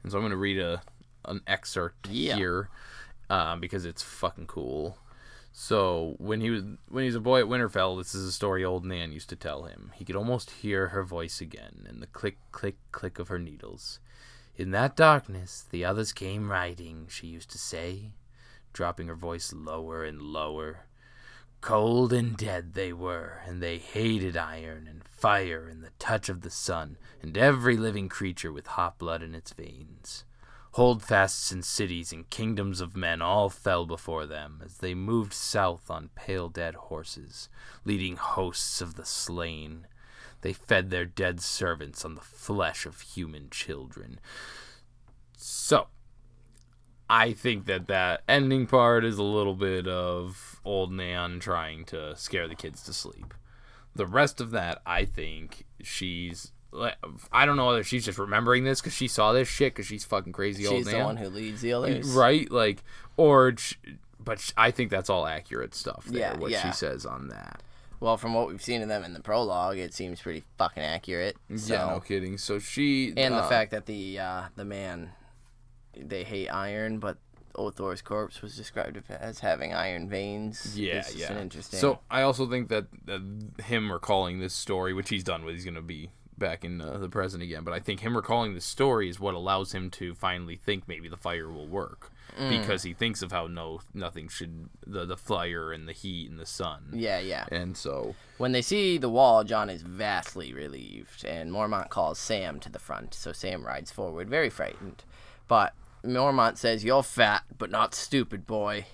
And 0.01 0.11
so 0.11 0.17
I'm 0.17 0.23
going 0.23 0.31
to 0.31 0.37
read 0.37 0.57
a 0.59 0.81
an 1.25 1.41
excerpt 1.45 2.07
Yeah. 2.09 2.35
here 2.35 2.69
um, 3.29 3.59
because 3.59 3.85
it's 3.85 4.01
fucking 4.01 4.47
cool. 4.47 4.97
So 5.51 6.15
when 6.17 6.41
he 6.41 6.49
was 6.49 6.63
when 6.87 7.03
he 7.03 7.09
was 7.09 7.15
a 7.15 7.19
boy 7.19 7.41
at 7.41 7.45
Winterfell, 7.45 7.97
this 7.97 8.15
is 8.15 8.25
a 8.27 8.31
story 8.31 8.65
old 8.65 8.85
Nan 8.85 9.11
used 9.11 9.29
to 9.29 9.35
tell 9.35 9.63
him. 9.63 9.91
He 9.95 10.03
could 10.03 10.15
almost 10.15 10.49
hear 10.49 10.87
her 10.87 11.03
voice 11.03 11.41
again 11.41 11.85
and 11.87 12.01
the 12.01 12.07
click 12.07 12.37
click 12.51 12.77
click 12.91 13.19
of 13.19 13.27
her 13.27 13.39
needles. 13.39 13.99
In 14.55 14.71
that 14.71 14.95
darkness, 14.95 15.63
the 15.69 15.85
others 15.85 16.11
came 16.11 16.51
riding, 16.51 17.05
she 17.07 17.27
used 17.27 17.51
to 17.51 17.57
say, 17.59 18.11
dropping 18.73 19.07
her 19.07 19.15
voice 19.15 19.53
lower 19.53 20.03
and 20.03 20.21
lower. 20.21 20.85
Cold 21.61 22.13
and 22.13 22.37
dead 22.37 22.73
they 22.73 22.93
were, 22.93 23.41
and 23.45 23.61
they 23.61 23.77
hated 23.77 24.37
iron 24.37 24.87
and 24.87 25.03
fire 25.03 25.67
and 25.67 25.83
the 25.83 25.91
touch 25.99 26.29
of 26.29 26.41
the 26.41 26.49
sun, 26.49 26.97
and 27.21 27.37
every 27.37 27.75
living 27.75 28.07
creature 28.07 28.51
with 28.51 28.67
hot 28.67 28.97
blood 28.97 29.21
in 29.21 29.35
its 29.35 29.51
veins. 29.51 30.23
Holdfasts 30.73 31.51
and 31.51 31.65
cities 31.65 32.13
and 32.13 32.29
kingdoms 32.29 32.79
of 32.79 32.95
men 32.95 33.21
all 33.21 33.49
fell 33.49 33.85
before 33.85 34.25
them 34.25 34.61
as 34.63 34.77
they 34.77 34.93
moved 34.93 35.33
south 35.33 35.91
on 35.91 36.11
pale 36.15 36.47
dead 36.47 36.75
horses, 36.75 37.49
leading 37.83 38.15
hosts 38.15 38.79
of 38.79 38.95
the 38.95 39.05
slain. 39.05 39.87
They 40.41 40.53
fed 40.53 40.89
their 40.89 41.05
dead 41.05 41.41
servants 41.41 42.05
on 42.05 42.15
the 42.15 42.21
flesh 42.21 42.85
of 42.85 43.01
human 43.01 43.49
children. 43.49 44.21
So, 45.35 45.87
I 47.09 47.33
think 47.33 47.65
that 47.65 47.87
that 47.87 48.21
ending 48.29 48.67
part 48.67 49.03
is 49.03 49.17
a 49.17 49.23
little 49.23 49.55
bit 49.55 49.87
of 49.87 50.48
old 50.65 50.91
Nan 50.91 51.39
trying 51.39 51.85
to 51.85 52.15
scare 52.15 52.47
the 52.47 52.55
kids 52.55 52.83
to 52.83 52.93
sleep. 52.93 53.33
The 53.95 54.05
rest 54.05 54.39
of 54.39 54.51
that, 54.51 54.81
I 54.85 55.05
think 55.05 55.65
she's. 55.81 56.51
I 57.31 57.45
don't 57.45 57.57
know 57.57 57.65
whether 57.65 57.83
she's 57.83 58.05
just 58.05 58.19
remembering 58.19 58.63
this 58.63 58.79
because 58.79 58.93
she 58.93 59.07
saw 59.07 59.33
this 59.33 59.47
shit 59.47 59.73
because 59.73 59.87
she's 59.87 60.05
fucking 60.05 60.33
crazy 60.33 60.67
old 60.67 60.77
She's 60.77 60.85
the 60.85 60.91
Nan. 60.91 61.05
one 61.05 61.17
who 61.17 61.27
leads 61.29 61.61
the 61.61 61.73
others. 61.73 62.07
right? 62.11 62.49
Like, 62.51 62.83
or, 63.17 63.55
but 64.19 64.53
I 64.55 64.69
think 64.69 64.91
that's 64.91 65.09
all 65.09 65.25
accurate 65.25 65.73
stuff. 65.73 66.05
There, 66.05 66.19
Yeah, 66.19 66.37
what 66.37 66.51
yeah. 66.51 66.61
she 66.61 66.71
says 66.77 67.07
on 67.07 67.29
that. 67.29 67.63
Well, 67.99 68.17
from 68.17 68.35
what 68.35 68.47
we've 68.47 68.61
seen 68.61 68.83
of 68.83 68.87
them 68.87 69.03
in 69.03 69.13
the 69.13 69.19
prologue, 69.19 69.77
it 69.79 69.95
seems 69.95 70.21
pretty 70.21 70.43
fucking 70.59 70.83
accurate. 70.83 71.37
So. 71.55 71.73
Yeah, 71.73 71.89
no 71.89 71.99
kidding. 71.99 72.37
So 72.37 72.59
she 72.59 73.13
And 73.17 73.33
the 73.33 73.39
uh, 73.39 73.49
fact 73.49 73.71
that 73.71 73.87
the 73.87 74.19
uh, 74.19 74.43
the 74.55 74.63
man 74.63 75.09
they 75.97 76.23
hate 76.23 76.49
iron, 76.49 76.99
but 76.99 77.17
Othor's 77.59 78.01
corpse 78.01 78.41
was 78.41 78.55
described 78.55 78.97
as 79.09 79.39
having 79.39 79.73
iron 79.73 80.07
veins. 80.09 80.77
Yeah, 80.79 81.03
yeah. 81.15 81.37
Interesting. 81.39 81.79
So 81.79 81.99
I 82.09 82.21
also 82.23 82.49
think 82.49 82.69
that, 82.69 82.85
that 83.05 83.21
him 83.65 83.91
recalling 83.91 84.39
this 84.39 84.53
story, 84.53 84.93
which 84.93 85.09
he's 85.09 85.23
done 85.23 85.43
with, 85.45 85.55
he's 85.55 85.65
gonna 85.65 85.81
be 85.81 86.09
back 86.37 86.63
in 86.63 86.79
uh, 86.79 86.97
the 86.97 87.09
present 87.09 87.43
again. 87.43 87.63
But 87.65 87.73
I 87.73 87.79
think 87.81 87.99
him 87.99 88.15
recalling 88.15 88.53
this 88.55 88.63
story 88.65 89.09
is 89.09 89.19
what 89.19 89.33
allows 89.33 89.73
him 89.73 89.89
to 89.91 90.15
finally 90.15 90.55
think 90.55 90.87
maybe 90.87 91.09
the 91.09 91.17
fire 91.17 91.49
will 91.51 91.67
work 91.67 92.11
Mm. 92.39 92.61
because 92.61 92.83
he 92.83 92.93
thinks 92.93 93.23
of 93.23 93.31
how 93.31 93.47
no 93.47 93.81
nothing 93.91 94.27
should 94.29 94.69
the 94.85 95.03
the 95.03 95.17
fire 95.17 95.73
and 95.73 95.87
the 95.87 95.93
heat 95.93 96.29
and 96.29 96.39
the 96.39 96.45
sun. 96.45 96.83
yeah, 96.93 97.17
yeah. 97.19 97.45
And 97.51 97.75
so 97.75 98.13
When 98.37 98.51
they 98.51 98.61
see 98.61 98.99
the 98.99 99.09
wall, 99.09 99.43
Jon 99.43 99.67
is 99.67 99.81
vastly 99.81 100.53
relieved, 100.53 101.25
and 101.25 101.51
Mormont 101.51 101.89
calls 101.89 102.19
Sam 102.19 102.59
to 102.59 102.69
the 102.69 102.77
front. 102.77 103.15
So 103.15 103.31
Sam 103.33 103.65
rides 103.65 103.91
forward, 103.91 104.29
very 104.29 104.51
frightened. 104.51 105.03
But 105.47 105.73
Mormont 106.03 106.57
says, 106.57 106.83
"You're 106.83 107.03
fat, 107.03 107.43
but 107.57 107.69
not 107.71 107.93
stupid, 107.95 108.45
boy. 108.47 108.85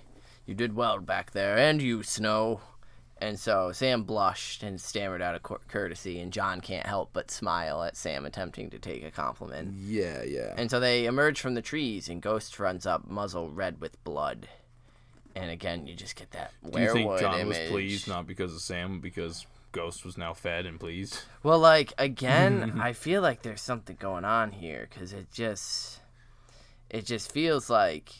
You 0.45 0.53
did 0.55 0.75
well 0.75 0.99
back 0.99 1.31
there, 1.31 1.57
and 1.57 1.81
you, 1.81 2.03
Snow." 2.03 2.61
And 3.17 3.39
so 3.39 3.71
Sam 3.71 4.03
blushed 4.03 4.61
and 4.61 4.79
stammered 4.79 5.21
out 5.21 5.35
a 5.35 5.39
cour- 5.39 5.61
courtesy, 5.69 6.19
and 6.19 6.33
Jon 6.33 6.59
can't 6.59 6.85
help 6.85 7.11
but 7.13 7.31
smile 7.31 7.81
at 7.83 7.95
Sam 7.95 8.25
attempting 8.25 8.69
to 8.71 8.77
take 8.79 9.03
a 9.05 9.09
compliment. 9.11 9.73
yeah, 9.79 10.21
yeah. 10.23 10.53
And 10.57 10.69
so 10.69 10.79
they 10.81 11.05
emerge 11.05 11.39
from 11.39 11.53
the 11.53 11.61
trees, 11.61 12.09
and 12.09 12.21
Ghost 12.21 12.59
runs 12.59 12.85
up, 12.85 13.07
muzzle 13.07 13.49
red 13.51 13.79
with 13.79 14.03
blood. 14.03 14.49
And 15.33 15.49
again, 15.49 15.87
you 15.87 15.95
just 15.95 16.15
get 16.17 16.31
that 16.31 16.51
Do 16.69 16.79
you 16.81 16.91
think 16.91 17.19
Jon 17.19 17.39
image. 17.39 17.47
was 17.61 17.69
pleased 17.69 18.07
not 18.07 18.27
because 18.27 18.53
of 18.53 18.59
Sam, 18.61 18.99
because 18.99 19.45
Ghost 19.71 20.03
was 20.05 20.17
now 20.17 20.33
fed 20.33 20.65
and 20.65 20.77
pleased? 20.79 21.19
Well, 21.41 21.59
like 21.59 21.93
again, 21.97 22.79
I 22.81 22.91
feel 22.93 23.21
like 23.21 23.43
there's 23.43 23.61
something 23.61 23.95
going 23.97 24.25
on 24.25 24.51
here 24.51 24.87
because 24.89 25.13
it 25.13 25.31
just, 25.31 25.99
it 26.95 27.05
just 27.05 27.31
feels 27.31 27.69
like 27.69 28.13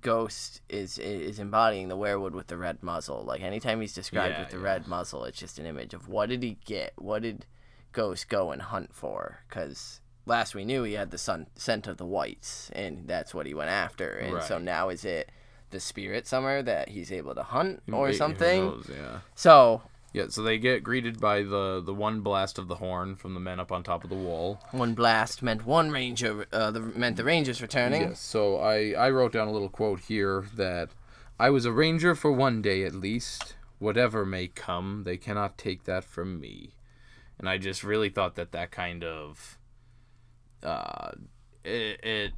Ghost 0.00 0.62
is 0.68 0.98
is 0.98 1.38
embodying 1.38 1.88
the 1.88 1.96
weirwood 1.96 2.32
with 2.32 2.46
the 2.46 2.56
red 2.56 2.82
muzzle. 2.82 3.22
Like 3.24 3.42
anytime 3.42 3.80
he's 3.80 3.94
described 3.94 4.34
Yeah, 4.34 4.40
with 4.40 4.50
the 4.50 4.56
yeah. 4.58 4.64
red 4.72 4.88
muzzle, 4.88 5.24
it's 5.24 5.38
just 5.38 5.58
an 5.58 5.66
image 5.66 5.92
of 5.94 6.08
what 6.08 6.28
did 6.30 6.42
he 6.42 6.58
get? 6.64 6.92
What 6.96 7.22
did 7.22 7.46
Ghost 7.92 8.28
go 8.28 8.50
and 8.50 8.62
hunt 8.62 8.94
for? 8.94 9.40
Because 9.48 10.00
last 10.26 10.54
we 10.54 10.64
knew 10.64 10.82
he 10.84 10.94
had 10.94 11.10
the 11.10 11.18
sun, 11.18 11.48
scent 11.54 11.86
of 11.86 11.98
the 11.98 12.06
wights, 12.06 12.70
and 12.74 13.06
that's 13.06 13.34
what 13.34 13.46
he 13.46 13.54
went 13.54 13.70
after. 13.70 14.08
And 14.12 14.42
so 14.42 14.58
now 14.58 14.88
is 14.88 15.04
it 15.04 15.30
the 15.70 15.80
spirit 15.80 16.26
summer 16.26 16.62
that 16.62 16.88
he's 16.88 17.12
able 17.12 17.34
to 17.34 17.42
hunt 17.42 17.82
or 17.92 18.12
something? 18.14 18.60
knows, 18.64 18.90
yeah. 18.90 19.18
So 19.34 19.82
Yeah, 20.14 20.26
so 20.28 20.44
they 20.44 20.58
get 20.58 20.84
greeted 20.84 21.20
by 21.20 21.42
the 21.42 21.82
the 21.84 21.92
one 21.92 22.20
blast 22.20 22.56
of 22.56 22.68
the 22.68 22.76
horn 22.76 23.16
from 23.16 23.34
the 23.34 23.40
men 23.40 23.58
up 23.58 23.72
on 23.72 23.82
top 23.82 24.04
of 24.04 24.10
the 24.10 24.16
wall. 24.16 24.60
One 24.70 24.94
blast 24.94 25.42
meant 25.42 25.66
one 25.66 25.90
ranger. 25.90 26.46
Uh, 26.52 26.70
the, 26.70 26.78
meant 26.78 27.16
the 27.16 27.24
rangers 27.24 27.60
returning. 27.60 28.02
Yes, 28.02 28.20
so 28.20 28.58
I 28.58 28.92
I 28.92 29.10
wrote 29.10 29.32
down 29.32 29.48
a 29.48 29.52
little 29.52 29.68
quote 29.68 30.00
here 30.00 30.46
that 30.54 30.90
I 31.38 31.50
was 31.50 31.66
a 31.66 31.72
ranger 31.72 32.14
for 32.14 32.30
one 32.30 32.62
day 32.62 32.84
at 32.84 32.94
least. 32.94 33.56
Whatever 33.80 34.24
may 34.24 34.46
come, 34.46 35.02
they 35.04 35.16
cannot 35.16 35.58
take 35.58 35.82
that 35.84 36.04
from 36.04 36.40
me. 36.40 36.76
And 37.36 37.48
I 37.48 37.58
just 37.58 37.82
really 37.82 38.08
thought 38.08 38.36
that 38.36 38.52
that 38.52 38.70
kind 38.70 39.02
of 39.02 39.58
uh 40.62 41.10
it, 41.64 42.04
it 42.04 42.32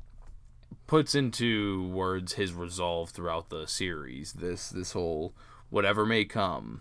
puts 0.86 1.14
into 1.14 1.86
words 1.88 2.32
his 2.32 2.54
resolve 2.54 3.10
throughout 3.10 3.50
the 3.50 3.66
series. 3.66 4.32
This 4.32 4.70
this 4.70 4.92
whole 4.92 5.34
whatever 5.68 6.06
may 6.06 6.24
come, 6.24 6.80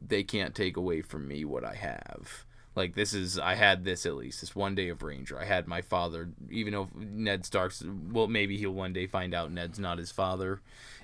they 0.00 0.22
can't 0.22 0.54
take 0.54 0.76
away 0.76 1.02
from 1.02 1.28
me 1.28 1.44
what 1.44 1.64
I 1.64 1.74
have. 1.74 2.44
Like 2.76 2.94
this 2.94 3.14
is 3.14 3.38
I 3.38 3.54
had 3.54 3.84
this 3.84 4.06
at 4.06 4.14
least 4.14 4.40
this 4.40 4.54
one 4.54 4.74
day 4.74 4.88
of 4.88 5.02
Ranger. 5.02 5.38
I 5.38 5.44
had 5.44 5.66
my 5.66 5.82
father, 5.82 6.30
even 6.50 6.72
though 6.72 6.88
Ned 6.94 7.44
Stark's 7.44 7.82
well 8.10 8.28
maybe 8.28 8.56
he'll 8.56 8.70
one 8.70 8.92
day 8.92 9.06
find 9.06 9.34
out 9.34 9.50
Ned's 9.50 9.78
not 9.78 9.98
his 9.98 10.12
father, 10.12 10.60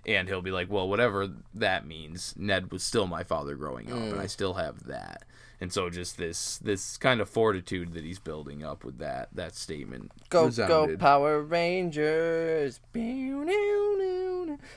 and 0.07 0.29
he'll 0.29 0.43
be 0.43 0.53
like, 0.53 0.71
well 0.71 0.89
whatever 0.89 1.29
that 1.55 1.87
means. 1.87 2.35
Ned 2.37 2.71
was 2.71 2.85
still 2.85 3.07
my 3.07 3.25
father 3.25 3.57
growing 3.57 3.91
up, 3.91 3.99
and 3.99 4.21
I 4.21 4.27
mm. 4.27 4.31
still 4.31 4.55
have 4.55 4.85
that. 4.85 5.25
And 5.61 5.73
so 5.73 5.89
just 5.89 6.19
this 6.19 6.59
this 6.59 6.97
kind 6.99 7.21
of 7.21 7.31
fortitude 7.31 7.95
that 7.95 8.05
he's 8.05 8.19
building 8.19 8.63
up 8.63 8.85
with 8.85 8.99
that 8.99 9.29
that 9.35 9.55
statement. 9.55 10.13
Go 10.29 10.51
go. 10.51 10.97
Power 10.99 11.41
Rangers. 11.41 12.81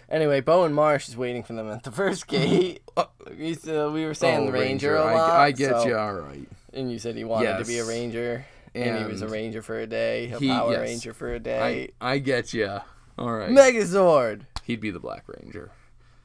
Anyway, 0.10 0.42
Bowen 0.42 0.74
Marsh 0.74 1.10
is 1.10 1.18
waiting 1.18 1.44
for 1.44 1.54
them 1.54 1.70
at 1.70 1.84
the 1.84 1.92
first 1.92 2.28
gate. 2.30 2.82
we, 3.38 3.58
uh, 3.68 3.90
we 3.92 4.06
were 4.06 4.14
saying 4.14 4.44
Oh, 4.44 4.46
the 4.48 4.52
Ranger, 4.52 4.96
a 4.96 5.04
lot. 5.04 5.32
I, 5.32 5.46
I 5.46 5.52
get 5.52 5.72
so- 5.72 5.88
you 5.88 5.98
all 5.98 6.14
right. 6.14 6.48
And 6.74 6.92
you 6.92 7.00
said 7.00 7.16
he 7.16 7.24
wanted 7.24 7.58
to 7.58 7.66
be 7.66 7.80
a 7.80 7.86
Ranger. 7.86 8.46
And, 8.76 9.00
he 9.00 9.06
was 9.06 9.24
a 9.24 9.28
Ranger 9.28 9.64
for 9.64 9.80
a 9.80 9.88
day, 9.88 10.32
a 10.32 10.38
he- 10.40 10.50
Power 10.50 10.72
yes. 10.74 10.82
Ranger 10.82 11.14
for 11.14 11.34
a 11.34 11.40
day. 11.40 11.90
I 12.00 12.20
get 12.20 12.54
you. 12.54 12.80
All 13.18 13.34
right. 13.34 13.50
Megazord. 13.50 14.42
He'd 14.64 14.80
be 14.80 14.92
the 14.92 15.00
Black 15.00 15.24
Ranger. 15.28 15.72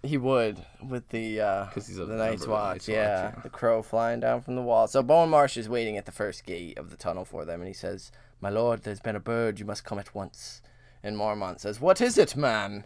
He 0.05 0.19
would 0.19 0.65
with 0.87 1.09
the 1.09 1.41
uh, 1.41 1.67
the 1.75 1.81
Night's 1.81 2.47
Watch, 2.47 2.73
Night's 2.75 2.89
Watch, 2.89 2.89
yeah, 2.89 3.33
yeah. 3.35 3.41
the 3.43 3.49
crow 3.49 3.83
flying 3.83 4.21
down 4.21 4.43
from 4.43 4.55
the 4.55 4.63
wall. 4.63 4.87
So 4.87 5.03
Bowen 5.03 5.31
Marsh 5.31 5.57
is 5.57 5.69
waiting 5.69 5.97
at 5.97 6.05
the 6.05 6.13
first 6.13 6.45
gate 6.45 6.77
of 6.79 6.91
the 6.91 6.97
tunnel 6.97 7.25
for 7.25 7.45
them, 7.45 7.61
and 7.61 7.69
he 7.69 7.75
says, 7.75 8.13
"My 8.41 8.51
lord, 8.51 8.83
there's 8.83 9.01
been 9.01 9.17
a 9.17 9.21
bird. 9.21 9.59
You 9.59 9.65
must 9.65 9.85
come 9.85 9.99
at 9.99 10.15
once." 10.15 10.61
And 11.03 11.17
Mormont 11.17 11.61
says, 11.61 11.81
"What 11.81 12.01
is 12.01 12.19
it, 12.19 12.37
man?" 12.37 12.85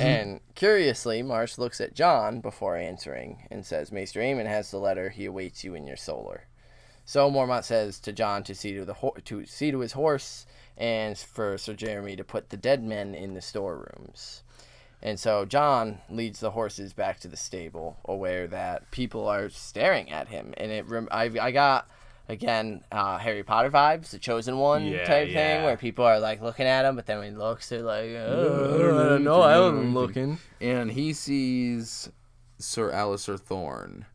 and 0.00 0.40
curiously, 0.54 1.22
Marsh 1.22 1.58
looks 1.58 1.80
at 1.80 1.94
Jon 1.94 2.40
before 2.40 2.76
answering 2.76 3.46
and 3.50 3.64
says, 3.64 3.92
"Maester 3.92 4.20
Aemon 4.20 4.46
has 4.46 4.70
the 4.70 4.78
letter. 4.78 5.10
He 5.10 5.26
awaits 5.26 5.62
you 5.62 5.74
in 5.74 5.86
your 5.86 5.96
solar." 5.96 6.46
So 7.04 7.30
Mormont 7.30 7.64
says 7.64 8.00
to 8.00 8.12
Jon 8.12 8.42
to 8.44 8.54
see 8.54 8.74
to 8.74 8.84
the 8.84 8.94
ho- 8.94 9.14
to 9.26 9.46
see 9.46 9.70
to 9.70 9.78
his 9.78 9.92
horse, 9.92 10.46
and 10.76 11.16
for 11.16 11.56
Sir 11.56 11.74
Jaremy 11.74 12.16
to 12.16 12.24
put 12.24 12.50
the 12.50 12.56
dead 12.56 12.82
men 12.82 13.14
in 13.14 13.34
the 13.34 13.42
storerooms. 13.42 14.42
And 15.02 15.20
so 15.20 15.44
Jon 15.44 15.98
leads 16.08 16.40
the 16.40 16.50
horses 16.50 16.92
back 16.92 17.20
to 17.20 17.28
the 17.28 17.36
stable, 17.36 17.98
aware 18.04 18.46
that 18.48 18.90
people 18.90 19.28
are 19.28 19.48
staring 19.48 20.10
at 20.10 20.28
him. 20.28 20.54
And 20.56 20.72
it, 20.72 20.86
rem- 20.86 21.08
I, 21.10 21.30
I 21.40 21.50
got 21.52 21.88
again 22.28 22.82
uh, 22.90 23.18
Harry 23.18 23.42
Potter 23.42 23.70
vibes, 23.70 24.10
the 24.10 24.18
Chosen 24.18 24.58
One 24.58 24.86
Yeah, 24.86 25.04
type 25.04 25.32
thing, 25.32 25.62
where 25.62 25.76
people 25.76 26.04
are 26.04 26.18
like 26.18 26.42
looking 26.42 26.66
at 26.66 26.84
him, 26.84 26.96
but 26.96 27.06
then 27.06 27.18
when 27.18 27.32
he 27.32 27.36
looks, 27.36 27.68
they're 27.68 27.82
like, 27.82 28.10
oh, 28.10 28.98
I 28.98 29.08
don't 29.10 29.24
know, 29.24 29.42
I 29.42 29.60
wasn't 29.60 29.94
looking. 29.94 30.38
And 30.60 30.90
he 30.90 31.12
sees 31.12 32.10
Sir 32.58 32.90
Alliser 32.90 33.38
Thorne 33.38 34.06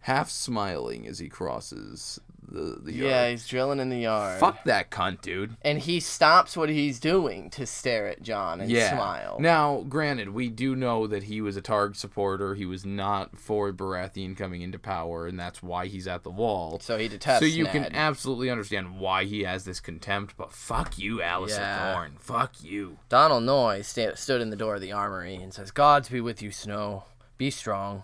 half 0.00 0.30
smiling 0.30 1.06
as 1.06 1.18
he 1.18 1.28
crosses 1.28 2.18
the, 2.46 2.80
the 2.82 2.92
Yeah, 2.92 3.30
he's 3.30 3.46
drilling 3.46 3.78
in 3.80 3.88
the 3.90 3.98
yard. 3.98 4.40
Fuck 4.40 4.64
that 4.64 4.90
cunt, 4.90 5.20
dude. 5.20 5.56
And 5.62 5.78
he 5.78 6.00
stops 6.00 6.56
what 6.56 6.68
he's 6.68 6.98
doing 7.00 7.50
to 7.50 7.66
stare 7.66 8.08
at 8.08 8.22
Jon 8.22 8.60
and 8.60 8.70
Yeah. 8.70 8.92
smile. 8.94 9.36
Now, 9.40 9.84
granted, 9.88 10.30
we 10.30 10.48
do 10.48 10.74
know 10.74 11.06
that 11.06 11.24
he 11.24 11.40
was 11.40 11.56
a 11.56 11.62
Targ 11.62 11.96
supporter. 11.96 12.54
He 12.54 12.66
was 12.66 12.84
not 12.84 13.36
for 13.38 13.72
Baratheon 13.72 14.36
coming 14.36 14.62
into 14.62 14.78
power, 14.78 15.26
and 15.26 15.38
that's 15.38 15.62
why 15.62 15.86
he's 15.86 16.06
at 16.08 16.22
the 16.24 16.30
wall. 16.30 16.78
so 16.80 16.98
he 16.98 17.08
detests 17.08 17.40
So 17.40 17.44
you 17.46 17.64
Ned. 17.64 17.72
can 17.72 17.94
absolutely 17.94 18.50
understand 18.50 18.98
why 18.98 19.24
he 19.24 19.42
has 19.44 19.64
this 19.64 19.80
contempt, 19.80 20.34
but 20.36 20.52
fuck 20.52 20.98
you, 20.98 21.18
Alliser 21.18 21.58
Yeah. 21.58 21.94
Thorne. 21.94 22.16
Fuck 22.18 22.62
you. 22.62 22.98
Donal 23.08 23.40
Noye 23.40 23.84
sta- 23.84 24.16
stood 24.16 24.40
in 24.40 24.50
the 24.50 24.56
door 24.56 24.74
of 24.76 24.80
the 24.80 24.92
armory 24.92 25.36
and 25.36 25.52
says, 25.54 25.70
Gods 25.70 26.08
be 26.08 26.20
with 26.20 26.42
you, 26.42 26.50
Snow. 26.50 27.04
Be 27.38 27.50
strong. 27.50 28.02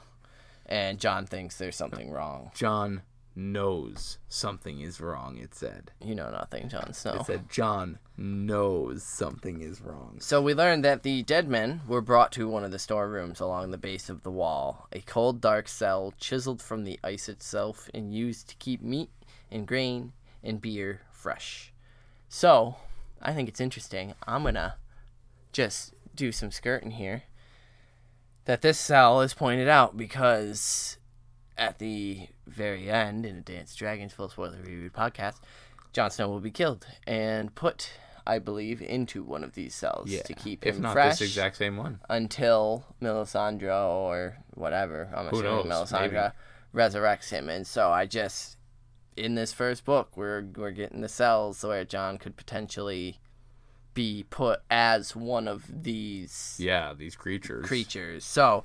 And 0.66 0.98
Jon 0.98 1.26
thinks 1.26 1.56
there's 1.58 1.76
something 1.76 2.10
wrong. 2.10 2.50
Jon 2.54 3.02
knows 3.36 4.18
something 4.28 4.80
is 4.80 5.00
wrong, 5.00 5.36
it 5.36 5.54
said. 5.54 5.92
You 6.02 6.14
know 6.14 6.30
nothing, 6.30 6.68
Jon 6.68 6.92
Snow. 6.94 7.12
It 7.12 7.26
said 7.26 7.50
Jon 7.50 7.98
knows 8.16 9.02
something 9.02 9.60
is 9.60 9.82
wrong. 9.82 10.16
So 10.20 10.40
we 10.40 10.54
learned 10.54 10.84
that 10.84 11.02
the 11.02 11.22
dead 11.22 11.46
men 11.46 11.82
were 11.86 12.00
brought 12.00 12.32
to 12.32 12.48
one 12.48 12.64
of 12.64 12.70
the 12.70 12.78
storerooms 12.78 13.38
along 13.38 13.70
the 13.70 13.78
base 13.78 14.08
of 14.08 14.22
the 14.22 14.30
wall, 14.30 14.88
a 14.90 15.00
cold, 15.00 15.40
dark 15.40 15.68
cell 15.68 16.14
chiseled 16.18 16.62
from 16.62 16.84
the 16.84 16.98
ice 17.04 17.28
itself 17.28 17.90
and 17.92 18.14
used 18.14 18.48
to 18.48 18.56
keep 18.56 18.80
meat 18.80 19.10
and 19.50 19.66
grain 19.66 20.12
and 20.42 20.62
beer 20.62 21.02
fresh. 21.10 21.72
So, 22.28 22.76
I 23.20 23.34
think 23.34 23.48
it's 23.48 23.60
interesting. 23.60 24.14
I'm 24.26 24.44
gonna 24.44 24.76
just 25.52 25.94
do 26.14 26.32
some 26.32 26.50
skirting 26.50 26.92
here. 26.92 27.24
That 28.46 28.62
this 28.62 28.78
cell 28.78 29.20
is 29.22 29.34
pointed 29.34 29.68
out 29.68 29.96
because 29.96 30.98
at 31.58 31.78
the 31.78 32.28
very 32.46 32.90
end 32.90 33.24
in 33.26 33.36
a 33.36 33.40
Dance 33.40 33.74
Dragons 33.74 34.12
Full 34.12 34.28
Spoiler 34.28 34.58
Review 34.58 34.90
podcast, 34.90 35.36
Jon 35.92 36.10
Snow 36.10 36.28
will 36.28 36.40
be 36.40 36.50
killed 36.50 36.86
and 37.06 37.54
put, 37.54 37.90
I 38.26 38.38
believe, 38.38 38.82
into 38.82 39.22
one 39.22 39.42
of 39.42 39.54
these 39.54 39.74
cells 39.74 40.10
Yeah. 40.10 40.22
to 40.22 40.34
keep 40.34 40.66
if 40.66 40.76
him 40.76 40.82
not 40.82 40.92
fresh 40.92 41.18
this 41.18 41.28
exact 41.30 41.56
same 41.56 41.76
one. 41.76 42.00
until 42.10 42.84
Melisandre 43.00 43.72
or 43.88 44.38
whatever. 44.54 45.10
I'm 45.16 45.26
Who 45.28 45.40
assuming 45.40 45.68
knows? 45.68 45.90
Melisandre 45.92 46.32
resurrects 46.74 47.30
him. 47.30 47.48
And 47.48 47.66
so 47.66 47.90
I 47.90 48.04
just 48.06 48.58
in 49.16 49.34
this 49.34 49.50
first 49.54 49.86
book 49.86 50.10
we're 50.14 50.44
we're 50.56 50.70
getting 50.70 51.00
the 51.00 51.08
cells 51.08 51.64
where 51.64 51.86
Jon 51.86 52.18
could 52.18 52.36
potentially 52.36 53.18
be 53.94 54.26
put 54.28 54.60
as 54.70 55.16
one 55.16 55.48
of 55.48 55.64
these 55.82 56.56
Yeah, 56.58 56.92
these 56.92 57.16
creatures. 57.16 57.64
creatures. 57.64 58.26
So 58.26 58.64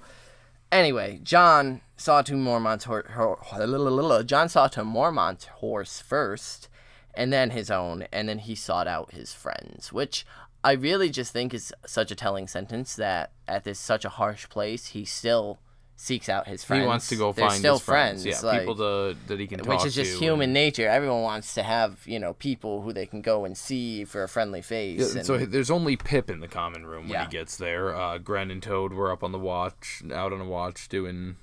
anyway, 0.72 1.20
Jon 1.24 1.82
saw 1.98 2.22
to 2.24 2.36
Mormont's 2.36 2.86
hor- 2.86 3.12
hor- 3.14 4.24
Jon 4.24 4.50
saw 4.50 4.68
to 4.68 4.84
Mormont's 4.84 5.46
horse 5.46 6.02
first, 6.02 6.70
and 7.14 7.32
then 7.32 7.52
his 7.52 7.70
own, 7.70 8.08
and 8.12 8.30
then 8.30 8.40
he 8.40 8.56
sought 8.56 8.88
out 8.88 9.12
his 9.12 9.34
friends, 9.34 9.92
which 9.92 10.26
I 10.64 10.74
really 10.74 11.10
just 11.10 11.34
think 11.34 11.54
is 11.54 11.74
such 11.86 12.12
a 12.12 12.16
telling 12.16 12.48
sentence 12.48 12.96
that 12.96 13.32
at 13.48 13.64
this 13.64 13.80
such 13.80 14.06
a 14.06 14.10
harsh 14.10 14.48
place, 14.50 14.88
he 14.88 15.06
still 15.06 15.60
seeks 16.02 16.30
out 16.30 16.48
his 16.48 16.64
friends. 16.64 16.82
He 16.82 16.88
wants 16.88 17.08
to 17.10 17.16
go 17.16 17.32
They're 17.32 17.48
find 17.48 17.60
still 17.60 17.76
his 17.76 17.84
friends. 17.84 18.24
friends, 18.24 18.42
Yeah, 18.44 18.48
like- 18.50 18.62
people 18.62 18.76
to, 18.78 19.16
that 19.28 19.40
he 19.40 19.46
can 19.46 19.60
talk 19.60 19.66
to. 19.66 19.70
which 19.72 19.86
is 19.86 19.94
just 19.94 20.18
human 20.18 20.46
and- 20.46 20.54
nature. 20.54 20.88
Everyone 20.90 21.22
wants 21.22 21.54
to 21.54 21.62
have, 21.64 22.00
you 22.08 22.18
know, 22.20 22.34
people 22.34 22.82
who 22.82 22.92
they 22.92 23.06
can 23.06 23.22
go 23.22 23.46
and 23.46 23.56
see 23.56 24.04
for 24.04 24.24
a 24.24 24.28
friendly 24.28 24.64
face. 24.64 25.00
Yeah, 25.00 25.18
and- 25.20 25.26
so 25.28 25.38
there's 25.38 25.70
only 25.70 25.96
Pip 25.96 26.32
in 26.32 26.40
the 26.40 26.48
common 26.48 26.88
room 26.88 27.04
when 27.04 27.12
Yeah. 27.12 27.26
he 27.26 27.30
gets 27.32 27.56
there. 27.56 27.96
Uh, 27.96 28.18
Grenn 28.18 28.50
and 28.50 28.64
Toad 28.64 28.94
were 28.94 29.12
up 29.12 29.24
on 29.24 29.32
the 29.32 29.38
watch, 29.38 30.02
out 30.12 30.34
on 30.34 30.42
a 30.42 30.46
watch, 30.46 30.90
doing 30.90 31.36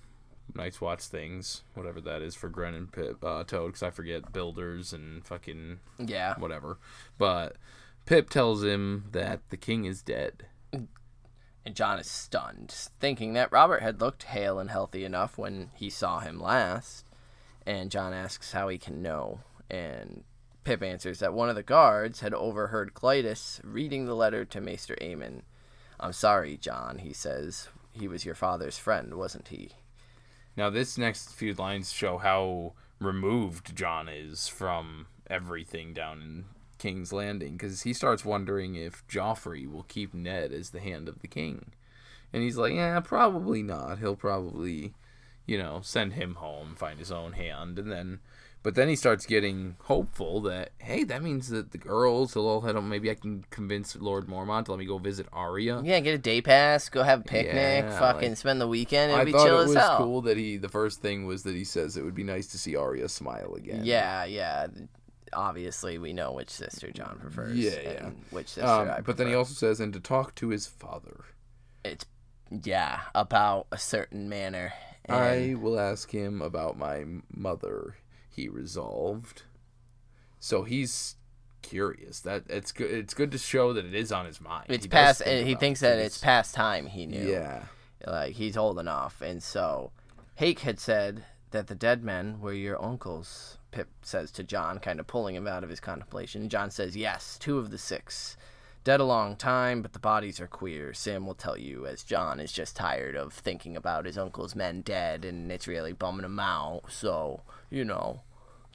Night's 0.54 0.80
Watch 0.80 1.02
things, 1.04 1.62
whatever 1.74 2.00
that 2.00 2.20
is 2.20 2.34
for 2.34 2.48
Grenn 2.48 2.74
and 2.74 2.90
Pip, 2.90 3.22
uh, 3.22 3.44
Toad, 3.44 3.68
because 3.68 3.82
I 3.84 3.90
forget 3.90 4.32
builders 4.32 4.92
and 4.92 5.24
fucking 5.24 5.78
yeah. 6.04 6.34
whatever. 6.36 6.78
But 7.16 7.54
Pip 8.06 8.28
tells 8.28 8.64
him 8.64 9.04
that 9.12 9.40
the 9.50 9.56
king 9.56 9.84
is 9.84 10.02
dead. 10.02 10.46
And 11.64 11.74
Jon 11.74 11.98
is 11.98 12.10
stunned, 12.10 12.70
thinking 13.00 13.34
that 13.34 13.52
Robert 13.52 13.82
had 13.82 14.00
looked 14.00 14.24
hale 14.24 14.58
and 14.58 14.70
healthy 14.70 15.04
enough 15.04 15.36
when 15.36 15.70
he 15.74 15.90
saw 15.90 16.20
him 16.20 16.40
last. 16.40 17.04
And 17.66 17.90
Jon 17.90 18.14
asks 18.14 18.52
how 18.52 18.68
he 18.68 18.78
can 18.78 19.02
know. 19.02 19.40
And 19.70 20.24
Pip 20.64 20.82
answers 20.82 21.18
that 21.18 21.34
one 21.34 21.48
of 21.48 21.56
the 21.56 21.62
guards 21.62 22.20
had 22.20 22.32
overheard 22.34 22.94
Clydas 22.94 23.60
reading 23.62 24.06
the 24.06 24.14
letter 24.14 24.44
to 24.46 24.60
Maester 24.60 24.96
Aemon. 25.00 25.42
I'm 26.00 26.12
sorry, 26.12 26.56
Jon, 26.56 26.98
he 26.98 27.12
says. 27.12 27.68
He 27.92 28.08
was 28.08 28.24
your 28.24 28.34
father's 28.34 28.78
friend, 28.78 29.14
wasn't 29.14 29.48
he? 29.48 29.72
Now, 30.56 30.70
this 30.70 30.96
next 30.96 31.34
few 31.34 31.54
lines 31.54 31.92
show 31.92 32.18
how 32.18 32.74
removed 33.00 33.76
Jon 33.76 34.08
is 34.08 34.48
from 34.48 35.06
everything 35.28 35.92
down 35.92 36.20
in 36.20 36.44
King's 36.78 37.12
Landing 37.12 37.52
because 37.56 37.82
he 37.82 37.92
starts 37.92 38.24
wondering 38.24 38.74
if 38.74 39.06
Joffrey 39.08 39.70
will 39.70 39.82
keep 39.84 40.14
Ned 40.14 40.52
as 40.52 40.70
the 40.70 40.80
hand 40.80 41.08
of 41.08 41.20
the 41.20 41.28
king. 41.28 41.72
And 42.32 42.42
he's 42.42 42.56
like, 42.56 42.74
yeah, 42.74 43.00
probably 43.00 43.62
not. 43.62 43.98
He'll 43.98 44.16
probably, 44.16 44.92
you 45.46 45.58
know, 45.58 45.80
send 45.82 46.12
him 46.14 46.34
home, 46.36 46.74
find 46.76 46.98
his 46.98 47.10
own 47.10 47.32
hand. 47.32 47.78
And 47.78 47.90
then, 47.90 48.20
but 48.62 48.74
then 48.74 48.88
he 48.88 48.96
starts 48.96 49.24
getting 49.24 49.76
hopeful 49.84 50.42
that, 50.42 50.72
hey, 50.78 51.04
that 51.04 51.22
means 51.22 51.48
that 51.48 51.70
the 51.70 51.78
girls 51.78 52.34
will 52.34 52.46
all 52.46 52.60
head 52.60 52.74
home. 52.74 52.88
Maybe 52.90 53.10
I 53.10 53.14
can 53.14 53.44
convince 53.50 53.96
Lord 53.96 54.26
Mormont 54.26 54.66
to 54.66 54.72
let 54.72 54.78
me 54.78 54.84
go 54.84 54.98
visit 54.98 55.26
Arya. 55.32 55.80
Yeah, 55.82 56.00
get 56.00 56.12
a 56.14 56.18
day 56.18 56.42
pass, 56.42 56.88
go 56.90 57.02
have 57.02 57.20
a 57.20 57.24
picnic, 57.24 57.54
Yeah, 57.86 57.98
fucking 57.98 58.30
like- 58.30 58.36
spend 58.36 58.60
the 58.60 58.68
weekend. 58.68 59.10
It'll 59.12 59.22
I 59.22 59.24
be 59.24 59.32
thought 59.32 59.46
chill 59.46 59.60
it 59.60 59.62
as 59.62 59.68
was 59.68 59.76
hell. 59.78 59.96
cool 59.96 60.20
that 60.22 60.36
he. 60.36 60.58
The 60.58 60.68
first 60.68 61.00
thing 61.00 61.24
was 61.24 61.44
that 61.44 61.54
he 61.54 61.64
says 61.64 61.96
it 61.96 62.04
would 62.04 62.14
be 62.16 62.24
nice 62.24 62.48
to 62.48 62.58
see 62.58 62.76
Arya 62.76 63.08
smile 63.08 63.54
again. 63.54 63.84
Yeah, 63.84 64.24
yeah. 64.26 64.66
Obviously, 65.32 65.98
we 65.98 66.12
know 66.12 66.32
which 66.32 66.50
sister 66.50 66.90
Jon 66.90 67.18
prefers. 67.20 67.56
Yeah, 67.56 67.80
yeah. 67.82 68.06
and 68.06 68.24
Which 68.30 68.48
sister 68.48 68.68
Um, 68.68 68.90
I 68.90 69.00
but 69.00 69.16
then 69.16 69.26
he 69.26 69.34
also 69.34 69.54
says, 69.54 69.80
and 69.80 69.92
to 69.92 70.00
talk 70.00 70.34
to 70.36 70.48
his 70.48 70.66
father. 70.66 71.24
it's 71.84 72.04
yeah 72.50 73.00
about 73.14 73.66
a 73.70 73.78
certain 73.78 74.28
manner. 74.28 74.72
And 75.04 75.16
I 75.16 75.54
will 75.54 75.78
ask 75.78 76.10
him 76.10 76.40
about 76.42 76.78
my 76.78 77.04
mother. 77.34 77.96
He 78.28 78.48
resolved. 78.48 79.42
So 80.40 80.62
he's 80.64 81.16
curious. 81.62 82.20
That 82.20 82.44
it's 82.48 82.72
good. 82.72 82.90
It's 82.90 83.14
good 83.14 83.30
to 83.32 83.38
show 83.38 83.72
that 83.72 83.84
it 83.84 83.94
is 83.94 84.12
on 84.12 84.26
his 84.26 84.40
mind. 84.40 84.66
it's 84.68 84.84
He 84.84 84.88
past. 84.88 85.22
think 85.22 85.46
He 85.46 85.54
thinks 85.54 85.80
that 85.80 85.98
it's 85.98 86.18
past 86.18 86.54
time. 86.54 86.86
He 86.86 87.06
knew. 87.06 87.28
Yeah. 87.28 87.64
like 88.06 88.34
he's 88.34 88.56
old 88.56 88.78
enough, 88.78 89.20
and 89.20 89.42
so 89.42 89.90
Hake 90.36 90.60
had 90.60 90.78
said 90.78 91.24
that 91.50 91.66
the 91.66 91.74
dead 91.74 92.02
men 92.04 92.40
were 92.40 92.52
your 92.52 92.82
uncles. 92.82 93.57
Pip 93.70 93.88
says 94.02 94.30
to 94.32 94.42
Jon, 94.42 94.78
kind 94.78 95.00
of 95.00 95.06
pulling 95.06 95.34
him 95.34 95.46
out 95.46 95.62
of 95.64 95.70
his 95.70 95.80
contemplation. 95.80 96.48
Jon 96.48 96.70
says, 96.70 96.96
"Yes, 96.96 97.38
two 97.38 97.58
of 97.58 97.70
the 97.70 97.78
six. 97.78 98.36
Dead 98.84 99.00
a 99.00 99.04
long 99.04 99.36
time, 99.36 99.82
but 99.82 99.92
the 99.92 99.98
bodies 99.98 100.40
are 100.40 100.46
queer. 100.46 100.94
Sam 100.94 101.26
will 101.26 101.34
tell 101.34 101.58
you, 101.58 101.84
as 101.84 102.02
Jon 102.02 102.40
is 102.40 102.52
just 102.52 102.76
tired 102.76 103.16
of 103.16 103.34
thinking 103.34 103.76
about 103.76 104.06
his 104.06 104.16
uncle's 104.16 104.54
men 104.54 104.80
dead, 104.80 105.24
and 105.24 105.52
it's 105.52 105.68
really 105.68 105.92
bumming 105.92 106.24
him 106.24 106.40
out. 106.40 106.84
So, 106.88 107.42
you 107.68 107.84
know, 107.84 108.22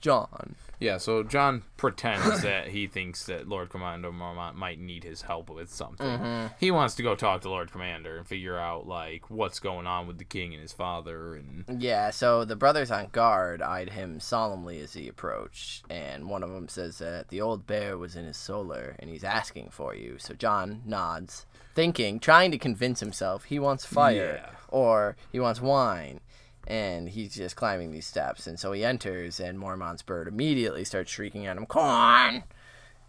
Jon. 0.04 0.56
Yeah, 0.82 0.98
so 0.98 1.24
Jon 1.24 1.64
pretends 1.78 2.42
that 2.44 2.68
he 2.68 2.88
thinks 2.88 3.26
that 3.28 3.48
Lord 3.48 3.70
Commander 3.70 4.12
Mormont 4.12 4.56
might 4.56 4.78
need 4.80 5.06
his 5.06 5.22
help 5.22 5.50
with 5.50 5.72
something. 5.72 6.06
Mm-hmm. 6.06 6.48
He 6.60 6.72
wants 6.72 6.96
to 6.96 7.04
go 7.04 7.16
talk 7.16 7.40
to 7.42 7.50
Lord 7.50 7.72
Commander 7.72 8.18
and 8.18 8.28
figure 8.28 8.58
out 8.58 8.86
like 8.86 9.30
what's 9.30 9.60
going 9.62 9.88
on 9.88 10.06
with 10.08 10.18
the 10.18 10.26
king 10.26 10.52
and 10.54 10.62
his 10.62 10.74
father 10.74 11.36
and 11.36 11.64
Yeah, 11.82 12.10
so 12.10 12.44
the 12.44 12.58
brothers 12.58 12.92
on 12.92 13.08
guard 13.14 13.62
eyed 13.62 13.92
him 13.92 14.20
solemnly 14.20 14.82
as 14.82 14.92
he 14.92 15.08
approached, 15.08 15.86
and 15.90 16.28
one 16.30 16.44
of 16.44 16.52
them 16.52 16.68
says 16.68 16.98
that 16.98 17.30
the 17.30 17.40
old 17.40 17.66
bear 17.66 17.98
was 17.98 18.18
in 18.18 18.26
his 18.26 18.36
solar 18.36 18.98
and 19.00 19.10
he's 19.10 19.24
asking 19.24 19.70
for 19.70 19.96
you. 19.96 20.18
So 20.20 20.34
Jon 20.34 20.82
nods, 20.86 21.46
thinking, 21.74 22.20
trying 22.20 22.52
to 22.52 22.58
convince 22.58 23.00
himself 23.00 23.46
he 23.46 23.58
wants 23.58 23.86
fire 23.86 24.42
Yeah. 24.44 24.50
or 24.68 25.16
he 25.32 25.40
wants 25.40 25.62
wine. 25.62 26.20
And 26.66 27.10
he's 27.10 27.36
just 27.36 27.56
climbing 27.56 27.92
these 27.92 28.08
steps, 28.08 28.48
and 28.48 28.58
so 28.58 28.72
he 28.72 28.86
enters, 28.86 29.40
and 29.40 29.60
Mormont's 29.60 30.02
bird 30.02 30.30
immediately 30.30 30.86
starts 30.86 31.12
shrieking 31.12 31.46
at 31.46 31.58
him, 31.58 31.66
"Corn!" 31.66 32.44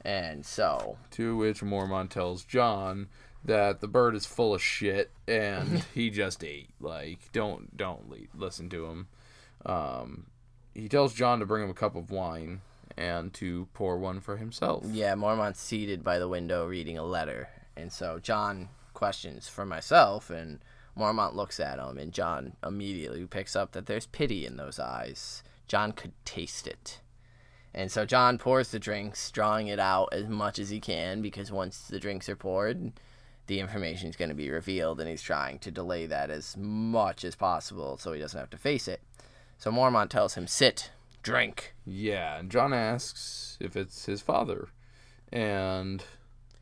And 0.05 0.44
so, 0.44 0.98
to 1.12 1.36
which 1.36 1.62
Mormont 1.62 2.11
tells 2.11 2.44
Jon 2.44 3.09
that 3.44 3.80
the 3.80 3.88
bird 3.88 4.14
is 4.14 4.26
full 4.26 4.55
of 4.55 4.62
shit 4.62 5.11
and 5.28 5.84
he 5.94 6.11
just 6.11 6.42
ate. 6.42 6.70
Like 6.80 7.32
don't 7.32 7.76
don't 7.76 8.11
li- 8.11 8.28
listen 8.34 8.68
to 8.70 8.86
him. 8.86 9.07
Um, 9.66 10.26
he 10.74 10.88
tells 10.88 11.14
Jon 11.14 11.40
to 11.40 11.46
bring 11.46 11.64
him 11.64 11.70
a 11.70 11.74
cup 11.74 11.94
of 11.94 12.11
wine 12.11 12.62
and 12.96 13.32
to 13.34 13.68
pour 13.74 13.98
one 13.98 14.20
for 14.20 14.36
himself. 14.36 14.84
Yeah, 14.90 15.14
Mormont's 15.14 15.61
seated 15.61 16.05
by 16.05 16.18
the 16.18 16.28
window 16.28 16.66
reading 16.66 16.98
a 16.98 17.05
letter. 17.05 17.48
And 17.76 17.92
so 17.92 18.18
Jon 18.18 18.68
questions 18.92 19.48
for 19.48 19.66
myself, 19.66 20.30
and 20.30 20.61
Mormont 20.97 21.34
looks 21.34 21.59
at 21.59 21.78
him, 21.78 21.99
and 21.99 22.12
Jon 22.12 22.55
immediately 22.64 23.26
picks 23.26 23.57
up 23.57 23.72
that 23.72 23.86
there's 23.86 24.07
pity 24.07 24.47
in 24.47 24.57
those 24.57 24.78
eyes. 24.78 25.42
Jon 25.66 25.92
could 25.92 26.12
taste 26.24 26.66
it. 26.66 27.01
And 27.74 27.90
so 27.90 28.05
Jon 28.05 28.38
pours 28.38 28.70
the 28.70 28.78
drinks, 28.78 29.30
drawing 29.32 29.66
it 29.66 29.80
out 29.80 30.11
as 30.12 30.28
much 30.28 30.59
as 30.59 30.70
he 30.70 30.78
can, 30.78 31.22
because 31.22 31.51
once 31.51 31.78
the 31.88 31.99
drinks 31.99 32.28
are 32.28 32.36
poured, 32.36 32.92
the 33.47 33.59
information 33.59 34.09
is 34.09 34.16
going 34.16 34.28
to 34.28 34.34
be 34.34 34.51
revealed, 34.51 35.01
and 35.01 35.09
he's 35.09 35.22
trying 35.22 35.59
to 35.61 35.72
delay 35.72 36.07
that 36.07 36.30
as 36.30 36.57
much 36.57 37.24
as 37.24 37.34
possible 37.34 37.99
so 37.99 38.12
he 38.12 38.20
doesn't 38.20 38.38
have 38.38 38.51
to 38.51 38.57
face 38.57 38.86
it. 38.86 39.01
So 39.59 39.72
Mormont 39.72 40.11
tells 40.11 40.34
him, 40.34 40.47
Sit, 40.47 40.92
drink. 41.22 41.74
Yeah, 41.84 42.38
and 42.38 42.51
Jon 42.51 42.72
asks 42.72 43.59
if 43.61 43.76
it's 43.76 44.07
his 44.07 44.22
father, 44.22 44.68
and 45.32 46.05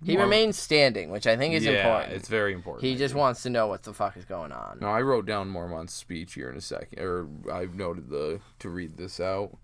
He 0.05 0.17
remains 0.17 0.59
standing, 0.59 1.11
which 1.11 1.27
I 1.27 1.37
think 1.37 1.55
is 1.55 1.65
yeah, 1.65 1.73
important. 1.73 2.13
it's 2.15 2.29
very 2.29 2.53
important. 2.53 2.85
he 2.85 2.95
I 2.95 2.97
just 2.97 3.13
think. 3.13 3.21
wants 3.21 3.43
to 3.45 3.51
know 3.51 3.67
what 3.67 3.83
the 3.85 3.93
fuck 3.93 4.17
is 4.17 4.25
going 4.25 4.53
on. 4.53 4.79
No, 4.81 4.89
I 4.89 5.03
wrote 5.03 5.27
down 5.27 5.49
Mormont's 5.49 5.95
speech 5.95 6.35
here 6.35 6.51
in 6.51 6.57
a 6.57 6.61
second, 6.61 6.99
or 7.01 7.29
I've 7.53 7.75
noted 7.75 8.11
the 8.11 8.41
to 8.61 8.69
read 8.69 8.97
this 8.97 9.21
out, 9.21 9.57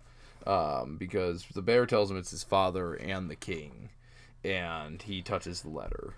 um, 0.47 0.97
because 0.97 1.45
the 1.55 1.63
bear 1.63 1.87
tells 1.87 2.11
him 2.11 2.17
it's 2.17 2.31
his 2.31 2.45
father 2.45 2.95
and 2.95 3.29
the 3.29 3.37
king, 3.37 3.91
and 4.45 5.03
he 5.03 5.23
touches 5.23 5.63
the 5.63 5.71
letter, 5.71 6.15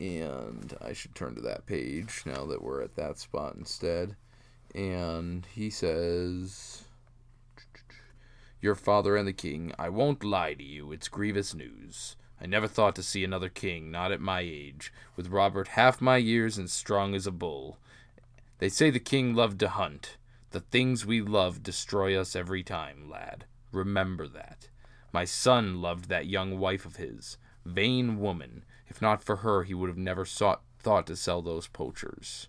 and 0.00 0.74
I 0.80 0.92
should 0.92 1.14
turn 1.14 1.34
to 1.34 1.42
that 1.42 1.66
page 1.66 2.22
now 2.24 2.46
that 2.46 2.62
we're 2.62 2.82
at 2.82 2.96
that 2.96 3.18
spot 3.18 3.54
instead, 3.56 4.16
and 4.74 5.46
he 5.54 5.70
says. 5.70 6.84
Your 8.60 8.76
father 8.76 9.16
and 9.16 9.26
the 9.26 9.32
king, 9.32 9.72
I 9.76 9.88
won't 9.88 10.22
lie 10.22 10.54
to 10.54 10.62
you, 10.62 10.92
it's 10.92 11.08
grievous 11.08 11.52
news. 11.52 12.14
I 12.42 12.46
never 12.46 12.66
thought 12.66 12.96
to 12.96 13.04
see 13.04 13.22
another 13.22 13.48
king, 13.48 13.92
not 13.92 14.10
at 14.10 14.20
my 14.20 14.40
age, 14.40 14.92
with 15.14 15.28
Robert 15.28 15.68
half 15.68 16.00
my 16.00 16.16
years 16.16 16.58
and 16.58 16.68
strong 16.68 17.14
as 17.14 17.24
a 17.24 17.30
bull. 17.30 17.78
They 18.58 18.68
say 18.68 18.90
the 18.90 18.98
king 18.98 19.32
loved 19.32 19.60
to 19.60 19.68
hunt. 19.68 20.16
The 20.50 20.58
things 20.58 21.06
we 21.06 21.20
love 21.20 21.62
destroy 21.62 22.18
us 22.18 22.34
every 22.34 22.64
time, 22.64 23.08
lad. 23.08 23.44
Remember 23.70 24.26
that. 24.26 24.68
My 25.12 25.24
son 25.24 25.80
loved 25.80 26.08
that 26.08 26.26
young 26.26 26.58
wife 26.58 26.84
of 26.84 26.96
his. 26.96 27.38
Vain 27.64 28.18
woman. 28.18 28.64
If 28.88 29.00
not 29.00 29.22
for 29.22 29.36
her, 29.36 29.62
he 29.62 29.72
would 29.72 29.88
have 29.88 29.96
never 29.96 30.24
sought, 30.24 30.62
thought 30.80 31.06
to 31.06 31.16
sell 31.16 31.42
those 31.42 31.68
poachers. 31.68 32.48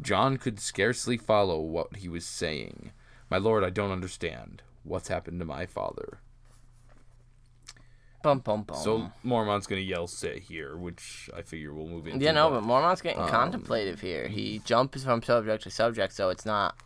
Jon 0.00 0.36
could 0.36 0.60
scarcely 0.60 1.16
follow 1.16 1.60
what 1.60 1.96
he 1.96 2.08
was 2.08 2.24
saying. 2.24 2.92
My 3.28 3.38
lord, 3.38 3.64
I 3.64 3.70
don't 3.70 3.90
understand. 3.90 4.62
What's 4.84 5.08
happened 5.08 5.40
to 5.40 5.46
my 5.46 5.66
father? 5.66 6.20
Bum 8.26 8.40
bum 8.40 8.62
bum. 8.64 8.76
So 8.76 9.12
Mormont's 9.22 9.68
gonna 9.68 9.82
yell 9.82 10.08
"sit 10.08 10.40
here," 10.40 10.76
which 10.76 11.30
I 11.36 11.42
figure 11.42 11.72
we'll 11.72 11.86
move 11.86 12.08
into. 12.08 12.24
yeah, 12.24 12.32
no, 12.32 12.48
but- 12.50 12.56
but 12.56 12.64
Mormont's 12.64 13.00
getting 13.00 13.22
um, 13.22 13.28
contemplative 13.28 14.00
here. 14.00 14.26
He 14.26 14.58
jumps 14.64 15.04
from 15.04 15.22
subject 15.22 15.62
to 15.62 15.70
subject, 15.70 16.12
so 16.12 16.30
it's 16.30 16.44
not 16.44 16.76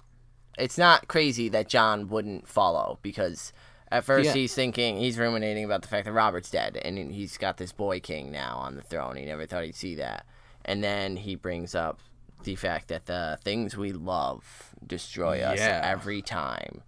it's 0.59 0.76
not 0.76 1.09
crazy 1.09 1.49
that 1.49 1.66
Jon 1.66 2.09
wouldn't 2.09 2.47
follow 2.47 2.99
because 3.01 3.55
at 3.91 4.05
first 4.05 4.26
Yeah. 4.26 4.32
he's 4.34 4.55
thinking 4.55 4.99
he's 4.99 5.16
ruminating 5.16 5.64
about 5.64 5.80
the 5.80 5.88
fact 5.88 6.05
that 6.05 6.12
Robert's 6.12 6.51
dead 6.51 6.76
and 6.76 7.11
he's 7.11 7.38
got 7.38 7.57
this 7.57 7.72
boy 7.72 8.01
king 8.01 8.30
now 8.30 8.57
on 8.57 8.74
the 8.76 8.82
throne. 8.82 9.16
He 9.16 9.24
never 9.24 9.47
thought 9.47 9.64
he'd 9.64 9.74
see 9.74 9.95
that. 9.95 10.26
And 10.66 10.84
then 10.84 11.16
he 11.16 11.34
brings 11.36 11.74
up 11.74 12.01
the 12.43 12.55
fact 12.55 12.88
that 12.88 13.07
the 13.07 13.38
things 13.43 13.78
we 13.78 13.93
love 13.93 14.74
destroy 14.86 15.41
us 15.41 15.59
Yeah. 15.59 15.80
every 15.82 16.20
time, 16.20 16.82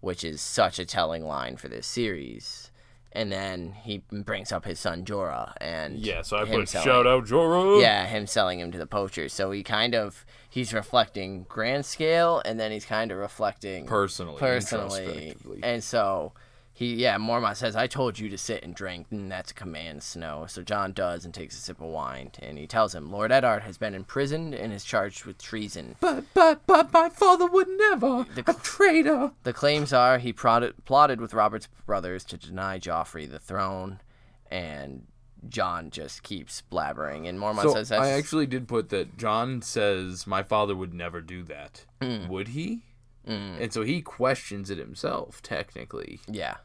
which 0.00 0.24
is 0.24 0.40
such 0.40 0.78
a 0.78 0.86
telling 0.86 1.26
line 1.26 1.58
for 1.58 1.68
this 1.68 1.86
series. 1.86 2.70
And 3.12 3.32
then 3.32 3.72
he 3.72 4.02
brings 4.12 4.52
up 4.52 4.64
his 4.66 4.78
son 4.78 5.04
Jorah 5.04 5.54
and 5.60 5.98
Yeah, 5.98 6.22
so 6.22 6.36
I 6.36 6.44
put 6.44 6.68
selling- 6.68 6.84
shout 6.86 7.06
out 7.06 7.24
Jorah. 7.24 7.80
yeah, 7.80 8.06
him 8.06 8.26
selling 8.26 8.60
him 8.60 8.70
to 8.72 8.78
the 8.78 8.86
poachers. 8.86 9.32
So 9.32 9.50
he 9.50 9.62
kind 9.62 9.94
of 9.94 10.26
he's 10.48 10.72
reflecting 10.74 11.44
grand 11.48 11.86
scale, 11.86 12.42
and 12.44 12.60
then 12.60 12.70
he's 12.70 12.84
kind 12.84 13.10
of 13.10 13.18
reflecting 13.18 13.86
personally, 13.86 14.38
personally. 14.38 15.36
And 15.62 15.82
so 15.82 16.32
he, 16.78 16.94
yeah, 16.94 17.16
Mormont 17.18 17.56
says, 17.56 17.74
"I 17.74 17.88
told 17.88 18.20
you 18.20 18.28
to 18.28 18.38
sit 18.38 18.62
and 18.62 18.72
drink, 18.72 19.08
and 19.10 19.32
that's 19.32 19.50
a 19.50 19.54
command, 19.54 20.04
Snow." 20.04 20.46
So 20.46 20.62
Jon 20.62 20.92
does 20.92 21.24
and 21.24 21.34
takes 21.34 21.56
a 21.58 21.60
sip 21.60 21.80
of 21.80 21.88
wine, 21.88 22.30
and 22.38 22.56
he 22.56 22.68
tells 22.68 22.94
him, 22.94 23.10
"Lord 23.10 23.32
Eddard 23.32 23.62
has 23.64 23.76
been 23.76 23.94
imprisoned 23.94 24.54
and 24.54 24.72
is 24.72 24.84
charged 24.84 25.24
with 25.24 25.38
treason. 25.38 25.96
But 25.98 26.24
but 26.34 26.64
but 26.68 26.92
my 26.92 27.08
father 27.08 27.46
would 27.46 27.66
never. 27.68 28.24
The- 28.32 28.48
a 28.48 28.54
traitor. 28.54 29.32
The 29.42 29.52
claims 29.52 29.92
are 29.92 30.18
he 30.18 30.32
plotted, 30.32 30.84
plotted 30.84 31.20
with 31.20 31.34
Robert's 31.34 31.68
brothers 31.84 32.22
to 32.26 32.36
deny 32.36 32.78
Joffrey 32.78 33.28
the 33.28 33.40
throne, 33.40 34.00
and." 34.48 35.06
Jon 35.48 35.90
just 35.90 36.24
keeps 36.24 36.64
blabbering, 36.68 37.28
and 37.28 37.38
Mormont 37.38 37.62
So 37.62 37.72
says 37.74 37.90
that's 37.90 38.02
I 38.02 38.10
actually 38.10 38.46
did 38.46 38.66
put 38.66 38.88
that 38.88 39.16
Jon 39.16 39.62
says 39.62 40.26
my 40.26 40.42
father 40.42 40.74
would 40.74 40.92
never 40.92 41.20
do 41.20 41.44
that. 41.44 41.86
Mm. 42.00 42.26
Would 42.26 42.48
he? 42.48 42.82
And 43.24 43.72
so 43.72 43.82
he 43.82 44.00
questions 44.02 44.68
it 44.68 44.78
himself, 44.78 45.40
technically. 45.42 46.18
yeah. 46.26 46.56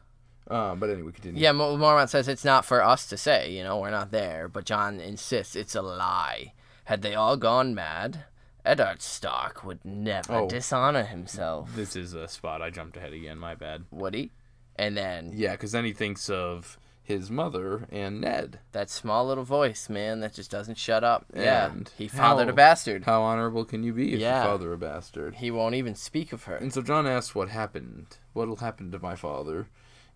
Uh, 0.48 0.74
but 0.74 0.90
anyway, 0.90 1.12
continue. 1.12 1.40
Yeah, 1.42 1.52
Mo- 1.52 1.76
Mormont 1.76 2.08
says 2.10 2.28
it's 2.28 2.44
not 2.44 2.64
for 2.64 2.82
us 2.82 3.06
to 3.06 3.16
say, 3.16 3.50
you 3.52 3.62
know, 3.64 3.78
we're 3.78 3.90
not 3.90 4.10
there. 4.10 4.48
But 4.48 4.66
Jon 4.66 5.00
insists 5.00 5.56
it's 5.56 5.74
a 5.74 5.82
lie. 5.82 6.52
Had 6.84 7.02
they 7.02 7.14
all 7.14 7.36
gone 7.36 7.74
mad, 7.74 8.24
Eddard 8.64 9.00
Stark 9.00 9.64
would 9.64 9.82
never 9.84 10.34
Oh. 10.34 10.48
dishonor 10.48 11.04
himself, 11.04 11.70
This 11.74 11.96
is 11.96 12.12
a 12.14 12.28
spot 12.28 12.60
I 12.62 12.70
jumped 12.70 12.96
ahead 12.96 13.12
again. 13.14 13.38
My 13.38 13.54
bad. 13.54 13.84
would 13.90 14.14
he? 14.14 14.32
And 14.76 14.96
then 14.96 15.32
Yeah, 15.34 15.52
because 15.52 15.72
then 15.72 15.84
he 15.84 15.92
thinks 15.92 16.28
of 16.28 16.78
his 17.02 17.30
mother 17.30 17.86
and 17.92 18.20
Ned. 18.20 18.60
that 18.72 18.88
small 18.90 19.26
little 19.26 19.44
voice, 19.44 19.88
man, 19.90 20.20
that 20.20 20.32
just 20.34 20.50
doesn't 20.50 20.78
shut 20.78 21.04
up. 21.04 21.26
yeah, 21.34 21.66
And 21.70 21.90
he 21.98 22.08
fathered 22.08 22.46
how- 22.48 22.52
a 22.52 22.56
bastard. 22.56 23.04
How 23.04 23.22
honorable 23.22 23.64
can 23.66 23.82
you 23.82 23.92
be 23.92 24.14
if 24.14 24.20
Yeah. 24.20 24.42
you 24.42 24.48
father 24.48 24.72
a 24.72 24.78
bastard? 24.78 25.36
He 25.36 25.50
won't 25.50 25.74
even 25.74 25.94
speak 25.94 26.32
of 26.32 26.44
her. 26.44 26.56
And 26.56 26.72
so 26.72 26.80
Jon 26.82 27.06
asks 27.06 27.34
what 27.34 27.50
happened. 27.50 28.18
What'll 28.32 28.56
happen 28.56 28.90
to 28.92 28.98
my 28.98 29.16
father? 29.16 29.68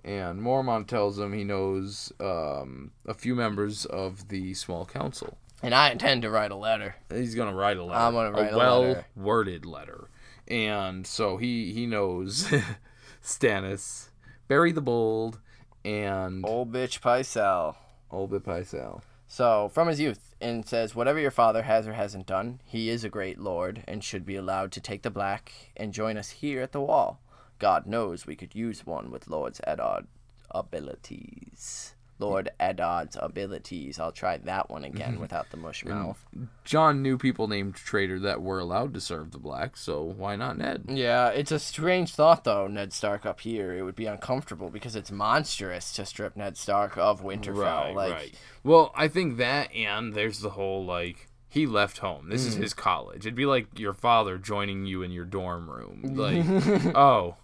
And 0.04 0.40
Mormont 0.40 0.86
tells 0.86 1.18
him 1.18 1.32
he 1.32 1.44
knows 1.44 2.12
um, 2.20 2.92
a 3.06 3.14
few 3.14 3.34
members 3.34 3.84
of 3.84 4.28
the 4.28 4.54
small 4.54 4.86
council. 4.86 5.36
And 5.62 5.74
I 5.74 5.90
intend 5.90 6.22
to 6.22 6.30
write 6.30 6.50
a 6.50 6.56
letter. 6.56 6.94
He's 7.12 7.34
gonna 7.34 7.54
write 7.54 7.76
a 7.76 7.84
letter. 7.84 8.00
I'm 8.00 8.14
gonna 8.14 8.32
write 8.32 8.52
a 8.52 8.56
well 8.56 8.82
letter. 8.82 9.06
worded 9.16 9.66
letter. 9.66 10.08
And 10.46 11.06
so 11.06 11.36
he 11.36 11.72
he 11.72 11.86
knows 11.86 12.48
Stannis, 13.22 14.08
Barry 14.46 14.72
the 14.72 14.80
Bold, 14.80 15.40
and 15.84 16.44
Old 16.46 16.72
bitch 16.72 17.00
Pycelle. 17.00 17.74
Bitch 18.10 18.42
Pycelle. 18.42 19.02
So, 19.26 19.68
from 19.68 19.88
his 19.88 20.00
youth, 20.00 20.28
and 20.40 20.66
says, 20.66 20.94
Whatever 20.94 21.18
your 21.18 21.30
father 21.30 21.62
has 21.62 21.86
or 21.86 21.92
hasn't 21.92 22.26
done, 22.26 22.60
he 22.64 22.88
is 22.88 23.04
a 23.04 23.08
great 23.08 23.38
lord 23.38 23.84
and 23.86 24.02
should 24.02 24.24
be 24.24 24.36
allowed 24.36 24.72
to 24.72 24.80
take 24.80 25.02
the 25.02 25.10
black 25.10 25.52
and 25.76 25.92
join 25.92 26.16
us 26.16 26.30
here 26.30 26.62
at 26.62 26.72
the 26.72 26.80
wall. 26.80 27.20
God 27.58 27.86
knows 27.86 28.26
we 28.26 28.36
could 28.36 28.54
use 28.54 28.86
one 28.86 29.10
with 29.10 29.28
Lord's 29.28 29.60
Eddard 29.66 30.06
abilities. 30.50 31.94
Lord 32.20 32.48
Eddard's 32.58 33.16
abilities. 33.20 34.00
I'll 34.00 34.10
try 34.10 34.38
that 34.38 34.68
one 34.70 34.82
again 34.82 35.20
without 35.20 35.50
the 35.50 35.56
mush 35.56 35.84
mouth. 35.84 36.24
Jon 36.64 37.00
knew 37.00 37.16
people 37.16 37.46
named 37.46 37.76
Traitor 37.76 38.18
that 38.18 38.42
were 38.42 38.58
allowed 38.58 38.92
to 38.94 39.00
serve 39.00 39.30
the 39.30 39.38
black, 39.38 39.76
so 39.76 40.02
why 40.02 40.34
not 40.34 40.58
Ned? 40.58 40.86
Yeah, 40.88 41.28
it's 41.28 41.52
a 41.52 41.60
strange 41.60 42.12
thought, 42.16 42.42
though, 42.42 42.66
Ned 42.66 42.92
Stark 42.92 43.24
up 43.24 43.38
here. 43.40 43.72
It 43.72 43.82
would 43.82 43.94
be 43.94 44.06
uncomfortable 44.06 44.68
because 44.68 44.96
it's 44.96 45.12
monstrous 45.12 45.92
to 45.92 46.04
strip 46.04 46.36
Ned 46.36 46.56
Stark 46.56 46.96
of 46.98 47.22
Winterfell. 47.22 47.94
Right, 47.94 47.94
like, 47.94 48.32
Well, 48.64 48.92
I 48.96 49.06
think 49.06 49.36
that 49.36 49.72
and 49.72 50.12
there's 50.12 50.40
the 50.40 50.50
whole 50.50 50.84
like 50.84 51.28
he 51.48 51.66
left 51.66 51.98
home. 51.98 52.30
This 52.30 52.44
is 52.44 52.56
Mm. 52.56 52.62
his 52.62 52.74
college. 52.74 53.20
It'd 53.26 53.36
be 53.36 53.46
like 53.46 53.78
your 53.78 53.92
father 53.94 54.38
joining 54.38 54.86
you 54.86 55.02
in 55.02 55.12
your 55.12 55.24
dorm 55.24 55.70
room. 55.70 56.02
Like, 56.16 56.44
oh, 56.96 57.36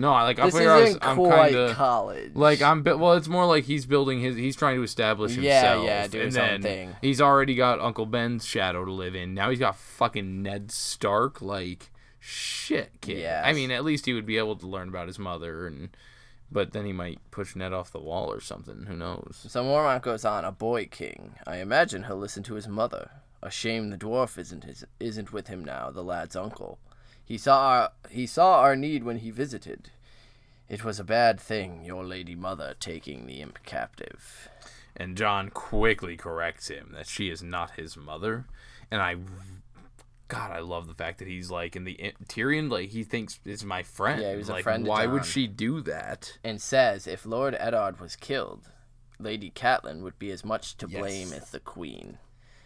no, 0.00 0.12
like 0.12 0.38
I 0.38 0.46
this 0.46 0.54
figure 0.54 0.70
I 0.72 0.80
was, 0.80 0.88
isn't 0.90 1.04
I'm 1.04 1.16
quite 1.16 1.52
kind 1.52 1.56
of 1.56 1.76
college. 1.76 2.32
like 2.34 2.62
I'm. 2.62 2.82
Well, 2.82 3.12
it's 3.12 3.28
more 3.28 3.46
like 3.46 3.64
he's 3.64 3.86
building 3.86 4.20
his. 4.20 4.36
He's 4.36 4.56
trying 4.56 4.76
to 4.76 4.82
establish 4.82 5.34
himself. 5.34 5.84
yeah, 5.84 6.02
yeah, 6.02 6.06
do 6.06 6.18
and 6.18 6.26
his 6.26 6.36
own 6.36 6.46
then 6.48 6.62
thing. 6.62 6.96
He's 7.02 7.20
already 7.20 7.54
got 7.54 7.78
Uncle 7.80 8.06
Ben's 8.06 8.44
shadow 8.46 8.84
to 8.84 8.92
live 8.92 9.14
in. 9.14 9.34
Now 9.34 9.50
he's 9.50 9.58
got 9.58 9.76
fucking 9.76 10.42
Ned 10.42 10.70
Stark. 10.72 11.42
Like, 11.42 11.90
shit, 12.18 13.00
kid. 13.00 13.18
Yes. 13.18 13.44
I 13.46 13.52
mean, 13.52 13.70
at 13.70 13.84
least 13.84 14.06
he 14.06 14.14
would 14.14 14.26
be 14.26 14.38
able 14.38 14.56
to 14.56 14.66
learn 14.66 14.88
about 14.88 15.06
his 15.06 15.18
mother 15.18 15.66
and. 15.66 15.90
But 16.52 16.72
then 16.72 16.84
he 16.84 16.92
might 16.92 17.20
push 17.30 17.54
Ned 17.54 17.72
off 17.72 17.92
the 17.92 18.00
wall 18.00 18.32
or 18.32 18.40
something. 18.40 18.86
Who 18.88 18.96
knows? 18.96 19.46
So 19.48 19.62
Mormont 19.62 20.02
goes 20.02 20.24
on, 20.24 20.44
a 20.44 20.50
boy 20.50 20.86
king. 20.86 21.34
I 21.46 21.58
imagine 21.58 22.02
he'll 22.02 22.16
listen 22.16 22.42
to 22.42 22.54
his 22.54 22.66
mother. 22.66 23.08
A 23.40 23.52
shame 23.52 23.90
the 23.90 23.96
dwarf 23.96 24.36
isn't 24.36 24.64
his, 24.64 24.84
isn't 24.98 25.32
with 25.32 25.46
him 25.46 25.64
now, 25.64 25.90
the 25.92 26.02
lad's 26.02 26.34
uncle. 26.34 26.80
He 27.30 27.38
saw 27.38 27.60
our, 27.60 27.92
he 28.10 28.26
saw 28.26 28.58
our 28.58 28.74
need 28.74 29.04
when 29.04 29.18
he 29.18 29.30
visited. 29.30 29.90
It 30.68 30.82
was 30.82 30.98
a 30.98 31.04
bad 31.04 31.38
thing, 31.38 31.84
your 31.84 32.02
lady 32.02 32.34
mother 32.34 32.74
taking 32.80 33.28
the 33.28 33.40
imp 33.40 33.60
captive. 33.64 34.48
And 34.96 35.16
Jon 35.16 35.48
quickly 35.50 36.16
corrects 36.16 36.66
him 36.66 36.90
that 36.92 37.06
she 37.06 37.30
is 37.30 37.40
not 37.40 37.76
his 37.76 37.96
mother. 37.96 38.46
And 38.90 39.00
I, 39.00 39.14
God, 40.26 40.50
I 40.50 40.58
love 40.58 40.88
the 40.88 40.94
fact 40.94 41.20
that 41.20 41.28
he's 41.28 41.52
like 41.52 41.76
in 41.76 41.84
the 41.84 42.14
Tyrion, 42.26 42.68
like 42.68 42.88
he 42.88 43.04
thinks 43.04 43.38
is 43.44 43.64
my 43.64 43.84
friend. 43.84 44.20
Yeah, 44.20 44.32
he 44.32 44.36
was 44.36 44.48
a 44.48 44.60
friend 44.64 44.84
Why 44.84 45.06
would 45.06 45.24
she 45.24 45.46
do 45.46 45.80
that? 45.82 46.36
And 46.42 46.60
says 46.60 47.06
if 47.06 47.24
Lord 47.24 47.56
Eddard 47.60 48.00
was 48.00 48.16
killed, 48.16 48.72
Lady 49.20 49.52
Catelyn 49.52 50.02
would 50.02 50.18
be 50.18 50.32
as 50.32 50.44
much 50.44 50.76
to 50.78 50.88
Yes. 50.90 51.00
blame 51.00 51.32
as 51.32 51.50
the 51.52 51.60
queen. 51.60 52.18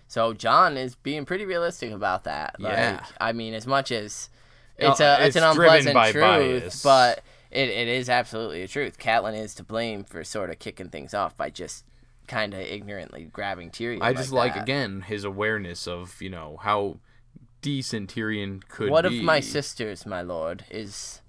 So 0.09 0.33
Jon 0.33 0.79
is 0.79 0.95
being 0.95 1.27
pretty 1.27 1.45
realistic 1.45 1.93
about 1.93 2.25
that. 2.25 2.59
Like, 2.59 2.73
Yeah. 2.73 3.05
I 3.21 3.35
mean, 3.35 3.53
as 3.53 3.67
much 3.67 3.93
as 3.93 4.31
it's 4.79 5.01
a 5.01 5.15
it's, 5.21 5.27
it's 5.29 5.37
an 5.37 5.45
unpleasant 5.45 5.95
by 5.95 6.13
truth, 6.13 6.23
bias. 6.23 6.83
but 6.83 7.23
it, 7.51 7.69
it 7.69 7.89
is 7.89 8.09
absolutely 8.09 8.63
a 8.63 8.69
truth. 8.69 8.99
Catelyn 8.99 9.39
is 9.39 9.55
to 9.57 9.63
blame 9.65 10.05
for 10.05 10.25
sort 10.25 10.51
of 10.51 10.59
kicking 10.59 10.89
things 10.89 11.15
off 11.15 11.37
by 11.37 11.51
just 11.51 11.85
kind 12.27 12.55
of 12.55 12.61
ignorantly 12.61 13.25
grabbing 13.33 13.71
Tyrion. 13.71 13.99
I 14.03 14.13
just 14.13 14.33
like, 14.33 14.55
that. 14.55 14.63
again 14.63 15.03
his 15.03 15.25
awareness 15.25 15.87
of 15.87 16.21
you 16.23 16.31
know 16.31 16.59
how 16.63 16.99
decent 17.63 18.15
Tyrion 18.15 18.67
could 18.69 18.91
One 18.91 19.09
be. 19.09 19.19
of 19.19 19.25
my 19.25 19.41
sisters, 19.41 20.05
my 20.07 20.23
lord, 20.23 20.65
is 20.71 21.21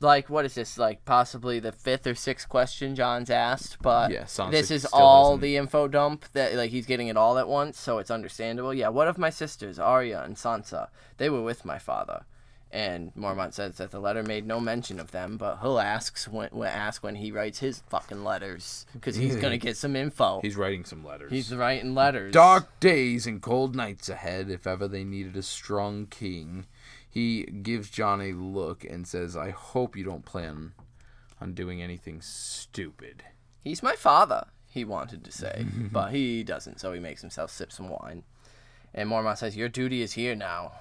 like 0.00 0.28
what 0.28 0.44
is 0.44 0.54
this 0.54 0.76
like 0.76 1.04
possibly 1.04 1.60
the 1.60 1.70
fifth 1.70 2.06
or 2.06 2.14
sixth 2.14 2.48
question 2.48 2.96
Jon's 2.96 3.30
asked, 3.30 3.76
but 3.80 4.10
Yeah, 4.10 4.26
this 4.50 4.70
is 4.70 4.84
all 4.92 5.30
hasn't- 5.32 5.42
the 5.42 5.56
info 5.56 5.86
dump 5.86 6.24
that 6.32 6.54
like 6.54 6.70
he's 6.70 6.86
getting 6.86 7.06
it 7.08 7.16
all 7.16 7.38
at 7.38 7.46
once, 7.48 7.78
so 7.78 7.98
it's 7.98 8.10
understandable. 8.10 8.74
Yeah, 8.74 8.88
what 8.88 9.06
of 9.08 9.16
my 9.18 9.30
sisters 9.30 9.78
Arya 9.78 10.22
and 10.24 10.34
Sansa? 10.36 10.88
They 11.18 11.30
were 11.30 11.42
with 11.42 11.64
my 11.64 11.78
father. 11.78 12.24
And 12.72 13.14
Mormont 13.14 13.52
says 13.52 13.76
that 13.76 13.90
the 13.90 14.00
letter 14.00 14.22
made 14.22 14.46
no 14.46 14.58
mention 14.58 14.98
of 14.98 15.10
them, 15.10 15.36
but 15.36 15.58
he'll 15.60 15.78
asks 15.78 16.26
when, 16.26 16.48
when 16.52 16.70
ask 16.70 17.02
when 17.04 17.16
he 17.16 17.30
writes 17.30 17.58
his 17.58 17.82
fucking 17.90 18.24
letters 18.24 18.86
because 18.94 19.14
he's 19.14 19.36
gonna 19.36 19.58
get 19.58 19.76
some 19.76 19.94
info. 19.94 20.40
He's 20.40 20.56
writing 20.56 20.86
some 20.86 21.04
letters. 21.04 21.30
He's 21.30 21.54
writing 21.54 21.94
letters. 21.94 22.32
Dark 22.32 22.80
days 22.80 23.26
and 23.26 23.42
cold 23.42 23.76
nights 23.76 24.08
ahead 24.08 24.48
if 24.48 24.66
ever 24.66 24.88
they 24.88 25.04
needed 25.04 25.36
a 25.36 25.42
strong 25.42 26.06
king. 26.06 26.64
He 27.10 27.42
gives 27.42 27.90
Jon 27.90 28.22
a 28.22 28.32
look 28.32 28.84
and 28.84 29.06
says, 29.06 29.36
I 29.36 29.50
hope 29.50 29.94
you 29.94 30.04
don't 30.04 30.24
plan 30.24 30.72
on 31.42 31.52
doing 31.52 31.82
anything 31.82 32.22
stupid. 32.22 33.22
He's 33.62 33.82
my 33.82 33.96
father, 33.96 34.46
he 34.70 34.82
wanted 34.82 35.24
to 35.24 35.30
say, 35.32 35.66
but 35.92 36.12
he 36.12 36.42
doesn't, 36.42 36.80
so 36.80 36.94
he 36.94 37.00
makes 37.00 37.20
himself 37.20 37.50
sip 37.50 37.70
some 37.70 37.90
wine. 37.90 38.22
And 38.94 39.10
Mormont 39.10 39.36
says, 39.36 39.58
Your 39.58 39.68
duty 39.68 40.00
is 40.00 40.12
here 40.12 40.34
now. 40.34 40.72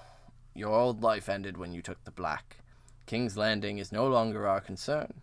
Your 0.54 0.74
old 0.74 1.02
life 1.02 1.30
ended 1.30 1.58
when 1.58 1.74
you 1.74 1.82
took 1.82 2.04
the 2.04 2.12
black. 2.12 2.58
King's 3.06 3.38
Landing 3.38 3.78
is 3.78 3.92
no 3.92 4.08
longer 4.08 4.48
our 4.48 4.62
concern. 4.62 5.14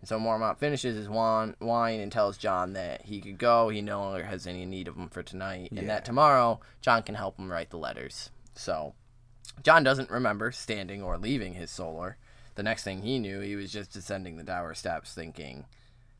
And 0.00 0.08
so 0.08 0.18
Mormont 0.18 0.58
finishes 0.58 0.96
his 0.96 1.08
wine, 1.08 1.54
wine 1.60 2.00
and 2.00 2.10
tells 2.10 2.36
Jon 2.36 2.72
that 2.72 3.02
he 3.02 3.20
could 3.20 3.38
go. 3.38 3.68
He 3.68 3.80
no 3.80 4.00
longer 4.00 4.24
has 4.24 4.46
any 4.46 4.66
need 4.66 4.88
of 4.88 4.96
him 4.96 5.08
for 5.08 5.22
tonight, 5.22 5.70
and 5.70 5.88
that 5.88 6.04
tomorrow 6.04 6.60
Jon 6.80 7.02
can 7.04 7.14
help 7.14 7.38
him 7.38 7.50
write 7.52 7.70
the 7.70 7.76
letters. 7.78 8.30
So 8.54 8.94
Jon 9.62 9.84
doesn't 9.84 10.10
remember 10.10 10.50
standing 10.50 11.02
or 11.02 11.16
leaving 11.18 11.54
his 11.54 11.70
solar. 11.70 12.16
The 12.56 12.62
next 12.64 12.82
thing 12.84 13.02
he 13.02 13.18
knew, 13.18 13.40
he 13.40 13.54
was 13.56 13.72
just 13.72 13.92
descending 13.92 14.36
the 14.36 14.42
dour 14.42 14.74
steps, 14.74 15.14
thinking, 15.14 15.66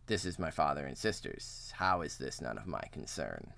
"This 0.07 0.25
is 0.25 0.39
my 0.39 0.51
father 0.51 0.87
and 0.87 0.97
sisters. 0.97 1.73
How 1.77 2.03
is 2.03 2.19
this 2.19 2.41
none 2.41 2.57
of 2.59 2.67
my 2.67 2.85
concern?" 2.93 3.53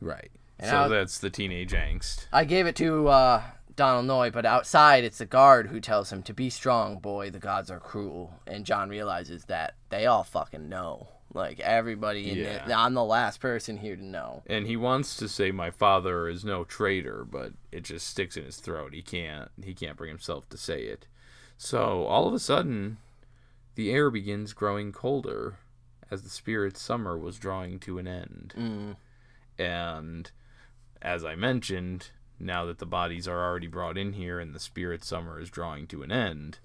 Right. 0.00 0.30
And 0.58 0.70
so 0.70 0.76
I 0.76 0.82
was- 0.82 0.90
that's 0.90 1.18
the 1.18 1.30
teenage 1.30 1.72
angst. 1.72 2.26
I 2.32 2.44
gave 2.44 2.66
it 2.66 2.76
to 2.76 3.08
uh, 3.08 3.42
Donal 3.76 4.02
Noye, 4.02 4.32
but 4.32 4.46
outside 4.46 5.04
it's 5.04 5.18
the 5.18 5.26
guard 5.26 5.68
who 5.68 5.80
tells 5.80 6.10
him 6.10 6.22
to 6.24 6.32
be 6.34 6.48
strong, 6.50 6.98
boy. 6.98 7.30
The 7.30 7.38
gods 7.38 7.70
are 7.70 7.78
cruel, 7.80 8.34
and 8.46 8.64
Jon 8.64 8.88
realizes 8.88 9.44
that 9.44 9.74
they 9.90 10.06
all 10.06 10.24
fucking 10.24 10.68
know. 10.68 11.08
Like 11.34 11.60
everybody 11.60 12.30
in 12.30 12.38
Yeah. 12.38 12.66
it, 12.66 12.72
I'm 12.72 12.94
the 12.94 13.04
last 13.04 13.40
person 13.40 13.76
here 13.76 13.96
to 13.96 14.04
know. 14.04 14.42
And 14.46 14.66
he 14.66 14.76
wants 14.76 15.16
to 15.16 15.28
say 15.28 15.50
my 15.50 15.70
father 15.70 16.28
is 16.28 16.44
no 16.44 16.64
traitor, 16.64 17.26
but 17.30 17.52
it 17.70 17.84
just 17.84 18.06
sticks 18.06 18.38
in 18.38 18.44
his 18.44 18.56
throat. 18.56 18.94
He 18.94 19.02
can't 19.02 19.50
he 19.62 19.74
can't 19.74 19.96
bring 19.98 20.08
himself 20.08 20.48
to 20.48 20.56
say 20.56 20.84
it. 20.84 21.06
So 21.58 22.04
all 22.04 22.26
of 22.26 22.32
a 22.32 22.38
sudden, 22.38 22.96
the 23.74 23.90
air 23.90 24.08
begins 24.10 24.54
growing 24.54 24.92
colder 24.92 25.56
as 26.10 26.22
the 26.22 26.30
spirit 26.30 26.78
summer 26.78 27.18
was 27.18 27.38
drawing 27.38 27.80
to 27.80 27.98
an 27.98 28.06
end. 28.08 28.54
Mm. 28.56 28.96
And 29.58 30.30
as 31.02 31.24
I 31.24 31.34
mentioned, 31.34 32.10
now 32.38 32.64
that 32.66 32.78
the 32.78 32.86
bodies 32.86 33.26
are 33.26 33.42
already 33.44 33.66
brought 33.66 33.96
in 33.96 34.12
here 34.12 34.38
and 34.40 34.54
the 34.54 34.60
spirit 34.60 35.04
summer 35.04 35.40
is 35.40 35.50
drawing 35.50 35.86
to 35.88 36.02
an 36.02 36.12
end, 36.12 36.58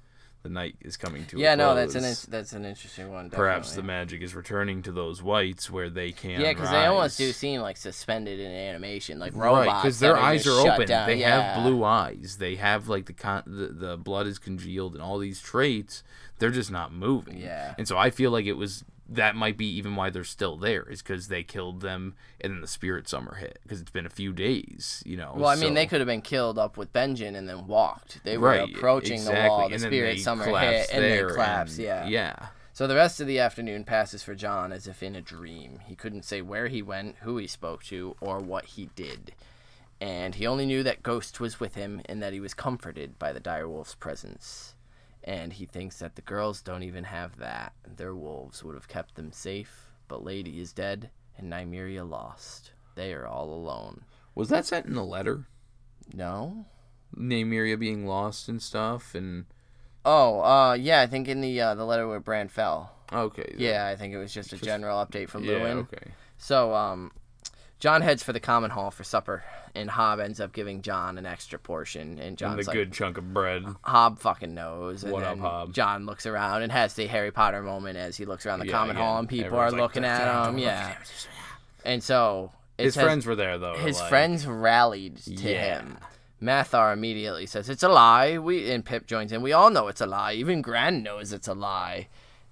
the 0.44 0.50
night 0.50 0.76
is 0.82 0.98
coming 0.98 1.26
to 1.28 1.38
Yeah, 1.38 1.54
a 1.54 1.56
no, 1.56 1.76
that's 1.76 1.94
an 1.94 2.04
in- 2.04 2.16
that's 2.30 2.54
an 2.54 2.66
interesting 2.66 3.12
one. 3.12 3.30
Perhaps 3.30 3.76
the 3.76 3.84
magic 3.84 4.22
is 4.24 4.34
returning 4.34 4.82
to 4.82 4.92
those 4.92 5.22
wights 5.22 5.70
where 5.70 5.90
they 5.90 6.12
can. 6.12 6.42
yeah, 6.42 6.52
because 6.52 6.72
they 6.72 6.86
almost 6.86 7.18
do 7.18 7.32
seem 7.32 7.62
like 7.62 7.78
suspended 7.78 8.40
in 8.40 8.52
animation, 8.52 9.20
like 9.20 9.34
robots. 9.36 9.68
Right, 9.68 9.82
because 9.84 10.00
their 10.00 10.18
eyes 10.18 10.48
are 10.48 10.68
open. 10.68 10.88
down. 10.88 11.08
They 11.08 11.18
yeah. 11.20 11.54
have 11.54 11.64
blue 11.64 11.84
eyes. 11.84 12.38
They 12.40 12.56
have 12.56 12.88
like 12.90 13.06
the, 13.06 13.14
con- 13.14 13.44
the 13.46 13.68
the 13.68 13.98
blood 13.98 14.26
is 14.26 14.40
congealed 14.40 14.94
and 14.94 15.02
all 15.04 15.20
these 15.20 15.40
traits. 15.42 16.02
They're 16.40 16.50
just 16.50 16.72
not 16.72 16.92
moving. 16.92 17.38
Yeah. 17.38 17.76
And 17.78 17.88
so 17.88 17.96
I 18.00 18.10
feel 18.10 18.32
like 18.32 18.46
it 18.48 18.54
was 18.58 18.84
that 19.10 19.36
might 19.36 19.58
be 19.58 19.66
even 19.66 19.96
why 19.96 20.10
they're 20.10 20.24
still 20.24 20.58
there 20.58 20.84
is 20.84 21.02
because 21.02 21.28
they 21.28 21.44
killed 21.44 21.82
them 21.82 22.16
and 22.40 22.54
then 22.54 22.62
the 22.62 22.68
spirit 22.68 23.10
summer 23.10 23.36
hit 23.36 23.60
because 23.64 23.82
it's 23.82 23.92
been 23.92 24.06
a 24.06 24.10
few 24.10 24.32
days. 24.34 25.04
You 25.06 25.18
know. 25.18 25.34
Well, 25.36 25.50
I 25.50 25.56
mean, 25.56 25.70
so- 25.70 25.74
they 25.74 25.86
could 25.86 26.00
have 26.00 26.08
been 26.08 26.22
killed 26.22 26.58
up 26.58 26.78
with 26.78 26.94
Benjen 26.94 27.36
and 27.36 27.48
then 27.48 27.68
walked. 27.68 28.24
They 28.24 28.38
were 28.38 28.50
right 28.50 28.76
approaching 28.76 29.14
exactly. 29.14 29.42
the 29.42 29.50
wall. 29.50 29.68
The 29.70 29.76
and 29.76 29.84
spirit 29.84 30.20
summer 30.20 30.46
hit 30.46 30.90
and 30.92 31.04
they 31.04 31.20
collapse. 31.20 31.78
and- 31.78 31.86
yeah. 31.86 32.08
Yeah. 32.08 32.48
So 32.74 32.88
the 32.88 32.96
rest 32.96 33.20
of 33.20 33.28
the 33.28 33.40
afternoon 33.40 33.84
passes 33.84 34.24
for 34.24 34.34
Jon 34.34 34.72
as 34.72 34.88
if 34.88 35.04
in 35.04 35.16
a 35.16 35.22
dream. 35.22 35.80
He 35.86 35.96
couldn't 35.96 36.24
say 36.24 36.42
where 36.42 36.68
he 36.68 36.82
went, 36.82 37.18
who 37.18 37.38
he 37.38 37.46
spoke 37.46 37.84
to, 37.86 38.16
or 38.22 38.40
what 38.40 38.66
he 38.66 38.90
did. 38.96 39.34
And 40.00 40.34
he 40.36 40.48
only 40.48 40.66
knew 40.66 40.82
that 40.84 41.04
Ghost 41.04 41.40
was 41.40 41.60
with 41.60 41.76
him 41.76 42.02
and 42.06 42.24
that 42.24 42.34
he 42.34 42.40
was 42.40 42.54
comforted 42.54 43.20
by 43.20 43.34
the 43.34 43.40
direwolf's 43.40 43.94
presence. 43.96 44.74
And 45.24 45.54
he 45.54 45.66
thinks 45.66 46.00
that 46.00 46.16
the 46.16 46.22
girls 46.22 46.62
don't 46.62 46.84
even 46.84 47.04
have 47.04 47.38
that. 47.38 47.74
Their 47.88 48.16
wolves 48.16 48.64
would 48.64 48.74
have 48.76 48.88
kept 48.88 49.16
them 49.16 49.32
safe, 49.32 49.90
but 50.08 50.24
Lady 50.24 50.60
is 50.60 50.74
dead 50.74 51.12
and 51.38 51.52
Nymeria 51.52 52.08
lost. 52.08 52.72
They 52.96 53.14
are 53.14 53.28
all 53.28 53.54
alone. 53.54 54.04
Was 54.36 54.50
that 54.50 54.66
sent 54.66 54.86
in 54.88 54.96
the 54.96 55.04
letter? 55.04 55.46
No? 56.14 56.66
Nymeria 57.16 57.78
being 57.78 58.06
lost 58.08 58.48
and 58.50 58.62
stuff 58.62 59.14
and 59.16 59.46
Oh, 60.04 60.42
uh, 60.42 60.74
yeah, 60.74 61.02
I 61.02 61.08
think 61.08 61.28
in 61.28 61.42
the 61.42 61.62
uh, 61.62 61.76
the 61.76 61.86
letter 61.86 62.08
where 62.08 62.20
Bran 62.20 62.48
fell. 62.48 62.92
okay. 63.14 63.54
Yeah, 63.58 63.86
I 63.86 63.96
think 63.96 64.14
it 64.14 64.18
was 64.18 64.34
just 64.34 64.52
a 64.54 64.58
general 64.58 65.06
update 65.06 65.30
from 65.30 65.44
Yeah. 65.44 65.54
Luwin. 65.60 65.78
Okay. 65.82 66.12
So, 66.40 66.74
um, 66.74 67.12
Jon 67.82 68.02
heads 68.02 68.24
for 68.24 68.32
the 68.32 68.40
common 68.40 68.72
hall 68.72 68.92
for 68.92 69.04
supper, 69.04 69.44
and 69.76 69.90
Hob 69.90 70.20
ends 70.22 70.40
up 70.40 70.54
giving 70.54 70.82
Jon 70.84 71.18
an 71.18 71.26
extra 71.26 71.60
portion, 71.60 72.12
and 72.12 72.20
And 72.20 72.38
Jon's 72.38 72.66
the 72.66 72.70
like, 72.70 72.76
good 72.78 72.94
chunk 72.94 73.18
of 73.18 73.34
bread. 73.34 73.66
Hob 73.82 74.20
fucking 74.20 74.54
knows. 74.54 75.04
And 75.04 75.12
What 75.12 75.24
up, 75.24 75.40
Hob? 75.40 75.74
Jon 75.74 76.06
looks 76.06 76.26
around 76.26 76.62
and 76.62 76.72
has 76.72 76.94
the 76.94 77.08
Harry 77.08 77.32
Potter 77.32 77.62
moment 77.64 77.98
as 77.98 78.16
he 78.16 78.24
looks 78.26 78.46
around 78.46 78.60
the 78.60 78.68
Yeah, 78.68 78.72
common 78.72 78.96
again, 78.96 79.04
hall, 79.06 79.20
and 79.20 79.28
people 79.28 79.58
are 79.58 79.72
like, 79.72 79.82
looking 79.82 80.06
at 80.06 80.48
him. 80.48 80.58
Yeah, 80.60 80.96
ah. 80.98 81.04
and 81.84 82.02
so 82.04 82.52
His 82.78 82.94
says- 82.94 83.04
friends 83.04 83.26
were 83.26 83.36
there 83.36 83.58
though. 83.58 83.76
his 83.76 84.00
like- 84.00 84.10
friends 84.10 84.46
rallied 84.48 85.18
to 85.18 85.32
Yeah. 85.34 85.80
him. 85.80 85.98
Matthar 86.42 86.94
immediately 86.94 87.46
says 87.46 87.70
it's 87.70 87.84
a 87.84 87.90
lie. 87.90 88.38
We 88.40 88.72
and 88.72 88.84
Pip 88.86 89.06
joins 89.06 89.32
in. 89.32 89.42
We 89.44 89.54
all 89.54 89.70
know 89.70 89.88
it's 89.90 90.02
a 90.02 90.08
lie. 90.08 90.34
Even 90.34 90.62
Grenn 90.64 91.04
knows 91.04 91.34
it's 91.34 91.48
a 91.48 91.54
lie. 91.54 92.08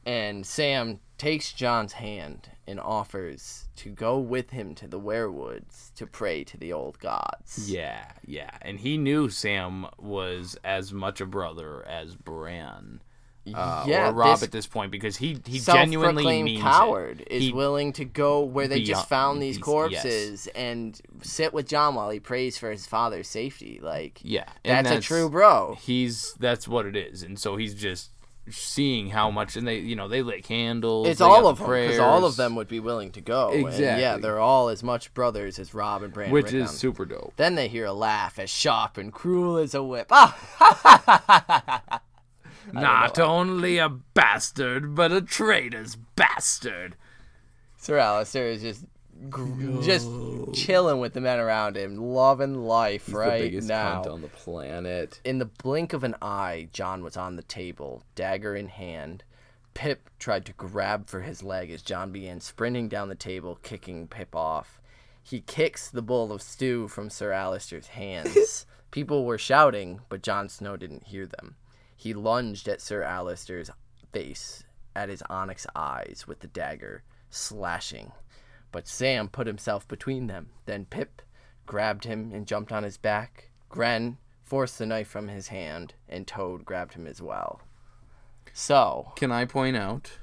And 0.06 0.46
Sam 0.46 1.00
takes 1.18 1.52
Jon's 1.54 1.94
hand 1.94 2.50
and 2.70 2.80
offers 2.80 3.68
to 3.78 3.90
go 3.90 4.20
with 4.20 4.52
him 4.52 4.76
to 4.76 4.88
the 4.88 5.00
weirwoods 5.00 5.94
to 5.96 6.06
pray 6.06 6.44
to 6.44 6.58
the 6.58 6.72
old 6.72 7.00
gods. 7.00 7.70
Yeah, 7.70 8.06
yeah, 8.26 8.52
and 8.62 8.80
he 8.80 8.98
knew 8.98 9.30
Sam 9.30 9.88
was 9.98 10.58
as 10.64 10.94
much 10.94 11.20
a 11.22 11.26
brother 11.26 11.86
as 11.88 12.16
Bran. 12.16 13.02
Uh, 13.52 13.84
yeah, 13.88 14.10
or 14.10 14.14
Robb 14.14 14.36
this 14.36 14.44
at 14.44 14.52
this 14.52 14.68
point 14.68 14.92
because 14.92 15.18
he 15.18 15.40
he 15.48 15.60
genuinely 15.60 16.44
means 16.44 16.62
coward 16.62 17.22
it. 17.22 17.32
is 17.32 17.44
He- 17.44 17.52
willing 17.52 17.94
to 17.94 18.06
go 18.06 18.42
where 18.42 18.68
they 18.68 18.76
Beyond- 18.76 18.88
just 18.88 19.10
found 19.10 19.42
these 19.42 19.56
he's- 19.56 19.64
corpses 19.66 20.48
and 20.54 21.00
sit 21.24 21.52
with 21.52 21.68
Jon 21.68 21.96
while 21.96 22.12
he 22.12 22.20
prays 22.20 22.60
for 22.60 22.70
his 22.70 22.86
father's 22.86 23.28
safety. 23.28 23.80
Like, 23.82 24.20
yeah, 24.22 24.44
and 24.64 24.86
that's, 24.86 24.98
a 25.00 25.02
true 25.02 25.30
bro. 25.32 25.76
He's 25.82 26.34
that's 26.40 26.68
what 26.68 26.86
it 26.86 26.96
is, 26.96 27.24
and 27.24 27.40
so 27.40 27.56
he's 27.56 27.74
just 27.74 28.12
seeing 28.52 29.10
how 29.10 29.30
much, 29.32 29.56
and 29.56 29.68
they 29.68 29.78
you 29.80 29.96
know 29.96 30.08
they 30.08 30.22
lit 30.22 30.44
candles. 30.44 31.08
It's 31.08 31.22
all 31.22 31.48
of 31.48 31.58
them 31.60 31.68
because 31.70 32.00
all 32.00 32.26
of 32.26 32.36
them 32.36 32.56
would 32.56 32.68
be 32.68 32.80
willing 32.80 33.12
to 33.14 33.22
go. 33.22 33.52
And 33.52 33.62
yeah, 33.64 33.96
Exactly. 33.96 34.22
they're 34.22 34.40
all 34.40 34.70
as 34.70 34.84
much 34.84 35.14
brothers 35.14 35.60
as 35.60 35.74
Robb 35.74 36.04
and 36.04 36.14
Brandon. 36.14 36.34
which 36.34 36.54
is 36.54 36.70
super 36.72 37.06
dope. 37.06 37.34
Then 37.36 37.56
they 37.56 37.68
hear 37.68 37.86
a 37.86 37.94
laugh 37.94 38.38
as 38.40 38.50
sharp 38.50 38.98
and 38.98 39.12
cruel 39.14 39.58
as 39.58 39.74
a 39.74 39.84
whip. 39.84 40.08
Ah! 40.12 42.02
Not 42.74 43.18
only 43.20 43.78
a 43.80 43.90
bastard, 43.90 44.94
but 44.94 45.12
a 45.12 45.22
traitor's 45.22 45.96
bastard. 46.16 46.96
Sir 47.78 47.98
Alliser 47.98 48.52
is 48.54 48.62
just, 48.62 48.86
gr- 49.30 49.82
just 49.82 50.10
chilling 50.54 51.00
with 51.00 51.14
the 51.14 51.22
men 51.22 51.40
around 51.40 51.76
him, 51.78 51.98
loving 51.98 52.56
life 52.56 53.14
right 53.14 53.54
now. 53.64 54.04
on 54.04 54.22
the 54.22 54.28
planet. 54.28 55.20
In 55.24 55.40
the 55.40 55.46
blink 55.46 55.94
of 55.94 56.04
an 56.04 56.16
eye, 56.22 56.70
Jon 56.74 57.04
was 57.04 57.18
on 57.18 57.36
the 57.36 57.44
table, 57.44 58.04
dagger 58.16 58.56
in 58.56 58.68
hand. 58.68 59.24
Pip 59.74 60.10
tried 60.20 60.46
to 60.46 60.54
grab 60.54 61.08
for 61.08 61.22
his 61.22 61.44
leg 61.44 61.72
as 61.72 61.82
Jon 61.82 62.12
began 62.12 62.40
sprinting 62.42 62.90
down 62.90 63.10
the 63.10 63.16
table, 63.16 63.60
kicking 63.62 64.08
Pip 64.08 64.36
off. 64.36 64.80
He 65.22 65.42
kicks 65.42 65.90
the 65.90 66.02
bowl 66.02 66.32
of 66.32 66.42
stew 66.42 66.88
from 66.88 67.10
Sir 67.10 67.32
Alliser's 67.32 67.88
hands. 67.88 68.66
People 68.92 69.26
were 69.26 69.38
shouting, 69.38 70.02
but 70.10 70.24
Jon 70.24 70.50
Snow 70.50 70.76
didn't 70.76 71.08
hear 71.08 71.28
them. 71.28 71.56
He 71.96 72.14
lunged 72.14 72.68
at 72.68 72.82
Sir 72.82 73.04
Alliser's 73.04 73.70
face, 74.12 74.64
at 74.96 75.10
his 75.10 75.22
onyx 75.30 75.68
eyes 75.76 76.26
with 76.28 76.40
the 76.40 76.48
dagger, 76.48 77.04
slashing. 77.30 78.12
But 78.72 78.88
Sam 78.88 79.28
put 79.30 79.48
himself 79.48 79.88
between 79.88 80.28
them. 80.28 80.50
Then 80.66 80.86
Pip 80.86 81.22
grabbed 81.66 82.04
him 82.06 82.32
and 82.34 82.46
jumped 82.48 82.72
on 82.72 82.84
his 82.84 82.98
back. 82.98 83.50
Grenn 83.70 84.18
forced 84.44 84.78
the 84.80 84.86
knife 84.86 85.08
from 85.08 85.28
his 85.28 85.48
hand, 85.50 85.94
and 86.08 86.26
Toad 86.28 86.66
grabbed 86.66 86.94
him 86.94 87.06
as 87.08 87.22
well. 87.22 87.62
So, 88.54 89.14
Can 89.16 89.32
I 89.32 89.46
point 89.46 89.78
out 89.78 90.18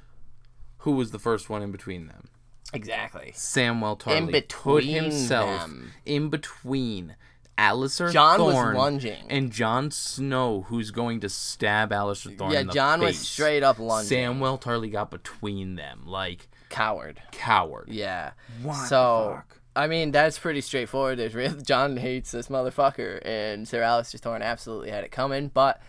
who 0.79 0.93
was 0.93 1.11
the 1.11 1.19
first 1.19 1.49
one 1.49 1.63
in 1.63 1.71
between 1.73 2.07
them? 2.07 2.29
exactly. 2.73 3.33
Samwell 3.35 3.99
Tarly 3.99 4.17
In 4.17 4.25
put 4.27 4.33
between 4.33 4.95
himself 5.05 5.61
them. 5.61 5.93
in 6.05 6.29
between 6.31 7.15
Alliser 7.57 8.13
Jon 8.13 8.41
was 8.43 8.55
lunging. 8.77 9.25
and 9.31 9.51
Jon 9.53 9.91
Snow, 9.93 10.63
who's 10.63 10.91
going 10.91 11.21
to 11.21 11.29
stab 11.29 11.91
Alliser 11.91 12.37
Thorne. 12.37 12.53
yeah, 12.53 12.65
Jon 12.65 13.01
was 13.01 13.17
straight 13.19 13.63
up 13.63 13.79
lunging. 13.79 14.19
Samwell 14.19 14.61
Tarly 14.61 14.91
got 14.93 15.11
between 15.11 15.77
them, 15.77 16.03
like 16.05 16.49
Coward. 16.69 17.23
coward. 17.33 17.89
Yeah. 17.89 18.33
What 18.63 18.75
the 18.75 18.87
so 18.87 19.33
fuck? 19.37 19.61
I 19.75 19.87
mean 19.89 20.11
that's 20.11 20.39
pretty 20.39 20.61
straightforward. 20.63 21.19
There's 21.19 21.35
real 21.35 21.53
Jon 21.63 21.97
hates 21.97 22.31
this 22.33 22.49
motherfucker, 22.49 23.21
and 23.25 23.67
Sir 23.69 23.83
Alliser 23.83 24.19
Thorne 24.21 24.43
absolutely 24.43 24.91
had 24.91 25.05
it 25.05 25.11
coming. 25.13 25.49
But 25.53 25.81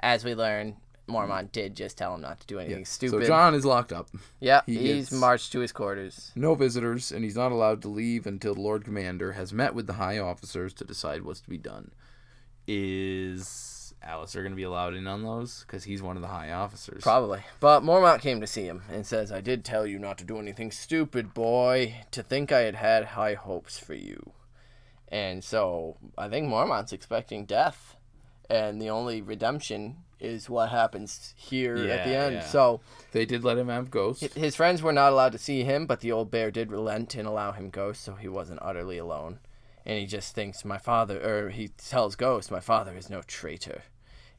as 0.00 0.24
we 0.24 0.34
learn, 0.34 0.76
Mormont 1.08 1.52
did 1.52 1.76
just 1.76 1.98
tell 1.98 2.14
him 2.14 2.22
not 2.22 2.40
to 2.40 2.46
do 2.46 2.58
anything 2.58 2.86
So 2.86 2.94
stupid. 3.08 3.26
Jon 3.26 3.54
is 3.54 3.64
locked 3.66 3.92
up. 3.92 4.08
yeah, 4.40 4.62
he 4.66 4.94
he's 4.94 5.12
marched 5.12 5.52
to 5.52 5.60
his 5.60 5.72
quarters. 5.72 6.32
No 6.34 6.54
visitors, 6.54 7.12
and 7.12 7.22
he's 7.22 7.36
not 7.36 7.52
allowed 7.52 7.82
to 7.82 7.88
leave 7.88 8.26
until 8.26 8.54
the 8.54 8.62
Lord 8.62 8.84
Commander 8.84 9.32
has 9.32 9.52
met 9.52 9.74
with 9.74 9.86
the 9.86 9.94
high 9.94 10.18
officers 10.18 10.72
to 10.74 10.84
decide 10.84 11.22
what's 11.22 11.40
to 11.42 11.50
be 11.50 11.58
done. 11.58 11.90
Is 12.66 13.48
Alliser 14.06 14.36
going 14.42 14.50
to 14.52 14.56
be 14.56 14.62
allowed 14.62 14.94
in 14.94 15.06
on 15.06 15.22
those? 15.22 15.64
Because 15.66 15.84
he's 15.84 16.02
one 16.02 16.16
of 16.16 16.22
the 16.22 16.28
high 16.28 16.50
officers. 16.52 17.02
Probably. 17.02 17.40
But 17.60 17.82
Mormont 17.82 18.20
came 18.20 18.40
to 18.40 18.46
see 18.46 18.64
him 18.64 18.82
and 18.90 19.06
says, 19.06 19.32
I 19.32 19.40
did 19.40 19.64
tell 19.64 19.86
you 19.86 19.98
not 19.98 20.18
to 20.18 20.24
do 20.24 20.38
anything 20.38 20.70
stupid, 20.70 21.32
boy. 21.34 21.96
To 22.12 22.22
think 22.22 22.52
I 22.52 22.60
had 22.60 22.74
had 22.74 23.04
high 23.06 23.34
hopes 23.34 23.78
for 23.78 23.94
you. 23.94 24.32
And 25.08 25.42
so 25.44 25.96
I 26.18 26.28
think 26.28 26.48
Mormont's 26.48 26.92
expecting 26.92 27.44
death. 27.44 27.96
And 28.50 28.80
the 28.80 28.90
only 28.90 29.22
redemption 29.22 29.96
is 30.20 30.48
what 30.50 30.70
happens 30.70 31.32
here 31.36 31.76
at 31.76 32.06
the 32.06 32.14
end. 32.14 32.34
yeah. 32.36 32.46
So 32.46 32.80
They 33.12 33.24
did 33.26 33.44
let 33.44 33.58
him 33.58 33.68
have 33.68 33.90
Ghost. 33.90 34.22
his 34.34 34.56
friends 34.56 34.82
were 34.82 34.92
not 34.92 35.12
allowed 35.12 35.32
to 35.32 35.38
see 35.38 35.64
him, 35.64 35.86
but 35.86 36.00
the 36.00 36.12
old 36.12 36.30
bear 36.30 36.50
did 36.50 36.70
relent 36.70 37.14
and 37.14 37.26
allow 37.28 37.52
him 37.52 37.70
Ghost, 37.70 38.02
so 38.02 38.14
he 38.14 38.28
wasn't 38.28 38.60
utterly 38.62 38.98
alone. 38.98 39.38
And 39.86 39.98
he 39.98 40.06
just 40.06 40.34
thinks, 40.34 40.64
my 40.64 40.78
father, 40.78 41.20
or 41.20 41.50
he 41.50 41.68
tells 41.68 42.16
Ghost, 42.16 42.50
my 42.50 42.60
father 42.60 42.96
is 42.96 43.10
no 43.10 43.20
traitor. 43.22 43.82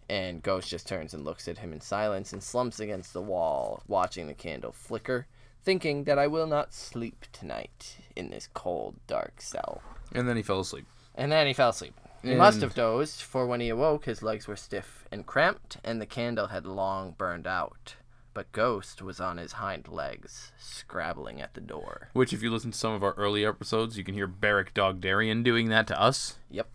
And 0.08 0.44
Ghost 0.44 0.70
just 0.70 0.88
turns 0.88 1.14
and 1.14 1.26
looks 1.26 1.48
at 1.48 1.58
him 1.58 1.74
in 1.74 1.82
silence 1.82 2.32
and 2.32 2.44
slumps 2.44 2.80
against 2.80 3.14
the 3.14 3.22
wall, 3.22 3.82
watching 3.88 4.28
the 4.28 4.34
candle 4.34 4.72
flicker, 4.72 5.26
thinking 5.64 6.04
that 6.04 6.20
I 6.20 6.28
will 6.28 6.48
not 6.48 6.74
sleep 6.74 7.26
tonight 7.34 7.98
in 8.16 8.30
this 8.30 8.48
cold, 8.54 8.96
dark 9.08 9.42
cell. 9.42 9.82
And 10.14 10.30
then 10.30 10.38
he 10.38 10.44
fell 10.44 10.60
asleep. 10.60 10.86
And 11.16 11.32
then 11.32 11.48
he 11.48 11.54
fell 11.54 11.70
asleep. 11.70 12.00
He 12.22 12.36
must 12.36 12.62
have 12.62 12.74
dozed, 12.74 13.22
for 13.22 13.46
when 13.46 13.62
he 13.62 13.70
awoke, 13.70 14.06
his 14.06 14.24
legs 14.24 14.48
were 14.48 14.56
stiff 14.56 15.06
and 15.12 15.28
cramped, 15.28 15.78
and 15.84 16.02
the 16.02 16.08
candle 16.08 16.48
had 16.48 16.66
long 16.66 17.12
burned 17.12 17.46
out. 17.46 17.96
But 18.34 18.52
Ghost 18.52 19.02
was 19.02 19.20
on 19.20 19.38
his 19.38 19.54
hind 19.54 19.88
legs, 19.88 20.52
scrabbling 20.58 21.40
at 21.40 21.54
the 21.54 21.62
door. 21.62 22.10
Which, 22.14 22.34
if 22.34 22.42
you 22.42 22.52
listen 22.52 22.72
to 22.72 22.78
some 22.78 22.94
of 22.94 23.04
our 23.04 23.14
early 23.14 23.46
episodes, 23.46 23.98
you 23.98 24.04
can 24.04 24.16
hear 24.16 24.28
Barrack 24.28 24.74
Dog 24.74 25.02
Darien 25.02 25.44
doing 25.44 25.70
that 25.70 25.88
to 25.88 26.02
us. 26.02 26.38
Yep. 26.50 26.68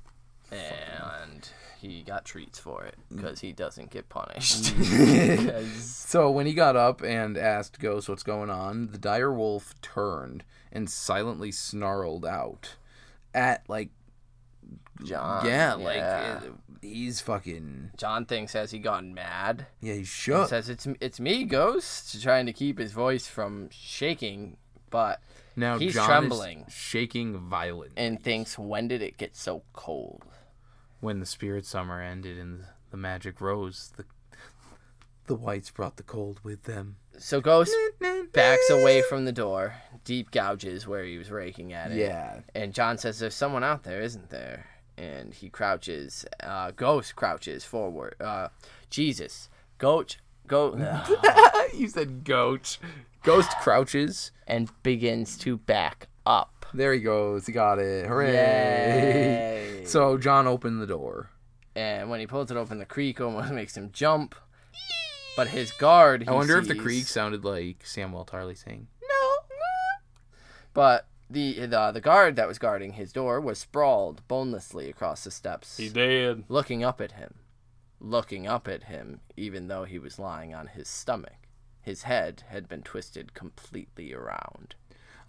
And 0.53 1.49
he 1.89 2.03
got 2.03 2.25
treats 2.25 2.59
for 2.59 2.85
it, 2.85 2.97
mm. 3.13 3.17
because 3.17 3.41
he 3.41 3.53
doesn't 3.53 3.91
get 3.91 4.09
punished. 4.09 4.75
So 6.11 6.31
when 6.31 6.47
he 6.47 6.55
got 6.55 6.75
up 6.77 7.03
and 7.03 7.37
asked 7.39 7.79
Ghost 7.79 8.09
what's 8.09 8.25
going 8.25 8.51
on, 8.51 8.89
the 8.89 8.99
dire 8.99 9.33
wolf 9.33 9.75
turned 9.81 10.43
and 10.73 10.91
silently 10.91 11.53
snarled 11.53 12.25
out 12.27 12.75
at 13.33 13.63
like 13.69 13.91
Jon. 15.05 15.47
yeah, 15.47 15.75
like 15.75 15.97
yeah. 15.97 16.41
he's 16.83 17.21
fucking 17.21 17.91
Jon 17.97 18.25
thinks 18.27 18.53
has 18.55 18.71
he 18.73 18.79
gone 18.81 19.15
mad? 19.15 19.67
yeah, 19.81 19.95
He 19.95 20.05
shook. 20.05 20.49
says 20.49 20.69
it's 20.69 20.87
it's 21.01 21.21
me, 21.21 21.45
Ghost, 21.45 22.21
trying 22.23 22.47
to 22.47 22.53
keep 22.53 22.79
his 22.79 22.93
voice 22.93 23.27
from 23.29 23.69
shaking, 23.71 24.57
but 24.91 25.21
Now 25.57 25.79
He's 25.79 25.95
Jon 25.95 26.07
trembling. 26.07 26.65
is 26.67 26.75
shaking 26.75 27.39
violently. 27.39 27.95
and 27.97 28.21
thinks 28.23 28.59
when 28.59 28.89
did 28.89 29.01
it 29.01 29.17
get 29.17 29.37
so 29.37 29.63
cold? 29.73 30.25
When 31.01 31.21
the 31.21 31.27
spirit 31.27 31.65
summer 31.67 32.01
ended 32.03 32.39
and 32.39 32.65
the 32.91 32.97
magic 32.97 33.41
rose, 33.41 33.93
the 33.97 34.05
The 35.27 35.35
wights 35.35 35.71
brought 35.71 35.97
the 35.97 36.03
cold 36.03 36.41
with 36.43 36.65
them. 36.65 36.97
So 37.19 37.41
Ghost 37.41 37.73
backs 38.33 38.69
away 38.71 39.03
from 39.03 39.25
the 39.25 39.33
door, 39.33 39.75
deep 40.05 40.31
gouges 40.31 40.87
where 40.87 41.05
he 41.05 41.19
was 41.19 41.31
raking 41.31 41.73
at 41.73 41.93
it. 41.93 41.99
Yeah. 41.99 42.41
And 42.55 42.75
Jon 42.75 42.99
says, 42.99 43.19
"There's 43.19 43.35
someone 43.35 43.63
out 43.65 43.83
there, 43.85 44.01
isn't 44.01 44.31
there?" 44.31 44.67
And 44.97 45.33
he 45.33 45.49
crouches. 45.49 46.25
Uh, 46.43 46.73
Ghost 46.73 47.15
crouches 47.17 47.65
forward. 47.65 48.17
Uh, 48.21 48.49
Jesus, 48.91 49.49
Ghost, 49.79 50.19
go, 50.47 50.75
you 51.75 51.89
said 51.89 52.25
goat. 52.25 52.79
Ghost 53.23 53.51
crouches. 53.61 54.33
and 54.47 54.71
begins 54.83 55.39
to 55.39 55.57
back 55.59 56.09
up. 56.27 56.60
There 56.75 56.93
he 56.93 57.01
goes. 57.01 57.47
He 57.47 57.53
got 57.53 57.79
it. 57.79 58.07
Hooray. 58.07 58.33
Yay. 58.33 59.85
So 59.87 60.17
Jon 60.19 60.47
opened 60.47 60.81
the 60.81 60.87
door. 60.87 61.31
And 61.75 62.11
when 62.11 62.21
he 62.21 62.27
pulls 62.27 62.51
it 62.51 62.57
open, 62.57 62.79
the 62.79 62.85
creak 62.85 63.21
almost 63.21 63.53
makes 63.53 63.77
him 63.77 63.91
jump. 63.93 64.35
But 65.37 65.49
his 65.49 65.71
guard, 65.73 66.23
he 66.23 66.29
I 66.29 66.33
wonder 66.33 66.59
if 66.59 66.67
the 66.69 66.75
sees- 66.75 66.83
creek 66.83 67.07
sounded 67.07 67.45
like 67.45 67.85
Samwell 67.85 68.27
Tarly 68.27 68.57
saying, 68.57 68.89
No. 69.03 69.37
But 70.75 71.07
the, 71.29 71.67
the 71.67 71.79
uh, 71.81 71.93
the 71.93 72.01
guard 72.01 72.37
that 72.37 72.49
was 72.49 72.59
guarding 72.59 72.93
his 72.95 73.13
door 73.13 73.41
was 73.41 73.59
sprawled 73.59 74.27
bonelessly 74.29 74.89
across 74.91 75.25
the 75.25 75.31
steps. 75.31 75.77
He 75.77 75.89
did. 75.89 76.45
looking 76.49 76.83
up 76.85 77.01
at 77.01 77.13
him, 77.13 77.35
looking 78.01 78.47
up 78.49 78.67
at 78.69 78.85
him, 78.85 79.21
even 79.37 79.69
though 79.69 79.85
he 79.85 79.99
was 79.99 80.19
lying 80.19 80.55
on 80.55 80.67
his 80.69 80.89
stomach. 80.89 81.47
His 81.81 82.03
head 82.03 82.43
had 82.49 82.69
been 82.69 82.83
twisted 82.83 83.33
completely 83.33 84.13
around. 84.13 84.75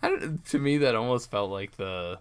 I 0.04 0.10
don't, 0.10 0.46
to 0.46 0.60
me, 0.60 0.78
that 0.80 0.96
almost 0.96 1.30
felt 1.30 1.52
like 1.52 1.78
the 1.78 2.20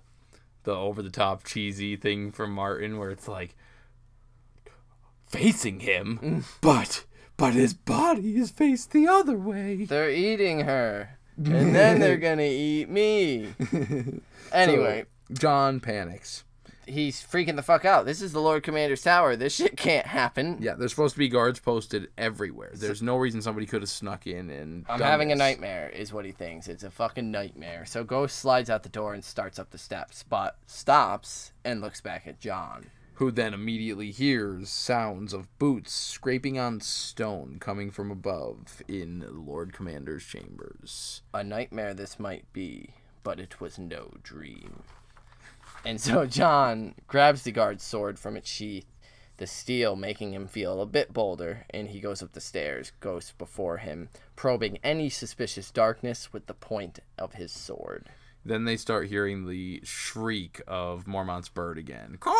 the 0.65 0.75
over 0.75 1.03
the 1.03 1.11
top 1.11 1.45
cheesy 1.45 1.97
thing 1.97 2.33
from 2.33 2.53
Martin, 2.53 2.99
where 2.99 3.11
it's 3.11 3.29
like 3.29 3.57
facing 5.27 5.81
him, 5.81 6.19
mm. 6.23 6.45
But 6.61 7.05
but 7.37 7.55
his 7.55 7.73
body 7.73 8.37
is 8.37 8.51
faced 8.51 8.91
the 8.93 9.09
other 9.09 9.39
way. 9.39 9.85
They're 9.85 10.11
eating 10.11 10.61
her, 10.61 11.19
and 11.37 11.75
then 11.75 12.01
they're 12.01 12.19
gonna 12.19 12.43
eat 12.43 12.89
me. 12.89 13.55
Anyway, 14.53 15.05
Jon 15.33 15.79
panics. 15.79 16.43
He's 16.91 17.23
freaking 17.23 17.57
the 17.57 17.63
fuck 17.63 17.85
out. 17.85 18.07
This 18.07 18.21
is 18.21 18.33
the 18.33 18.41
Lord 18.41 18.63
Commander's 18.63 19.03
tower. 19.03 19.37
This 19.37 19.55
shit 19.55 19.77
can't 19.77 20.07
happen. 20.07 20.59
Yeah, 20.61 20.75
there's 20.75 20.91
supposed 20.93 21.15
to 21.15 21.19
be 21.19 21.29
guards 21.29 21.61
posted 21.61 22.09
everywhere. 22.19 22.73
There's 22.75 23.03
no 23.03 23.17
reason 23.17 23.43
somebody 23.43 23.67
could 23.67 23.83
have 23.83 23.91
snuck 23.91 24.27
in 24.27 24.51
and. 24.51 24.85
I'm 24.89 25.01
having 25.01 25.33
a 25.33 25.37
nightmare, 25.37 25.89
is 25.89 26.13
what 26.13 26.25
he 26.25 26.33
thinks. 26.33 26.69
It's 26.69 26.85
a 26.85 26.91
fucking 26.91 27.31
nightmare. 27.31 27.85
So 27.87 28.05
Ghost 28.05 28.39
slides 28.39 28.71
out 28.71 28.83
the 28.83 28.89
door 28.89 29.15
and 29.15 29.25
starts 29.25 29.59
up 29.59 29.71
the 29.71 29.79
steps, 29.79 30.25
but 30.29 30.59
stops 30.67 31.53
and 31.65 31.81
looks 31.81 32.01
back 32.01 32.27
at 32.27 32.41
Jon. 32.41 32.91
Who 33.15 33.31
then 33.31 33.53
immediately 33.53 34.11
hears 34.13 34.71
sounds 34.71 35.35
of 35.35 35.59
boots 35.59 35.93
scraping 35.93 36.59
on 36.59 36.81
stone 36.81 37.59
coming 37.61 37.91
from 37.91 38.11
above 38.11 38.83
in 38.89 39.19
the 39.19 39.31
Lord 39.31 39.75
Commander's 39.75 40.25
chambers. 40.25 41.21
A 41.35 41.45
nightmare 41.45 41.93
this 41.93 42.19
might 42.19 42.51
be, 42.55 42.95
but 43.23 43.39
it 43.39 43.61
was 43.61 43.79
no 43.79 44.15
dream. 44.23 44.85
And 45.85 46.01
so 46.01 46.27
Jon 46.41 46.95
grabs 47.07 47.43
the 47.43 47.53
guard's 47.53 47.85
sword 47.85 48.19
from 48.19 48.37
its 48.37 48.49
sheath, 48.49 48.87
the 49.39 49.47
steel 49.47 49.97
making 49.97 50.33
him 50.35 50.47
feel 50.47 50.81
a 50.81 50.87
bit 50.87 51.13
bolder, 51.13 51.65
and 51.71 51.89
he 51.89 52.01
goes 52.01 52.23
up 52.23 52.33
the 52.33 52.41
stairs, 52.41 52.93
Ghost 53.01 53.39
before 53.39 53.79
him, 53.79 54.09
probing 54.37 54.79
any 54.85 55.09
suspicious 55.09 55.71
darkness 55.71 56.33
with 56.33 56.47
the 56.47 56.55
point 56.55 57.01
of 57.19 57.35
his 57.35 57.51
sword. 57.53 58.09
then 58.45 58.65
they 58.65 58.77
start 58.77 59.09
hearing 59.09 59.47
the 59.49 59.81
shriek 59.85 60.61
of 60.67 61.07
Mormont's 61.07 61.49
bird 61.49 61.79
again. 61.79 62.17
Corn, 62.21 62.35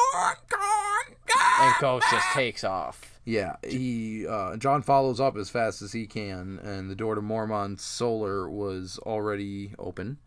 corn, 0.51 1.17
And 1.61 1.75
Ghost 1.81 2.07
just 2.11 2.27
takes 2.33 2.65
off. 2.65 3.19
Yeah, 3.25 3.57
he 3.63 4.27
uh, 4.27 4.57
Jon 4.57 4.83
follows 4.83 5.21
up 5.21 5.37
as 5.37 5.51
fast 5.51 5.83
as 5.83 5.93
he 5.93 6.07
can, 6.07 6.59
and 6.63 6.91
the 6.91 6.95
door 6.97 7.15
to 7.15 7.21
Mormont's 7.23 7.85
solar 7.85 8.49
was 8.51 8.99
already 9.05 9.73
open. 9.79 10.19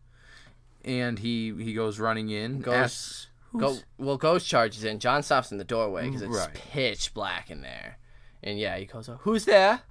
And 0.86 1.20
he 1.20 1.54
he 1.58 1.74
goes 1.74 2.00
running 2.00 2.30
in. 2.30 2.60
Goes- 2.60 2.74
asks, 2.74 3.28
Go 3.58 3.78
well, 4.00 4.18
Ghost 4.18 4.48
charges 4.48 4.84
in. 4.84 4.98
Jon 5.00 5.22
stops 5.22 5.52
in 5.52 5.58
the 5.60 5.64
doorway 5.64 6.06
because 6.08 6.24
it's 6.24 6.36
Right. 6.36 6.54
pitch 6.54 7.14
black 7.14 7.52
in 7.52 7.62
there. 7.62 8.00
And 8.42 8.58
yeah, 8.60 8.78
he 8.78 8.86
goes, 8.86 9.10
"Who's 9.22 9.46
there?" 9.46 9.82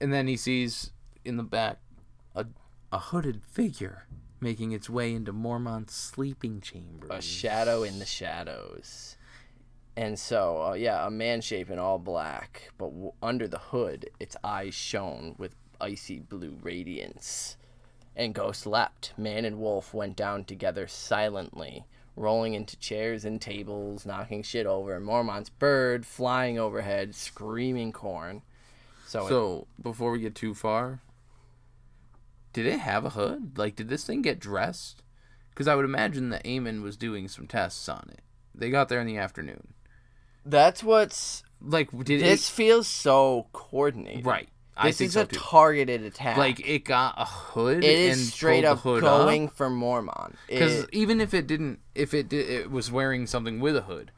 and 0.00 0.12
then 0.12 0.26
he 0.26 0.36
sees 0.36 0.90
in 1.24 1.36
the 1.36 1.44
back 1.44 1.78
a 2.34 2.46
a 2.92 2.98
hooded 2.98 3.44
figure 3.44 4.06
making 4.40 4.72
its 4.72 4.90
way 4.90 5.14
into 5.14 5.32
Mormont's 5.32 5.94
sleeping 5.94 6.60
chamber. 6.60 7.06
A 7.08 7.22
shadow 7.22 7.84
in 7.84 8.00
the 8.00 8.04
shadows. 8.04 9.16
And 9.96 10.18
so, 10.18 10.60
uh, 10.62 10.72
yeah, 10.72 11.06
a 11.06 11.10
man 11.10 11.40
shape 11.42 11.70
in 11.70 11.78
all 11.78 11.98
black, 12.00 12.72
but 12.78 12.88
w- 12.88 13.12
under 13.22 13.46
the 13.46 13.58
hood, 13.58 14.10
its 14.18 14.36
eyes 14.42 14.74
shone 14.74 15.36
with 15.38 15.54
icy 15.80 16.18
blue 16.18 16.58
radiance. 16.62 17.56
And 18.14 18.34
Ghost 18.34 18.66
leapt. 18.66 19.12
Man 19.16 19.44
and 19.44 19.58
Wolf 19.58 19.94
went 19.94 20.16
down 20.16 20.44
together 20.44 20.86
silently, 20.86 21.84
rolling 22.16 22.54
into 22.54 22.76
chairs 22.78 23.24
and 23.24 23.40
tables, 23.40 24.04
knocking 24.04 24.42
shit 24.42 24.66
over. 24.66 25.00
Mormont's 25.00 25.48
bird 25.50 26.04
flying 26.04 26.58
overhead, 26.58 27.14
screaming 27.14 27.92
corn. 27.92 28.42
So, 29.06 29.66
it- 29.78 29.82
before 29.82 30.10
we 30.12 30.20
get 30.20 30.34
too 30.34 30.54
far, 30.54 31.00
did 32.52 32.66
it 32.66 32.80
have 32.80 33.04
a 33.04 33.10
hood? 33.10 33.56
Like, 33.56 33.76
did 33.76 33.88
this 33.88 34.04
thing 34.04 34.22
get 34.22 34.38
dressed? 34.40 35.02
Because 35.50 35.68
I 35.68 35.74
would 35.74 35.84
imagine 35.84 36.30
that 36.30 36.44
Aemon 36.44 36.82
was 36.82 36.96
doing 36.96 37.28
some 37.28 37.46
tests 37.46 37.88
on 37.88 38.08
it. 38.12 38.20
They 38.54 38.70
got 38.70 38.88
there 38.88 39.00
in 39.00 39.06
the 39.06 39.18
afternoon. 39.18 39.74
That's 40.44 40.82
what's. 40.82 41.42
Like 41.60 41.90
did 42.04 42.20
This 42.20 42.48
feels 42.50 42.88
so 42.88 43.46
coordinated. 43.52 44.26
right? 44.26 44.48
This 44.82 45.00
is 45.00 45.12
so 45.12 45.22
a 45.22 45.26
too. 45.26 45.38
targeted 45.38 46.02
attack. 46.02 46.36
Like 46.36 46.66
it 46.66 46.84
got 46.84 47.14
a 47.18 47.24
hood. 47.24 47.84
it 47.84 48.10
and 48.10 48.18
straight 48.18 48.64
up 48.64 48.82
going 48.82 49.48
up. 49.48 49.56
for 49.56 49.68
Mormont. 49.68 50.34
Because 50.48 50.86
even 50.92 51.20
if 51.20 51.34
it 51.34 51.46
didn't, 51.46 51.80
if 51.94 52.14
it 52.14 52.28
did, 52.28 52.48
it 52.48 52.70
was 52.70 52.90
wearing 52.90 53.26
something 53.26 53.60
with 53.60 53.76
a 53.76 53.82
hood, 53.82 54.12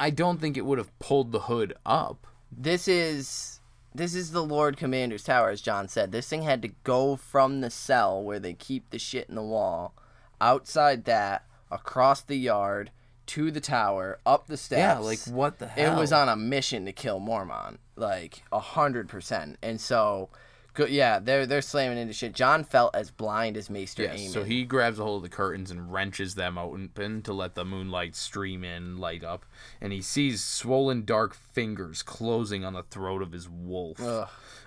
I 0.00 0.10
don't 0.10 0.40
think 0.40 0.56
it 0.56 0.64
would 0.64 0.78
have 0.78 0.96
pulled 0.98 1.32
the 1.32 1.40
hood 1.40 1.74
up. 1.86 2.26
this 2.50 2.88
is 2.88 3.60
this 3.94 4.14
is 4.14 4.32
the 4.32 4.44
Lord 4.44 4.76
Commander's 4.76 5.24
tower, 5.24 5.48
as 5.50 5.62
Jon 5.62 5.88
said. 5.88 6.12
This 6.12 6.28
thing 6.28 6.42
had 6.42 6.60
to 6.62 6.68
go 6.84 7.16
from 7.16 7.60
the 7.60 7.70
cell 7.70 8.22
where 8.22 8.38
they 8.38 8.52
keep 8.52 8.90
the 8.90 8.98
shit 8.98 9.28
in 9.28 9.34
the 9.36 9.42
wall, 9.42 9.94
outside 10.40 11.04
that, 11.06 11.46
across 11.70 12.20
the 12.20 12.36
yard, 12.36 12.90
to 13.26 13.50
the 13.50 13.60
tower, 13.60 14.18
up 14.24 14.46
the 14.46 14.56
steps. 14.56 14.78
Yeah, 14.78 14.98
like 14.98 15.20
what 15.24 15.58
the 15.58 15.66
hell? 15.66 15.96
it 15.96 16.00
was 16.00 16.12
on 16.12 16.28
a 16.28 16.36
mission 16.36 16.84
to 16.86 16.92
kill 16.92 17.20
Mormont, 17.20 17.78
like 17.96 18.42
a 18.52 18.60
hundred 18.60 19.08
percent. 19.08 19.58
And 19.62 19.80
so, 19.80 20.28
go, 20.76 20.86
yeah, 20.86 21.18
they're 21.18 21.46
they're 21.46 21.60
slamming 21.62 21.98
into 21.98 22.12
shit. 22.14 22.32
Jon 22.34 22.62
felt 22.62 22.94
as 22.94 23.10
blind 23.10 23.56
as 23.56 23.68
Maester 23.68 24.04
Yes, 24.04 24.20
Aemon. 24.20 24.32
so 24.32 24.44
he 24.44 24.64
grabs 24.64 24.98
a 25.00 25.02
hold 25.02 25.24
of 25.24 25.30
the 25.30 25.34
curtains 25.36 25.70
and 25.72 25.92
wrenches 25.92 26.36
them 26.36 26.56
open 26.56 27.22
to 27.22 27.32
let 27.32 27.54
the 27.56 27.64
moonlight 27.64 28.14
stream 28.14 28.62
in, 28.62 28.98
light 28.98 29.24
up, 29.24 29.44
and 29.80 29.92
he 29.92 30.00
sees 30.00 30.44
swollen 30.44 31.04
dark 31.04 31.34
fingers 31.34 32.02
closing 32.04 32.64
on 32.64 32.74
the 32.74 32.82
throat 32.84 33.22
of 33.22 33.32
his 33.32 33.48
wolf. 33.48 34.00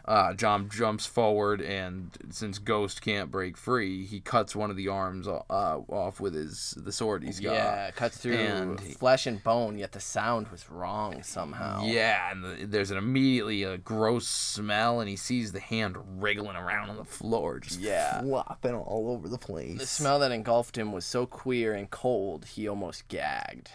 Uh, 0.05 0.34
Jon 0.34 0.68
jumps 0.70 1.05
forward, 1.05 1.62
and 1.62 2.10
since 2.32 2.57
Ghost 2.57 2.99
can't 2.99 3.30
break 3.30 3.55
free, 3.55 4.05
he 4.07 4.20
cuts 4.20 4.55
one 4.55 4.72
of 4.72 4.76
the 4.76 4.88
arms 4.88 5.28
uh, 5.28 5.41
off 5.51 6.20
with 6.20 6.34
his 6.34 6.74
the 6.78 6.91
sword 6.91 7.24
he's 7.24 7.39
got. 7.39 7.53
yeah, 7.53 7.91
cuts 7.91 8.18
through 8.18 8.34
and- 8.34 8.80
flesh 8.82 9.28
and 9.28 9.43
bone, 9.43 9.78
yet 9.78 9.91
the 9.91 9.99
sound 9.99 10.47
was 10.47 10.68
wrong 10.72 11.22
somehow. 11.22 11.84
Yeah, 11.86 12.32
and 12.32 12.43
the, 12.43 12.66
there's 12.66 12.89
an 12.89 12.97
immediately 12.97 13.62
a 13.62 13.78
gross 13.78 14.28
smell, 14.28 14.99
and 14.99 15.07
he 15.07 15.16
sees 15.16 15.51
the 15.51 15.60
hand 15.60 15.95
wriggling 16.00 16.56
around 16.56 16.89
on 16.89 16.97
the 16.97 17.06
floor, 17.06 17.60
just 17.60 17.80
Yeah. 17.80 18.22
flopping 18.22 18.76
all 18.76 19.12
over 19.12 19.28
the 19.28 19.38
place. 19.38 19.80
The 19.80 19.86
smell 19.86 20.20
that 20.20 20.32
engulfed 20.32 20.78
him 20.78 20.91
was 20.91 21.06
so 21.06 21.26
queer 21.26 21.74
and 21.74 21.89
cold, 21.89 22.45
he 22.45 22.68
almost 22.68 23.08
gagged. 23.08 23.70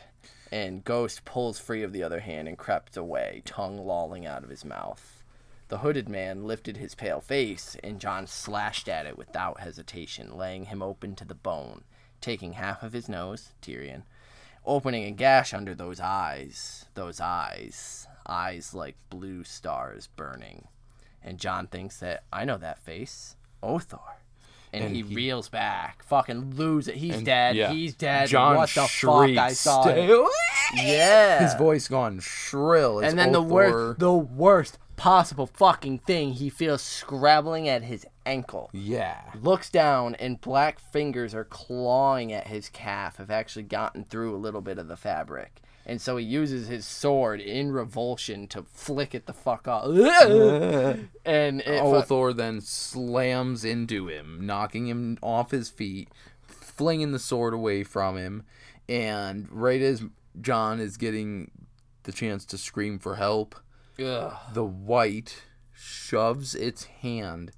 And 0.52 0.84
Ghost 0.84 1.24
pulls 1.24 1.58
free 1.58 1.82
of 1.82 1.92
the 1.92 2.02
other 2.02 2.20
hand 2.20 2.46
and 2.48 2.56
crept 2.58 2.96
away, 2.96 3.42
tongue 3.44 3.78
lolling 3.78 4.24
out 4.26 4.44
of 4.44 4.50
his 4.50 4.64
mouth. 4.64 5.22
The 5.68 5.78
hooded 5.78 6.08
man 6.08 6.44
lifted 6.44 6.76
his 6.76 6.94
pale 6.94 7.20
face, 7.20 7.76
and 7.82 7.98
Jon 8.00 8.26
slashed 8.26 8.88
at 8.88 9.06
it 9.06 9.16
without 9.18 9.60
hesitation, 9.60 10.36
laying 10.36 10.66
him 10.66 10.82
open 10.82 11.16
to 11.16 11.24
the 11.24 11.34
bone, 11.34 11.84
taking 12.20 12.52
half 12.52 12.82
of 12.82 12.92
his 12.92 13.08
nose, 13.08 13.52
Tyrion, 13.62 14.02
opening 14.64 15.04
a 15.04 15.10
gash 15.10 15.52
under 15.52 15.74
those 15.74 15.98
eyes, 16.00 16.84
those 16.94 17.20
eyes, 17.20 18.06
eyes 18.26 18.74
like 18.74 18.96
blue 19.10 19.42
stars 19.42 20.06
burning. 20.14 20.68
And 21.24 21.38
Jon 21.38 21.66
thinks 21.66 21.98
that 22.00 22.24
I 22.32 22.44
know 22.44 22.58
that 22.58 22.78
face, 22.78 23.36
Othor. 23.62 23.98
And, 24.72 24.84
And 24.84 24.96
he, 24.96 25.02
he- 25.02 25.14
reels 25.14 25.48
back, 25.48 26.02
fucking 26.04 26.56
lose 26.56 26.88
it. 26.88 26.96
He's 26.96 27.22
dead. 27.22 27.54
yeah. 27.56 27.70
He's 27.72 27.94
dead. 27.94 28.28
Jon 28.28 28.56
what 28.56 28.68
the 28.70 28.82
fuck? 28.82 28.90
shrieks. 28.90 29.38
I 29.40 29.52
saw 29.52 29.88
it. 29.88 30.28
Yeah. 30.74 31.42
His 31.44 31.54
voice 31.54 31.86
gone 31.88 32.18
shrill. 32.20 33.00
as 33.00 33.10
and 33.12 33.18
then 33.18 33.32
the 33.32 33.40
worst, 33.40 34.00
the 34.00 34.12
worst 34.12 34.78
possible 34.96 35.46
fucking 35.46 35.98
thing, 36.00 36.32
he 36.32 36.48
feels 36.50 36.82
scrabbling 36.82 37.68
at 37.68 37.84
his 37.84 38.04
ankle. 38.26 38.70
Yeah. 38.72 39.20
Looks 39.40 39.70
down, 39.70 40.14
and 40.16 40.40
black 40.40 40.78
fingers 40.80 41.34
are 41.34 41.44
clawing 41.44 42.32
at 42.32 42.48
his 42.48 42.68
calf. 42.68 43.16
Have 43.18 43.30
actually 43.30 43.64
gotten 43.64 44.04
through 44.04 44.34
a 44.34 44.38
little 44.38 44.60
bit 44.60 44.78
of 44.78 44.88
the 44.88 44.96
fabric, 44.96 45.60
and 45.86 46.00
so 46.00 46.16
he 46.16 46.24
uses 46.24 46.68
his 46.68 46.86
sword 46.86 47.40
in 47.40 47.70
revulsion 47.70 48.46
to 48.48 48.62
flick 48.62 49.14
it 49.14 49.26
the 49.26 49.32
fuck 49.32 49.68
off. 49.68 49.86
and 51.24 51.60
it 51.60 51.80
oh, 51.82 52.02
fu- 52.02 52.14
Othor 52.14 52.36
then 52.36 52.60
slams 52.60 53.64
into 53.64 54.08
him, 54.08 54.46
knocking 54.46 54.86
him 54.86 55.18
off 55.22 55.50
his 55.50 55.68
feet, 55.68 56.08
flinging 56.46 57.12
the 57.12 57.18
sword 57.18 57.54
away 57.54 57.84
from 57.84 58.16
him, 58.16 58.44
and 58.88 59.46
right 59.50 59.82
as 59.82 60.02
Jon 60.40 60.80
is 60.80 60.96
getting 60.96 61.50
the 62.04 62.12
chance 62.12 62.44
to 62.46 62.58
scream 62.58 62.98
for 62.98 63.16
help, 63.16 63.54
Ugh. 63.98 64.32
the 64.52 64.64
wight 64.64 65.42
shoves 65.72 66.54
its 66.54 66.84
hand 66.84 67.52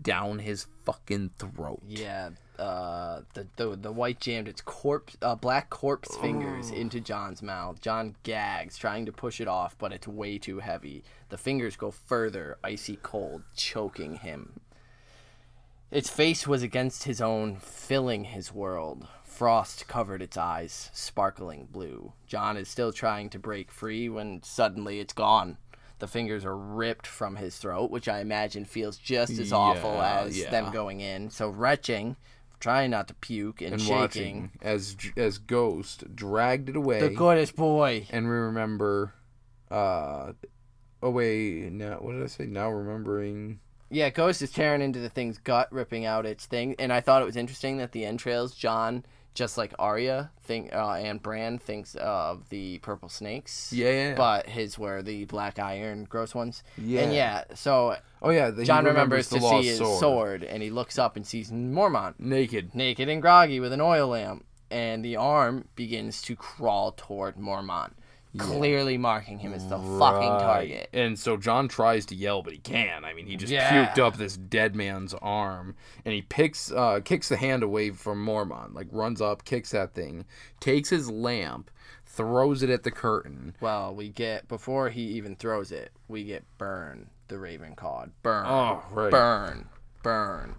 down 0.00 0.38
his 0.40 0.66
fucking 0.84 1.30
throat. 1.38 1.82
Yeah, 1.86 2.30
uh, 2.62 3.22
the, 3.34 3.46
the 3.56 3.76
the 3.76 3.92
wight 3.92 4.20
jammed 4.20 4.46
its 4.46 4.60
corpse, 4.60 5.16
uh, 5.20 5.34
black 5.34 5.68
corpse 5.68 6.16
fingers 6.18 6.70
into 6.70 7.00
Jon's 7.00 7.42
mouth. 7.42 7.80
Jon 7.80 8.14
gags, 8.22 8.78
trying 8.78 9.04
to 9.06 9.12
push 9.12 9.40
it 9.40 9.48
off, 9.48 9.76
but 9.78 9.92
it's 9.92 10.06
way 10.06 10.38
too 10.38 10.60
heavy. 10.60 11.02
The 11.30 11.38
fingers 11.38 11.74
go 11.74 11.90
further, 11.90 12.58
icy 12.62 12.98
cold, 13.02 13.42
choking 13.56 14.16
him. 14.16 14.60
Its 15.90 16.08
face 16.08 16.46
was 16.46 16.62
against 16.62 17.04
his 17.04 17.20
own, 17.20 17.56
filling 17.56 18.24
his 18.24 18.52
world. 18.52 19.08
Frost 19.24 19.88
covered 19.88 20.22
its 20.22 20.36
eyes, 20.36 20.88
sparkling 20.92 21.66
blue. 21.70 22.12
Jon 22.28 22.56
is 22.56 22.68
still 22.68 22.92
trying 22.92 23.28
to 23.30 23.38
break 23.40 23.72
free 23.72 24.08
when 24.08 24.40
suddenly 24.44 25.00
it's 25.00 25.12
gone. 25.12 25.58
The 25.98 26.06
fingers 26.06 26.44
are 26.44 26.56
ripped 26.56 27.06
from 27.06 27.36
his 27.36 27.56
throat, 27.58 27.90
which 27.90 28.08
I 28.08 28.20
imagine 28.20 28.64
feels 28.64 28.96
just 28.98 29.38
as 29.38 29.52
awful 29.52 30.00
as 30.00 30.38
yeah. 30.38 30.50
them 30.50 30.72
going 30.72 31.00
in. 31.00 31.30
So 31.30 31.48
retching, 31.48 32.16
trying 32.62 32.90
not 32.90 33.08
to 33.08 33.14
puke 33.14 33.60
and, 33.60 33.74
And 33.74 33.82
shaking. 33.82 34.52
as 34.62 34.96
as 35.16 35.36
Ghost 35.38 36.04
dragged 36.14 36.68
it 36.70 36.76
away. 36.76 37.00
The 37.00 37.10
goodest 37.10 37.56
boy. 37.56 38.06
and 38.10 38.24
we 38.26 38.32
remember 38.32 39.12
uh 39.70 40.32
oh 41.02 41.10
wait 41.10 41.72
now 41.72 41.96
what 41.96 42.12
did 42.12 42.22
i 42.22 42.26
say 42.26 42.44
now 42.46 42.70
remembering 42.70 43.58
Yeah, 43.90 44.08
Ghost 44.10 44.40
is 44.42 44.50
tearing 44.52 44.80
into 44.82 45.00
the 45.00 45.08
thing's 45.10 45.36
gut, 45.38 45.68
ripping 45.72 46.06
out 46.06 46.24
its 46.24 46.46
thing. 46.46 46.76
And 46.78 46.92
I 46.92 47.00
thought 47.02 47.20
it 47.20 47.26
was 47.26 47.36
interesting 47.36 47.76
that 47.78 47.92
the 47.92 48.04
entrails, 48.06 48.54
Jon, 48.54 49.04
just 49.34 49.56
like 49.56 49.74
Arya, 49.78 50.30
think 50.42 50.72
uh, 50.72 50.92
and 50.94 51.22
Bran 51.22 51.58
thinks 51.58 51.94
of 51.94 52.48
the 52.50 52.78
purple 52.78 53.08
snakes. 53.08 53.72
yeah, 53.72 53.88
yeah, 53.88 54.08
yeah. 54.10 54.14
But 54.14 54.48
his 54.48 54.78
were 54.78 55.02
the 55.02 55.24
black 55.24 55.58
iron 55.58 56.04
gross 56.04 56.34
ones. 56.34 56.62
Yeah. 56.76 57.02
And 57.02 57.14
yeah, 57.14 57.44
so 57.54 57.96
oh 58.20 58.30
yeah 58.30 58.50
the, 58.50 58.64
Jon 58.64 58.84
remembers, 58.84 59.28
the 59.28 59.38
to 59.38 59.48
see 59.48 59.68
his 59.68 59.78
sword. 59.78 60.44
and 60.44 60.62
he 60.62 60.70
looks 60.70 60.98
up 60.98 61.16
and 61.16 61.26
sees 61.26 61.50
Mormont 61.50 62.14
naked 62.18 62.74
naked 62.74 63.08
and 63.08 63.22
groggy 63.22 63.60
with 63.60 63.72
an 63.72 63.80
oil 63.80 64.08
lamp. 64.08 64.44
And 64.70 65.04
the 65.04 65.16
arm 65.16 65.68
begins 65.76 66.22
to 66.22 66.34
crawl 66.34 66.92
toward 66.92 67.36
Mormont, 67.36 67.92
clearly 68.38 68.96
marking 68.96 69.38
him 69.38 69.52
as 69.52 69.66
the 69.68 69.76
fucking 69.78 70.28
target. 70.40 70.88
and 70.94 71.18
so 71.18 71.36
jon 71.36 71.68
tries 71.68 72.06
to 72.06 72.14
yell 72.14 72.42
but 72.42 72.52
he 72.52 72.58
can't 72.58 73.04
i 73.04 73.12
mean 73.12 73.26
he 73.26 73.36
just 73.36 73.52
Yeah. 73.52 73.86
puked 73.92 73.98
up 73.98 74.16
this 74.16 74.36
dead 74.36 74.74
man's 74.74 75.12
arm 75.20 75.76
and 76.04 76.14
he 76.14 76.22
picks 76.22 76.72
uh 76.72 77.00
kicks 77.04 77.28
the 77.28 77.36
hand 77.36 77.62
away 77.62 77.90
from 77.90 78.24
mormont 78.24 78.74
like 78.74 78.86
runs 78.90 79.20
up 79.20 79.44
kicks 79.44 79.70
that 79.72 79.92
thing 79.94 80.24
takes 80.60 80.88
his 80.88 81.10
lamp 81.10 81.70
throws 82.06 82.62
it 82.62 82.70
at 82.70 82.82
the 82.82 82.90
curtain 82.90 83.54
Well, 83.60 83.94
we 83.94 84.08
get 84.08 84.46
before 84.48 84.90
he 84.90 85.02
even 85.02 85.34
throws 85.36 85.72
it, 85.72 85.92
we 86.08 86.24
get 86.24 86.44
burn 86.58 87.08
the 87.28 87.38
Raven 87.38 87.74
cod. 87.74 88.12
Burn. 88.22 88.44
Oh, 88.46 88.82
right. 88.90 89.10
Burn. 89.10 89.68
Burn. 90.02 90.56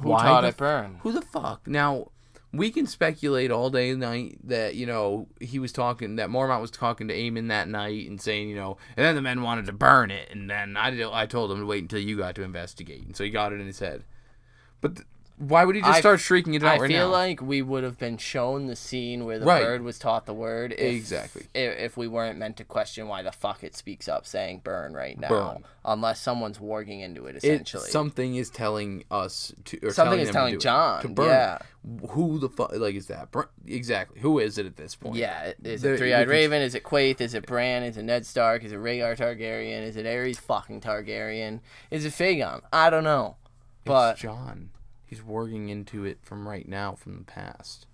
Who 0.00 0.08
Why 0.08 0.22
taught 0.22 0.44
it 0.44 0.56
burn? 0.56 1.00
Who 1.02 1.12
the 1.12 1.20
fuck? 1.20 1.66
Now, 1.66 2.11
we 2.52 2.70
can 2.70 2.86
speculate 2.86 3.50
all 3.50 3.70
day 3.70 3.90
and 3.90 4.00
night 4.00 4.38
that, 4.44 4.74
you 4.74 4.84
know, 4.84 5.26
he 5.40 5.58
was 5.58 5.72
talking, 5.72 6.16
that 6.16 6.28
Mormont 6.28 6.60
was 6.60 6.70
talking 6.70 7.08
to 7.08 7.14
Aemon 7.14 7.48
that 7.48 7.68
night 7.68 8.08
and 8.08 8.20
saying, 8.20 8.48
you 8.48 8.56
know, 8.56 8.76
and 8.96 9.06
then 9.06 9.14
the 9.14 9.22
men 9.22 9.42
wanted 9.42 9.66
to 9.66 9.72
burn 9.72 10.10
it. 10.10 10.28
And 10.30 10.50
then 10.50 10.76
I, 10.76 10.90
did, 10.90 11.06
I 11.10 11.24
told 11.26 11.50
him 11.50 11.60
to 11.60 11.66
wait 11.66 11.82
until 11.82 12.00
you 12.00 12.18
got 12.18 12.34
to 12.34 12.42
investigate. 12.42 13.06
And 13.06 13.16
so 13.16 13.24
he 13.24 13.30
got 13.30 13.52
it 13.52 13.60
in 13.60 13.66
his 13.66 13.78
head. 13.78 14.04
But 14.82 14.96
th- 14.96 15.08
why 15.48 15.64
would 15.64 15.74
he 15.74 15.82
just 15.82 15.92
I- 15.94 16.00
start 16.00 16.20
shrieking 16.20 16.54
it 16.54 16.62
out 16.62 16.66
right 16.66 16.74
now? 16.76 16.78
I 16.78 16.80
right 16.82 16.88
feel 16.90 17.06
now? 17.08 17.12
like 17.12 17.42
we 17.42 17.62
would 17.62 17.82
have 17.84 17.98
been 17.98 18.16
shown 18.16 18.66
the 18.66 18.76
scene 18.76 19.24
where 19.24 19.38
the 19.38 19.46
Right. 19.46 19.62
bird 19.62 19.82
was 19.82 19.98
taught 19.98 20.24
the 20.26 20.34
word. 20.34 20.72
If, 20.72 20.80
Exactly. 20.94 21.46
If, 21.54 21.78
if 21.78 21.96
we 21.96 22.06
weren't 22.06 22.38
meant 22.38 22.56
to 22.58 22.64
question 22.64 23.08
why 23.08 23.22
the 23.22 23.32
fuck 23.32 23.64
it 23.64 23.74
speaks 23.74 24.08
up 24.08 24.26
saying 24.26 24.60
burn 24.62 24.92
right 24.94 25.18
now, 25.18 25.28
Burn. 25.28 25.64
unless 25.84 26.20
someone's 26.20 26.58
warging 26.58 27.00
into 27.02 27.26
it 27.26 27.36
it, 27.36 27.44
essentially. 27.44 27.88
something 27.90 28.36
is 28.36 28.50
telling 28.50 29.04
us 29.10 29.52
to, 29.64 29.78
or 29.78 29.90
Something 29.92 30.18
telling 30.18 30.20
is 30.20 30.30
telling 30.30 30.52
to 30.52 30.56
do 30.56 30.60
it, 30.60 30.62
Jon, 30.62 31.02
to 31.02 31.08
burn. 31.08 31.26
yeah. 31.28 31.58
Who 32.10 32.38
the 32.38 32.48
fuck? 32.48 32.70
Like, 32.76 32.94
is 32.94 33.08
that? 33.08 33.32
Burn, 33.32 33.46
exactly. 33.66 34.20
Who 34.20 34.38
is 34.38 34.56
it 34.58 34.66
at 34.66 34.76
this 34.76 34.94
point? 34.94 35.16
yeah, 35.16 35.52
is 35.64 35.82
it 35.84 35.98
Three 35.98 36.14
Eyed 36.14 36.28
Raven? 36.28 36.62
Is 36.62 36.76
it 36.76 36.84
Quaithe? 36.84 37.20
Is 37.20 37.34
it 37.34 37.44
Bran? 37.46 37.82
Is 37.82 37.96
it 37.96 38.04
Ned 38.04 38.24
Stark? 38.24 38.62
Is 38.62 38.70
it 38.70 38.78
Rhaegar 38.78 39.16
Targaryen? 39.16 39.82
Is 39.82 39.96
it 39.96 40.06
Aerys 40.06 40.36
fucking 40.38 40.80
Targaryen? 40.80 41.58
Is 41.90 42.04
it 42.04 42.12
Fagon? 42.12 42.60
I 42.72 42.88
don't 42.90 43.02
know. 43.02 43.36
But 43.84 44.12
It's 44.12 44.20
Jon. 44.22 44.70
He's 45.12 45.20
warging 45.20 45.68
into 45.68 46.06
it 46.06 46.20
from 46.22 46.48
right 46.48 46.66
now, 46.66 46.94
from 46.94 47.18
the 47.18 47.24
past. 47.24 47.84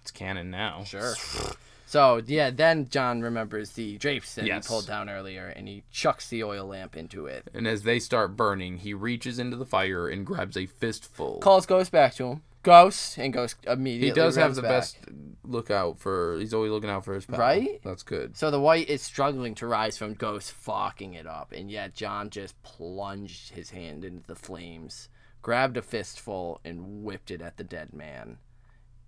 It's 0.00 0.12
canon 0.12 0.48
now. 0.48 0.84
Sure. 0.84 1.14
So 1.86 2.20
yeah, 2.26 2.50
then 2.50 2.86
Jon 2.90 3.22
remembers 3.22 3.70
the 3.70 3.96
drapes 3.96 4.34
that 4.34 4.44
Yes. 4.44 4.66
he 4.66 4.68
pulled 4.68 4.86
down 4.86 5.08
earlier, 5.08 5.46
and 5.46 5.66
he 5.66 5.84
chucks 5.90 6.28
the 6.28 6.44
oil 6.44 6.66
lamp 6.66 6.94
into 6.98 7.24
it. 7.24 7.48
And 7.54 7.66
as 7.66 7.82
they 7.82 7.98
start 7.98 8.36
burning, 8.36 8.76
he 8.76 8.92
reaches 8.92 9.38
into 9.38 9.56
the 9.56 9.64
fire 9.64 10.06
and 10.06 10.24
grabs 10.26 10.56
a 10.58 10.66
fistful. 10.66 11.38
Calls 11.38 11.64
Ghost 11.64 11.90
back 11.90 12.14
to 12.16 12.26
him. 12.26 12.42
Ghost, 12.62 13.16
and 13.16 13.32
Ghost 13.32 13.56
immediately. 13.66 14.08
He 14.08 14.12
does 14.14 14.36
have 14.36 14.48
runs 14.48 14.56
the 14.56 14.62
back. 14.62 14.70
best 14.70 14.98
lookout 15.44 15.98
for. 15.98 16.36
He's 16.38 16.52
always 16.52 16.70
looking 16.72 16.90
out 16.90 17.06
for 17.06 17.14
his 17.14 17.24
pal. 17.24 17.40
Right? 17.40 17.80
That's 17.82 18.02
good. 18.02 18.36
So 18.36 18.50
the 18.50 18.60
wight 18.60 18.90
is 18.90 19.00
struggling 19.00 19.54
to 19.54 19.66
rise 19.66 19.96
from 19.96 20.12
Ghost 20.12 20.52
fucking 20.52 21.14
it 21.14 21.26
up, 21.26 21.52
and 21.52 21.70
yet 21.70 21.94
Jon 21.94 22.28
just 22.28 22.62
plunged 22.62 23.54
his 23.54 23.70
hand 23.70 24.04
into 24.04 24.26
the 24.26 24.36
flames, 24.36 25.08
grabbed 25.42 25.76
a 25.76 25.82
fistful, 25.82 26.60
and 26.64 27.04
whipped 27.04 27.30
it 27.30 27.40
at 27.40 27.56
the 27.56 27.64
dead 27.64 27.92
man, 27.92 28.38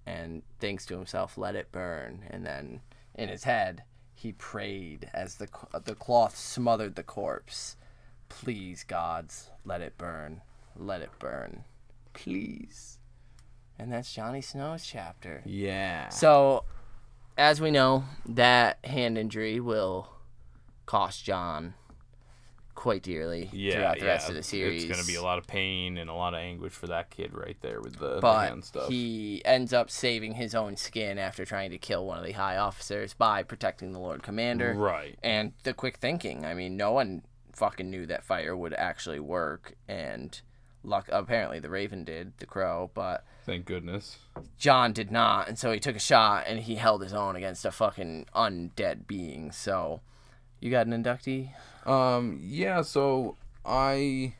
and 0.06 0.42
thinks 0.58 0.86
to 0.86 0.96
himself, 0.96 1.36
"Let 1.38 1.56
it 1.56 1.72
burn." 1.72 2.26
And 2.30 2.44
then 2.44 2.80
in 3.14 3.28
his 3.28 3.44
head, 3.44 3.84
he 4.14 4.32
prayed 4.32 5.10
as 5.12 5.36
the 5.36 5.48
the 5.84 5.94
cloth 5.94 6.36
smothered 6.36 6.94
the 6.94 7.02
corpse. 7.02 7.76
Please, 8.28 8.84
gods, 8.84 9.50
let 9.64 9.80
it 9.80 9.98
burn, 9.98 10.42
let 10.76 11.00
it 11.00 11.10
burn, 11.18 11.64
please. 12.12 12.98
And 13.78 13.92
that's 13.92 14.12
Johnny 14.12 14.40
Snow's 14.40 14.86
chapter. 14.86 15.42
Yeah. 15.46 16.10
So, 16.10 16.64
as 17.38 17.60
we 17.60 17.70
know, 17.70 18.04
that 18.26 18.84
hand 18.84 19.16
injury 19.16 19.58
will 19.58 20.10
cost 20.86 21.24
Jon 21.24 21.74
quite 22.80 23.02
dearly 23.02 23.50
Yeah, 23.52 23.72
throughout 23.74 23.98
the 23.98 24.06
yeah. 24.06 24.12
rest 24.12 24.28
of 24.30 24.34
the 24.34 24.42
series. 24.42 24.84
It's 24.84 24.90
gonna 24.90 25.06
be 25.06 25.16
a 25.16 25.22
lot 25.22 25.36
of 25.36 25.46
pain 25.46 25.98
and 25.98 26.08
a 26.08 26.14
lot 26.14 26.32
of 26.32 26.40
anguish 26.40 26.72
for 26.72 26.86
that 26.86 27.10
kid 27.10 27.34
right 27.34 27.58
there 27.60 27.78
with 27.82 27.98
the, 27.98 28.14
the 28.14 28.20
But 28.22 28.48
hand 28.48 28.64
stuff. 28.64 28.88
he 28.88 29.42
ends 29.44 29.74
up 29.74 29.90
saving 29.90 30.32
his 30.36 30.54
own 30.54 30.78
skin 30.78 31.18
after 31.18 31.44
trying 31.44 31.72
to 31.72 31.78
kill 31.78 32.06
one 32.06 32.18
of 32.18 32.24
the 32.24 32.32
high 32.32 32.56
officers 32.56 33.12
by 33.12 33.42
protecting 33.42 33.92
the 33.92 33.98
Lord 33.98 34.22
Commander. 34.22 34.72
Right. 34.72 35.18
And 35.22 35.52
the 35.62 35.74
quick 35.74 35.98
thinking. 35.98 36.46
I 36.46 36.54
mean, 36.54 36.78
no 36.78 36.92
one 36.92 37.20
fucking 37.52 37.90
knew 37.90 38.06
that 38.06 38.24
fire 38.24 38.56
would 38.56 38.72
actually 38.72 39.20
work, 39.20 39.74
and 39.86 40.40
luck. 40.82 41.06
Apparently, 41.12 41.58
the 41.60 41.68
Raven 41.68 42.02
did, 42.04 42.32
the 42.38 42.46
Crow, 42.46 42.90
but 42.94 43.26
Thank 43.44 43.66
goodness. 43.66 44.16
Jon 44.56 44.94
did 44.94 45.10
not, 45.10 45.48
and 45.48 45.58
so 45.58 45.70
he 45.70 45.80
took 45.80 45.96
a 45.96 46.00
shot 46.00 46.44
and 46.46 46.60
he 46.60 46.76
held 46.76 47.02
his 47.02 47.12
own 47.12 47.36
against 47.36 47.66
a 47.66 47.70
fucking 47.70 48.24
undead 48.34 49.06
being. 49.06 49.52
So, 49.52 50.00
you 50.60 50.70
got 50.70 50.86
an 50.86 50.94
inductee? 51.04 51.50
Um. 51.86 52.40
Yeah. 52.42 52.82
So 52.82 53.36
I, 53.64 54.34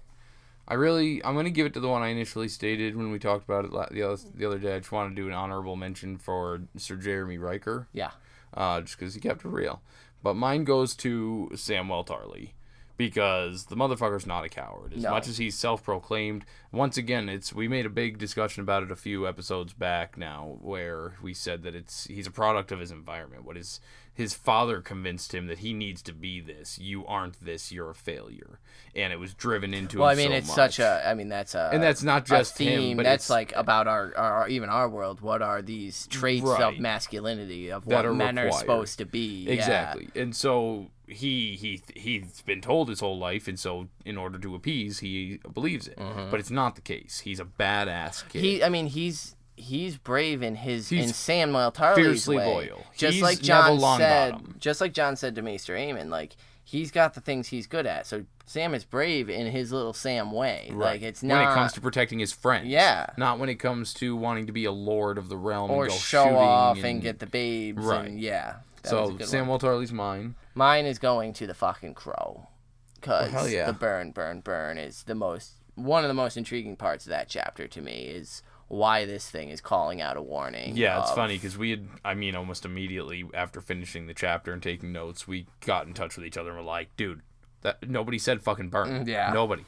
I 0.69 0.75
really, 0.75 1.25
I'm 1.25 1.35
gonna 1.35 1.51
give 1.51 1.67
it 1.67 1.75
to 1.75 1.81
the 1.81 1.89
one 1.89 2.03
I 2.03 2.09
initially 2.09 2.49
stated 2.49 2.97
when 2.97 3.11
we 3.11 3.19
talked 3.19 3.45
about 3.45 3.65
it 3.65 3.73
la- 3.73 3.89
the 3.91 4.03
other 4.03 4.23
the 4.35 4.47
other 4.47 4.59
day. 4.59 4.75
I 4.77 4.79
just 4.81 4.93
want 4.93 5.11
to 5.15 5.21
do 5.21 5.27
an 5.29 5.35
honorable 5.35 5.77
mention 5.77 6.17
for 6.19 6.61
Sir 6.77 6.97
Jaremy 6.97 7.39
Rykker. 7.39 7.87
Yeah. 7.93 8.11
uh, 8.55 8.81
just 8.81 8.99
because 8.99 9.15
he 9.15 9.21
kept 9.21 9.45
it 9.45 9.49
real. 9.49 9.81
But 10.23 10.35
mine 10.35 10.65
goes 10.65 10.95
to 10.97 11.49
Samwell 11.55 12.07
Tarly 12.07 12.51
because 12.99 13.65
the 13.67 13.77
motherfucker's 13.77 14.27
not 14.27 14.45
a 14.45 14.49
coward. 14.51 14.93
As 14.95 15.05
No. 15.05 15.11
much 15.13 15.27
as 15.29 15.39
he's 15.39 15.57
self-proclaimed, 15.57 16.45
once 16.71 16.99
again, 16.99 17.31
it's 17.31 17.55
we 17.55 17.67
made 17.69 17.87
a 17.87 17.91
big 17.91 18.19
discussion 18.19 18.61
about 18.63 18.83
it 18.83 18.91
a 18.91 18.97
few 18.97 19.27
episodes 19.27 19.73
back 19.73 20.19
now, 20.19 20.59
where 20.61 21.15
we 21.23 21.33
said 21.33 21.63
that 21.63 21.75
it's 21.75 22.05
he's 22.05 22.27
a 22.27 22.31
product 22.31 22.71
of 22.71 22.79
his 22.81 22.91
environment. 22.91 23.45
What 23.45 23.57
his 23.57 23.81
his 24.15 24.35
father 24.35 24.81
convinced 24.81 25.33
him 25.35 25.47
that 25.47 25.59
he 25.59 25.73
needs 25.73 26.03
to 26.03 26.13
be 26.13 26.41
this. 26.41 26.79
You 26.79 27.07
aren't 27.07 27.45
this. 27.45 27.73
You're 27.73 27.91
a 27.91 27.95
failure, 27.95 28.59
and 28.95 29.13
it 29.13 29.19
was 29.19 29.35
driven 29.35 29.73
into 29.73 29.99
Well, 30.01 30.09
I 30.09 30.15
mean, 30.15 30.31
so 30.31 30.35
it's 30.35 30.49
much. 30.49 30.57
such 30.57 30.79
a. 30.81 31.09
I 31.09 31.15
mean, 31.15 31.29
that's 31.29 31.55
a. 31.55 31.71
And 31.73 31.83
that's 31.83 32.03
not 32.03 32.27
just 32.27 32.59
him, 32.59 32.81
theme. 32.81 32.97
but 32.97 33.05
that's 33.05 33.31
like 33.31 33.53
about 33.57 33.87
our, 33.89 34.17
our 34.17 34.49
even 34.49 34.69
our 34.69 34.89
world. 34.89 35.21
What 35.21 35.43
are 35.43 35.63
these 35.63 36.07
traits 36.09 36.49
of 36.49 36.79
masculinity 36.79 37.71
of 37.71 37.87
what 37.87 38.05
are 38.05 38.15
men 38.15 38.39
are 38.39 38.53
supposed 38.53 38.99
to 38.99 39.05
be? 39.05 39.45
Yeah. 39.45 39.53
Exactly. 39.53 40.09
And 40.15 40.35
so 40.35 40.91
he 41.07 41.57
he 41.57 41.83
he's 41.95 42.41
been 42.43 42.61
told 42.61 42.89
his 42.89 43.01
whole 43.01 43.19
life 43.19 43.49
and 43.49 43.59
so 43.59 43.89
in 44.05 44.17
order 44.17 44.39
to 44.39 44.55
appease 44.55 45.01
he 45.01 45.41
believes 45.53 45.89
it. 45.89 45.99
But 45.99 46.41
it's 46.41 46.51
not 46.51 46.75
the 46.77 46.83
case. 46.83 47.21
He's 47.21 47.41
a 47.41 47.45
badass 47.45 48.29
kid. 48.29 48.39
Mm-hmm. 48.39 48.45
He. 48.45 48.65
I 48.65 48.69
mean, 48.69 48.87
he's. 48.87 49.35
He's 49.61 49.97
brave 49.97 50.43
in 50.43 50.57
his 50.57 50.89
He's 50.89 51.07
in 51.07 51.11
Samwell 51.11 51.73
Tarly's 51.73 52.27
way. 52.27 52.37
loyal. 52.37 52.85
Just 52.97 53.15
He's 53.15 53.23
like 53.23 53.41
Jon 53.41 53.79
said. 53.99 54.37
Just 54.59 54.81
like 54.81 54.93
Jon 54.93 55.17
said 55.17 55.35
to 55.35 55.43
Maester 55.43 55.75
Aemon, 55.75 56.09
like 56.09 56.37
he's 56.65 56.91
got 56.91 57.15
the 57.15 57.21
things 57.21 57.49
he's 57.49 57.67
good 57.67 57.87
at. 57.87 58.07
So 58.07 58.25
Sam 58.47 58.75
is 58.75 58.85
brave 58.85 59.29
in 59.29 59.47
his 59.47 59.73
little 59.73 59.93
Sam 59.93 60.33
way. 60.33 60.69
Right. 60.73 60.93
Like 60.93 61.03
it's 61.03 61.23
not 61.23 61.43
when 61.43 61.51
it 61.51 61.55
comes 61.55 61.73
to 61.75 61.81
protecting 61.81 62.19
his 62.19 62.33
friends. 62.33 62.69
Yeah. 62.69 63.07
Not 63.17 63.39
when 63.39 63.49
it 63.49 63.57
comes 63.57 63.93
to 63.95 64.17
wanting 64.17 64.47
to 64.47 64.53
be 64.53 64.65
a 64.65 64.73
lord 64.73 65.19
of 65.19 65.29
the 65.29 65.37
realm 65.37 65.71
or 65.71 65.85
and 65.85 65.93
go 65.93 65.99
show 65.99 66.25
shooting 66.25 66.37
off 66.37 66.77
and, 66.77 66.87
and 66.87 67.03
get 67.03 67.19
the 67.19 67.27
babes. 67.27 67.85
Right. 67.85 68.07
And, 68.07 68.21
yeah. 68.21 68.57
that 68.83 68.93
was 68.93 69.11
a 69.11 69.13
So 69.13 69.19
good 69.19 69.21
one. 69.21 69.29
Samwell 69.29 69.61
Tarly's 69.61 69.93
mine. 69.93 70.35
Mine 70.55 70.87
is 70.87 70.99
going 70.99 71.33
to 71.35 71.47
the 71.47 71.55
fucking 71.55 71.95
crow. 71.95 72.49
Because 72.95 73.31
hell 73.31 73.49
yeah. 73.49 73.67
the 73.67 73.73
burn, 73.73 74.11
burn, 74.11 74.41
burn 74.41 74.77
is 74.77 75.05
the 75.05 75.15
most 75.15 75.53
one 75.75 76.05
of 76.05 76.09
the 76.09 76.15
most 76.15 76.37
intriguing 76.37 76.77
parts 76.77 77.07
of 77.07 77.11
that 77.11 77.29
chapter 77.29 77.67
to 77.67 77.81
me 77.81 78.03
is 78.03 78.43
why 78.71 79.05
this 79.05 79.29
thing 79.29 79.49
is 79.49 79.61
calling 79.61 80.01
out 80.01 80.17
a 80.17 80.23
warning. 80.23 80.77
Yeah, 80.77 81.01
it's 81.03 81.11
funny 81.11 81.35
because 81.35 81.59
we 81.59 81.71
had, 81.71 81.89
I 82.05 82.15
mean, 82.15 82.37
almost 82.37 82.65
immediately 82.65 83.25
after 83.35 83.61
finishing 83.61 84.07
the 84.07 84.15
chapter 84.15 84.53
and 84.53 84.63
taking 84.63 84.93
notes, 84.93 85.27
we 85.27 85.47
got 85.67 85.89
in 85.89 85.93
touch 85.93 86.17
with 86.17 86.25
each 86.25 86.37
other 86.37 86.51
and 86.51 86.59
we're 86.61 86.65
like, 86.65 86.97
dude, 86.97 87.21
that 87.63 87.89
nobody 87.91 88.17
said 88.17 88.43
fucking 88.43 88.69
burn. 88.69 89.05
Mm, 89.05 89.09
yeah. 89.09 89.33
Nobody. 89.35 89.65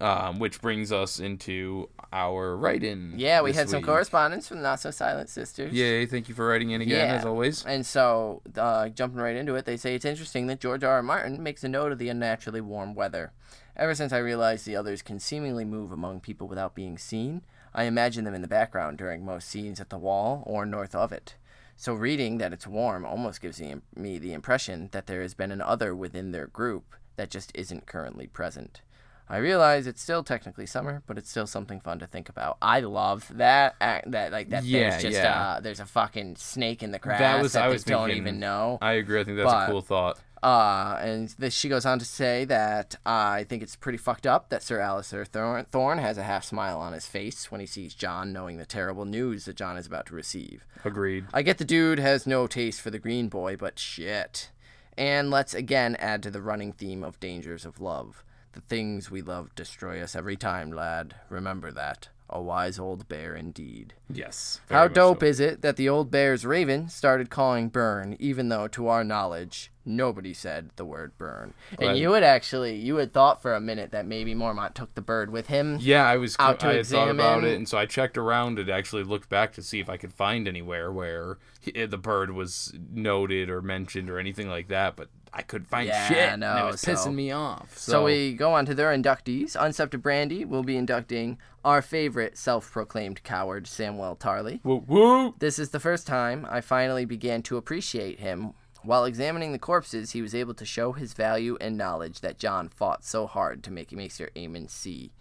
Um, 0.00 0.38
which 0.38 0.62
brings 0.62 0.90
us 0.90 1.20
into 1.20 1.90
our 2.10 2.56
write-in. 2.56 3.12
Yeah, 3.18 3.42
we 3.42 3.52
had 3.52 3.68
some 3.68 3.80
week. 3.80 3.86
correspondence 3.86 4.48
from 4.48 4.56
the 4.56 4.62
Not 4.62 4.80
So 4.80 4.90
Silent 4.90 5.28
Sisters. 5.28 5.74
Yay, 5.74 6.06
thank 6.06 6.26
you 6.30 6.34
for 6.34 6.48
writing 6.48 6.70
in 6.70 6.80
again, 6.80 7.06
Yeah. 7.10 7.16
as 7.16 7.26
always. 7.26 7.66
And 7.66 7.84
so, 7.84 8.40
uh, 8.56 8.88
jumping 8.88 9.20
right 9.20 9.36
into 9.36 9.54
it, 9.56 9.66
they 9.66 9.76
say 9.76 9.94
it's 9.94 10.06
interesting 10.06 10.46
that 10.46 10.58
George 10.60 10.82
R. 10.82 10.92
R. 10.94 11.02
Martin 11.02 11.42
makes 11.42 11.62
a 11.64 11.68
note 11.68 11.92
of 11.92 11.98
the 11.98 12.08
unnaturally 12.08 12.62
warm 12.62 12.94
weather. 12.94 13.32
Ever 13.76 13.94
since 13.94 14.10
I 14.10 14.18
realized 14.18 14.64
the 14.64 14.76
others 14.76 15.02
can 15.02 15.18
seemingly 15.18 15.66
move 15.66 15.92
among 15.92 16.20
people 16.20 16.48
without 16.48 16.74
being 16.74 16.96
seen, 16.96 17.42
I 17.74 17.84
imagine 17.84 18.24
them 18.24 18.34
in 18.34 18.42
the 18.42 18.48
background 18.48 18.98
during 18.98 19.24
most 19.24 19.48
scenes 19.48 19.80
at 19.80 19.90
the 19.90 19.98
wall 19.98 20.42
or 20.46 20.66
north 20.66 20.94
of 20.94 21.12
it. 21.12 21.36
So, 21.76 21.94
reading 21.94 22.38
that 22.38 22.52
it's 22.52 22.66
warm 22.66 23.06
almost 23.06 23.40
gives 23.40 23.60
me 23.96 24.18
the 24.18 24.32
impression 24.34 24.88
that 24.92 25.06
there 25.06 25.22
has 25.22 25.34
been 25.34 25.50
an 25.50 25.62
other 25.62 25.94
within 25.94 26.32
their 26.32 26.46
group 26.46 26.94
that 27.16 27.30
just 27.30 27.52
isn't 27.54 27.86
currently 27.86 28.26
present. 28.26 28.82
I 29.30 29.36
realize 29.36 29.86
it's 29.86 30.02
still 30.02 30.24
technically 30.24 30.66
summer, 30.66 31.02
but 31.06 31.16
it's 31.16 31.30
still 31.30 31.46
something 31.46 31.80
fun 31.80 32.00
to 32.00 32.06
think 32.06 32.28
about. 32.28 32.58
I 32.60 32.80
love 32.80 33.30
that 33.36 33.76
act, 33.80 34.10
that 34.10 34.32
like 34.32 34.50
that 34.50 34.64
Yeah, 34.64 34.90
there's 34.90 35.02
just 35.02 35.14
yeah. 35.14 35.40
uh 35.40 35.60
there's 35.60 35.78
a 35.80 35.86
fucking 35.86 36.34
snake 36.36 36.82
in 36.82 36.90
the 36.90 36.98
grass 36.98 37.20
That 37.20 37.40
was- 37.40 37.54
I 37.56 37.68
they 37.68 37.72
was 37.72 37.84
don't 37.84 38.08
thinking- 38.08 38.22
even 38.24 38.40
know. 38.40 38.78
I 38.82 38.94
agree. 38.94 39.20
I 39.20 39.24
think 39.24 39.36
that's 39.36 39.48
But- 39.50 39.68
a 39.68 39.70
cool 39.72 39.82
thought. 39.82 40.18
Uh, 40.42 40.98
and 41.02 41.28
this, 41.38 41.52
she 41.52 41.68
goes 41.68 41.84
on 41.84 41.98
to 41.98 42.04
say 42.04 42.44
that 42.46 42.96
uh, 43.04 43.08
I 43.08 43.44
think 43.44 43.62
it's 43.62 43.76
pretty 43.76 43.98
fucked 43.98 44.26
up 44.26 44.48
that 44.48 44.62
Sir 44.62 44.78
Alliser 44.78 45.26
Thorne, 45.26 45.66
Thorne 45.70 45.98
has 45.98 46.16
a 46.16 46.22
half 46.22 46.44
smile 46.44 46.78
on 46.78 46.92
his 46.92 47.06
face 47.06 47.50
when 47.50 47.60
he 47.60 47.66
sees 47.66 47.94
Jon, 47.94 48.32
knowing 48.32 48.56
the 48.56 48.64
terrible 48.64 49.04
news 49.04 49.44
that 49.44 49.56
Jon 49.56 49.76
is 49.76 49.86
about 49.86 50.06
to 50.06 50.14
receive. 50.14 50.64
Agreed. 50.84 51.26
I 51.34 51.42
get 51.42 51.58
the 51.58 51.64
dude 51.64 51.98
has 51.98 52.26
no 52.26 52.46
taste 52.46 52.80
for 52.80 52.90
the 52.90 52.98
green 52.98 53.28
boy, 53.28 53.56
but 53.56 53.78
shit. 53.78 54.50
And 54.96 55.30
let's 55.30 55.54
again 55.54 55.96
add 55.96 56.22
to 56.22 56.30
the 56.30 56.42
running 56.42 56.72
theme 56.72 57.04
of 57.04 57.20
dangers 57.20 57.64
of 57.64 57.80
love. 57.80 58.24
The 58.52 58.60
things 58.60 59.10
we 59.10 59.22
love 59.22 59.54
destroy 59.54 60.02
us 60.02 60.16
every 60.16 60.36
time, 60.36 60.72
lad. 60.72 61.14
Remember 61.28 61.70
that. 61.70 62.08
A 62.32 62.40
wise 62.40 62.78
old 62.78 63.08
bear 63.08 63.34
indeed. 63.34 63.94
Yes. 64.08 64.60
How 64.70 64.86
dope 64.86 65.20
is 65.22 65.40
it 65.40 65.62
that 65.62 65.76
the 65.76 65.88
old 65.88 66.12
bear's 66.12 66.46
raven 66.46 66.88
started 66.88 67.28
calling 67.28 67.68
burn, 67.68 68.16
even 68.20 68.48
though, 68.48 68.68
to 68.68 68.86
our 68.86 69.02
knowledge, 69.02 69.72
nobody 69.84 70.32
said 70.32 70.70
the 70.76 70.84
word 70.84 71.10
burn. 71.18 71.54
And 71.80 71.98
you 71.98 72.12
had 72.12 72.22
actually, 72.22 72.76
you 72.76 72.96
had 72.96 73.12
thought 73.12 73.42
for 73.42 73.52
a 73.54 73.60
minute 73.60 73.90
that 73.90 74.06
maybe 74.06 74.32
Mormont 74.34 74.74
took 74.74 74.94
the 74.94 75.00
bird 75.00 75.30
with 75.30 75.48
him. 75.48 75.78
Yeah, 75.80 76.06
I 76.06 76.18
was. 76.18 76.36
Out 76.38 76.60
to 76.60 76.68
I 76.68 76.74
had 76.74 76.86
thought 76.86 77.08
about 77.10 77.38
examine- 77.38 77.50
it, 77.50 77.56
and 77.56 77.68
so 77.68 77.78
I 77.78 77.86
checked 77.86 78.16
around 78.16 78.60
and 78.60 78.70
actually 78.70 79.02
looked 79.02 79.28
back 79.28 79.52
to 79.54 79.62
see 79.62 79.80
if 79.80 79.88
I 79.88 79.96
could 79.96 80.12
find 80.12 80.46
anywhere 80.46 80.92
where 80.92 81.38
he, 81.60 81.74
eh, 81.74 81.86
the 81.86 81.98
bird 81.98 82.30
was 82.30 82.72
noted 82.92 83.50
or 83.50 83.60
mentioned 83.60 84.08
or 84.08 84.20
anything 84.20 84.48
like 84.48 84.68
that. 84.68 84.94
But 84.94 85.08
I 85.32 85.42
couldn't 85.42 85.68
find 85.68 85.86
Yeah, 85.88 86.08
shit. 86.08 86.18
and 86.18 86.40
no, 86.40 86.66
it 86.66 86.72
was 86.72 86.80
so- 86.80 86.92
pissing 86.92 87.14
me 87.14 87.30
off. 87.30 87.78
So, 87.78 87.92
So 87.92 88.04
we 88.04 88.32
go 88.34 88.52
on 88.54 88.66
to 88.66 88.74
their 88.74 88.90
inductees. 88.96 89.56
Unscepted 89.58 90.02
Brandy 90.02 90.44
will 90.44 90.64
be 90.64 90.76
inducting 90.76 91.38
our 91.64 91.80
favorite 91.82 92.36
self-proclaimed 92.36 93.22
coward, 93.22 93.64
Samwell 93.66 94.18
Tarly. 94.18 94.60
woo 94.64 94.82
woo. 94.86 95.34
This 95.38 95.58
is 95.58 95.70
the 95.70 95.78
first 95.80 96.06
time 96.06 96.46
I 96.50 96.60
finally 96.60 97.04
began 97.04 97.42
to 97.42 97.56
appreciate 97.56 98.18
him. 98.18 98.54
While 98.82 99.04
examining 99.04 99.52
the 99.52 99.58
corpses, 99.58 100.12
he 100.12 100.22
was 100.22 100.34
able 100.34 100.54
to 100.54 100.64
show 100.64 100.92
his 100.92 101.12
value 101.12 101.56
and 101.60 101.76
knowledge 101.76 102.20
that 102.22 102.38
Jon 102.38 102.68
fought 102.68 103.04
so 103.04 103.26
hard 103.26 103.62
to 103.64 103.70
make 103.70 103.92
Maester 103.92 104.30
Aemon 104.34 104.70
see. 104.70 105.12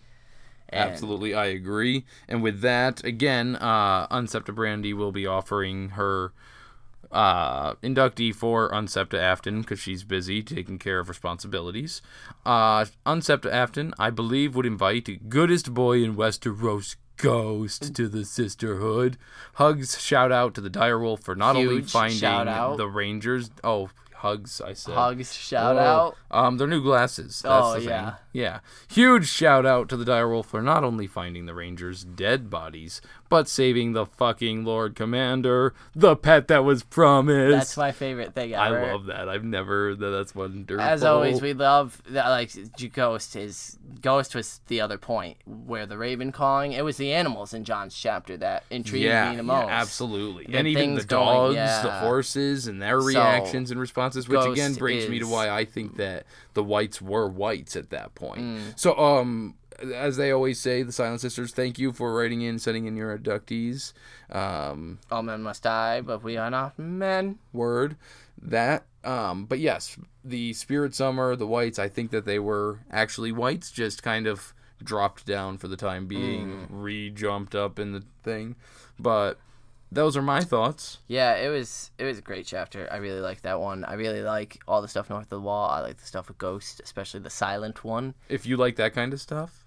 And- 0.70 0.88
see. 0.88 0.92
Absolutely, 0.94 1.34
I 1.36 1.48
agree. 1.48 2.06
And 2.28 2.42
with 2.42 2.62
that, 2.62 3.04
again, 3.04 3.58
uh, 3.58 4.08
Unsepta 4.08 4.56
Brandy 4.56 4.94
will 4.94 5.12
be 5.12 5.28
offering 5.28 5.90
her 5.90 6.32
uh, 7.12 7.74
inductee 7.76 8.34
for 8.34 8.70
Unsepta 8.72 9.20
Afton 9.20 9.62
because 9.62 9.80
she's 9.80 10.04
busy 10.04 10.42
taking 10.44 10.78
care 10.78 11.00
of 11.00 11.10
responsibilities. 11.10 12.02
Uh, 12.46 12.86
Unsepta 13.06 13.52
Afton, 13.52 13.94
I 13.98 14.10
believe, 14.10 14.56
would 14.56 14.66
invite 14.66 15.30
goodest 15.30 15.74
boy 15.74 16.04
in 16.04 16.16
Westeros 16.16 16.96
Ghost 17.18 17.94
to 17.96 18.08
the 18.08 18.24
sisterhood. 18.24 19.18
Hugs, 19.56 20.00
shout 20.02 20.32
out 20.32 20.54
to 20.56 20.62
the 20.62 20.70
direwolf 20.70 21.22
for 21.24 21.36
not 21.36 21.56
only 21.58 21.82
finding 21.82 22.20
the 22.78 22.88
Rangers. 22.88 23.52
Oh, 23.64 23.90
hugs, 24.16 24.62
I 24.62 24.72
said. 24.74 24.94
Hugs, 24.96 25.34
shout 25.34 25.76
Whoa. 25.76 25.82
out. 25.82 26.16
Um, 26.32 26.58
their 26.58 26.68
new 26.68 26.82
glasses. 26.82 27.42
That's 27.42 27.66
Oh, 27.66 27.74
the 27.74 27.80
thing. 27.82 27.90
yeah. 27.90 28.14
Yeah. 28.32 28.60
Huge 28.90 29.28
shout 29.28 29.66
out 29.66 29.90
to 29.90 29.98
the 29.98 30.06
direwolf 30.06 30.46
for 30.46 30.62
not 30.62 30.84
only 30.86 31.08
finding 31.08 31.46
the 31.46 31.54
Rangers' 31.54 32.04
dead 32.06 32.50
bodies, 32.50 33.02
but 33.30 33.48
saving 33.48 33.94
the 33.94 34.06
fucking 34.06 34.66
Lord 34.66 34.96
Commander, 34.96 35.74
the 35.96 36.16
pet 36.16 36.48
that 36.48 36.64
was 36.64 36.84
promised. 36.84 37.56
That's 37.56 37.78
my 37.78 37.92
favorite 37.92 38.34
thing 38.34 38.54
ever. 38.54 38.80
I 38.80 38.92
love 38.92 39.06
that. 39.06 39.30
I've 39.30 39.44
never 39.44 39.96
that, 39.96 40.10
that's 40.10 40.36
wonderful. 40.36 40.82
As 40.82 41.04
always, 41.04 41.42
we 41.42 41.54
love 41.54 42.02
that. 42.10 42.28
Like 42.30 42.52
Ghost 42.94 43.36
is 43.36 43.78
Ghost 44.02 44.36
was 44.36 44.62
the 44.68 44.82
other 44.82 44.98
point 44.98 45.38
where 45.46 45.86
the 45.86 45.98
Raven 45.98 46.32
calling. 46.32 46.74
It 46.74 46.84
was 46.84 46.98
the 46.98 47.14
animals 47.14 47.54
in 47.54 47.64
Jon's 47.64 47.96
chapter 47.96 48.36
that 48.38 48.64
intrigued 48.70 49.06
yeah, 49.06 49.30
me 49.30 49.38
the 49.38 49.44
yeah, 49.44 49.62
most. 49.62 49.70
absolutely. 49.70 50.46
The 50.46 50.58
and 50.58 50.68
even 50.68 50.96
the 50.96 51.02
things 51.02 51.06
going- 51.06 51.56
dogs, 51.56 51.84
the 51.84 51.92
horses, 51.92 52.68
and 52.68 52.82
their 52.82 53.00
So, 53.00 53.08
reactions 53.08 53.72
and 53.72 53.80
responses, 53.80 54.28
which 54.28 54.40
again 54.40 54.72
Ghost 54.72 54.80
brings 54.80 55.08
me 55.08 55.20
to 55.20 55.28
why 55.28 55.50
I 55.50 55.66
think 55.66 55.98
that 55.98 56.26
the 56.56 56.64
wights 56.64 57.02
were 57.02 57.28
wights 57.28 57.76
at 57.76 57.92
that 57.92 58.16
point. 58.16 58.42
Mm. 58.42 58.60
So, 58.80 58.98
um, 58.98 59.56
as 59.94 60.18
they 60.18 60.32
always 60.32 60.60
say, 60.60 60.84
the 60.84 60.92
Silent 60.92 61.22
Sisters, 61.22 61.52
thank 61.54 61.80
you 61.80 61.92
for 61.94 62.14
writing 62.14 62.42
in, 62.42 62.60
sending 62.60 62.86
in 62.86 62.96
your 62.96 63.18
abductees. 63.18 63.94
Um, 64.30 65.00
All 65.12 65.24
men 65.24 65.42
must 65.44 65.64
die, 65.64 66.02
but 66.02 66.24
we 66.24 66.38
are 66.38 66.50
not 66.50 66.78
men. 66.78 67.40
word 67.54 67.96
that 68.42 68.86
um 69.04 69.44
but 69.46 69.60
yes 69.60 69.98
the 70.24 70.54
spirit 70.54 70.96
summer 70.96 71.36
the 71.36 71.46
wights 71.46 71.78
i 71.78 71.90
think 71.90 72.10
that 72.12 72.24
they 72.24 72.40
were 72.40 72.80
actually 72.90 73.34
wights 73.34 73.70
just 73.70 74.02
kind 74.02 74.26
of 74.28 74.54
dropped 74.82 75.26
down 75.26 75.58
for 75.58 75.68
the 75.68 75.76
time 75.76 76.08
being 76.08 76.66
re-jumped 76.70 77.54
up 77.54 77.78
in 77.80 77.92
the 77.92 78.02
thing 78.24 78.56
but 78.98 79.38
those 79.92 80.16
are 80.16 80.22
my 80.22 80.42
thoughts 80.42 81.00
Yeah, 81.10 81.36
it 81.36 81.50
was 81.50 81.92
it 81.98 82.06
was 82.06 82.18
a 82.18 82.22
great 82.22 82.46
chapter. 82.46 82.88
I 82.92 82.98
really 82.98 83.22
like 83.22 83.42
that 83.42 83.60
one. 83.60 83.84
I 83.84 83.96
really 83.96 84.22
like 84.22 84.62
all 84.68 84.82
the 84.84 84.88
stuff 84.88 85.10
north 85.10 85.24
of 85.24 85.30
the 85.30 85.40
wall. 85.42 85.68
I 85.70 85.80
like 85.82 85.98
the 85.98 86.06
stuff 86.06 86.28
with 86.28 86.38
Ghost, 86.38 86.80
especially 86.84 87.22
the 87.22 87.32
silent 87.32 87.84
one. 87.84 88.14
if 88.30 88.46
you 88.46 88.56
like 88.56 88.76
that 88.76 88.94
kind 88.94 89.14
of 89.14 89.20
stuff 89.20 89.66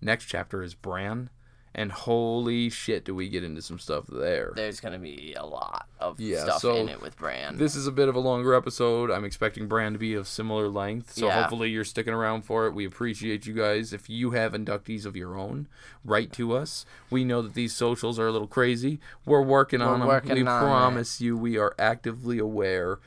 next 0.00 0.26
chapter 0.26 0.62
is 0.62 0.74
bran 0.74 1.30
and 1.74 1.92
holy 1.92 2.70
shit 2.70 3.04
do 3.04 3.14
we 3.14 3.28
get 3.28 3.44
into 3.44 3.60
some 3.62 3.78
stuff 3.78 4.04
there 4.08 4.52
There's 4.56 4.80
gonna 4.80 4.98
be 4.98 5.34
a 5.38 5.44
lot 5.44 5.86
of 6.00 6.18
Yeah, 6.18 6.42
stuff 6.44 6.60
so 6.62 6.74
in 6.76 6.88
it 6.88 7.00
with 7.02 7.16
Bran. 7.16 7.56
This 7.58 7.76
is 7.76 7.86
a 7.86 7.92
bit 7.92 8.08
of 8.08 8.14
a 8.16 8.20
longer 8.20 8.54
episode. 8.54 9.10
I'm 9.10 9.24
expecting 9.24 9.68
Bran 9.68 9.92
to 9.92 9.98
be 9.98 10.14
of 10.14 10.26
similar 10.26 10.68
length, 10.68 11.12
so 11.12 11.26
Yeah. 11.26 11.40
hopefully 11.42 11.70
you're 11.70 11.84
sticking 11.84 12.14
around 12.14 12.42
for 12.42 12.66
it. 12.66 12.72
We 12.72 12.84
appreciate 12.86 13.46
you 13.46 13.52
guys. 13.54 13.92
If 13.92 14.08
you 14.08 14.30
have 14.30 14.52
inductees 14.52 15.04
of 15.04 15.14
your 15.14 15.36
own, 15.36 15.68
write 16.04 16.32
to 16.34 16.56
us. 16.56 16.86
We 17.10 17.22
know 17.24 17.42
that 17.42 17.54
these 17.54 17.74
socials 17.76 18.18
are 18.18 18.28
a 18.28 18.32
little 18.32 18.48
crazy. 18.48 18.98
We're 19.26 19.42
working 19.42 19.82
on 19.82 19.98
them. 20.00 20.08
working 20.08 20.32
we 20.34 20.40
on 20.42 20.46
it. 20.46 20.66
promise 20.66 21.20
you, 21.20 21.36
we 21.36 21.58
are 21.58 21.74
actively 21.78 22.38
aware. 22.38 22.98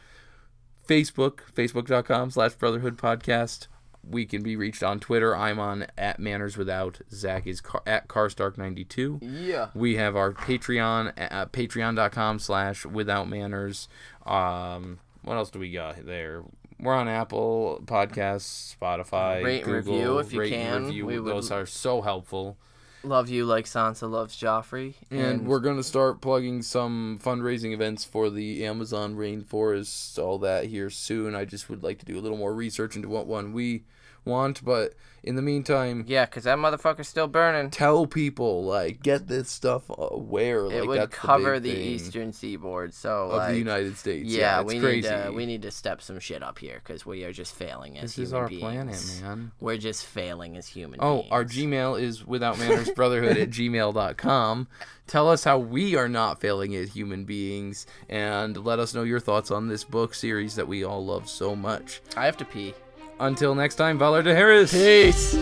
Facebook, 0.87 1.39
facebook.com 1.55 2.31
slash 2.31 2.53
brotherhood 2.55 2.97
podcast. 2.97 3.67
We 4.03 4.25
can 4.25 4.41
be 4.41 4.55
reached 4.55 4.81
on 4.83 4.99
Twitter. 4.99 5.35
I'm 5.35 5.59
on 5.59 5.85
at 5.97 6.19
manners 6.19 6.57
without. 6.57 6.99
Zach 7.11 7.45
is 7.45 7.61
car, 7.61 7.81
at 7.85 8.07
carstark92. 8.07 9.19
yeah. 9.21 9.69
We 9.75 9.95
have 9.97 10.15
our 10.15 10.31
Patreon 10.31 11.13
at 11.17 11.51
patreon.com 11.51 12.39
slash 12.39 12.85
without 12.85 13.29
manners. 13.29 13.87
Um, 14.25 14.99
what 15.23 15.35
else 15.35 15.49
do 15.51 15.59
we 15.59 15.71
got 15.71 16.05
there? 16.05 16.43
We're 16.79 16.95
on 16.95 17.07
Apple 17.07 17.81
Podcasts, 17.85 18.75
Spotify, 18.75 19.43
Rate 19.43 19.63
Google. 19.65 19.93
review 19.93 20.17
if 20.19 20.33
you 20.33 20.39
rate 20.39 20.51
can. 20.51 20.85
review. 20.85 21.05
We 21.05 21.19
would- 21.19 21.31
Those 21.31 21.51
are 21.51 21.65
so 21.67 22.01
helpful. 22.01 22.57
Love 23.03 23.29
you 23.29 23.45
like 23.45 23.65
Sansa 23.65 24.09
loves 24.09 24.39
Joffrey. 24.39 24.93
And, 25.09 25.47
we're 25.47 25.59
going 25.59 25.77
to 25.77 25.83
start 25.83 26.21
plugging 26.21 26.61
some 26.61 27.19
fundraising 27.23 27.73
events 27.73 28.05
for 28.05 28.29
the 28.29 28.63
Amazon 28.65 29.15
rainforest, 29.15 30.19
all 30.19 30.37
that 30.39 30.65
here 30.65 30.89
soon. 30.89 31.33
I 31.33 31.45
just 31.45 31.69
would 31.69 31.83
like 31.83 31.97
to 31.99 32.05
do 32.05 32.17
a 32.17 32.21
little 32.21 32.37
more 32.37 32.53
research 32.53 32.95
into 32.95 33.09
what 33.09 33.25
one 33.25 33.53
we 33.53 33.83
want. 34.25 34.63
But 34.63 34.93
in 35.23 35.35
the 35.35 35.41
meantime, 35.41 36.03
yeah, 36.07 36.25
because 36.25 36.45
that 36.45 36.57
motherfucker's 36.57 37.07
still 37.07 37.27
burning. 37.27 37.69
tell 37.69 38.07
people, 38.07 38.63
like, 38.63 39.03
get 39.03 39.27
this 39.27 39.49
stuff 39.49 39.83
aware. 39.89 40.65
It 40.65 40.79
like, 40.79 40.87
would 40.87 40.99
that's 40.99 41.15
cover 41.15 41.59
the, 41.59 41.71
the, 41.71 41.79
eastern 41.79 42.33
seaboard, 42.33 42.93
so 42.93 43.25
of 43.29 43.37
like, 43.37 43.49
the 43.51 43.57
United 43.57 43.97
States. 43.97 44.29
yeah, 44.29 44.61
it's 44.61 44.73
we 44.73 44.79
crazy. 44.79 45.09
need 45.09 45.23
to 45.25 45.31
we 45.31 45.45
need 45.45 45.61
to 45.63 45.71
step 45.71 46.01
some 46.01 46.19
shit 46.19 46.41
up 46.41 46.57
here 46.59 46.81
because 46.83 47.05
we 47.05 47.23
are 47.23 47.31
just 47.33 47.53
failing 47.53 47.97
as 47.97 48.15
This 48.15 48.15
human 48.15 48.27
is 48.27 48.33
our 48.33 48.47
beings. 48.47 48.61
planet, 48.61 49.21
man. 49.21 49.51
We're 49.59 49.77
just 49.77 50.05
failing 50.05 50.57
as 50.57 50.67
human 50.67 50.99
Oh, 51.01 51.17
beings. 51.19 51.31
our 51.31 51.45
Gmail 51.45 52.01
is 52.01 52.25
without 52.25 52.57
manners 52.57 52.89
brotherhood 52.91 53.37
at 53.37 53.49
gmail.com. 53.95 54.67
Tell 55.07 55.29
us 55.29 55.43
how 55.43 55.57
we 55.59 55.95
are 55.95 56.07
not 56.07 56.39
failing 56.39 56.73
as 56.75 56.93
human 56.93 57.25
beings 57.25 57.85
and 58.07 58.55
let 58.65 58.79
us 58.79 58.93
know 58.93 59.03
your 59.03 59.19
thoughts 59.19 59.51
on 59.51 59.67
this 59.67 59.83
book 59.83 60.13
series 60.13 60.55
that 60.55 60.67
we 60.67 60.83
all 60.83 61.05
love 61.05 61.29
so 61.29 61.55
much. 61.55 62.01
I 62.15 62.25
have 62.25 62.37
to 62.37 62.45
pee. 62.45 62.73
Until 63.21 63.53
next 63.53 63.75
time, 63.75 63.99
Valar 63.99 64.23
Dohaeris. 64.23 64.71
Peace. 64.71 65.37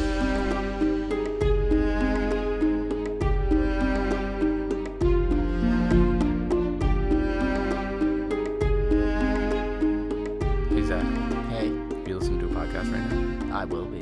Hey, 10.70 10.84
Zach, 10.86 11.04
Hey, 11.50 11.68
you 12.08 12.18
listening 12.20 12.40
to 12.42 12.46
a 12.46 12.50
podcast 12.50 12.92
right 12.94 13.12
now? 13.48 13.58
I 13.58 13.66
will 13.66 13.86
be. 13.86 14.02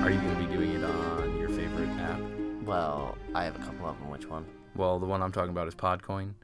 Are 0.00 0.10
you 0.10 0.20
going 0.20 0.36
to 0.36 0.46
be 0.46 0.54
doing 0.54 0.70
it 0.72 0.84
on 0.84 1.36
your 1.38 1.48
favorite 1.48 1.88
app? 1.98 2.20
Well, 2.62 3.18
I 3.34 3.44
have 3.44 3.56
a 3.56 3.58
couple 3.58 3.86
of 3.86 3.98
them. 3.98 4.10
Which 4.10 4.28
one? 4.28 4.44
Well, 4.76 5.00
the 5.00 5.06
one 5.06 5.22
I'm 5.22 5.32
talking 5.32 5.50
about 5.50 5.66
is 5.66 5.74
Podcoin, 5.74 6.34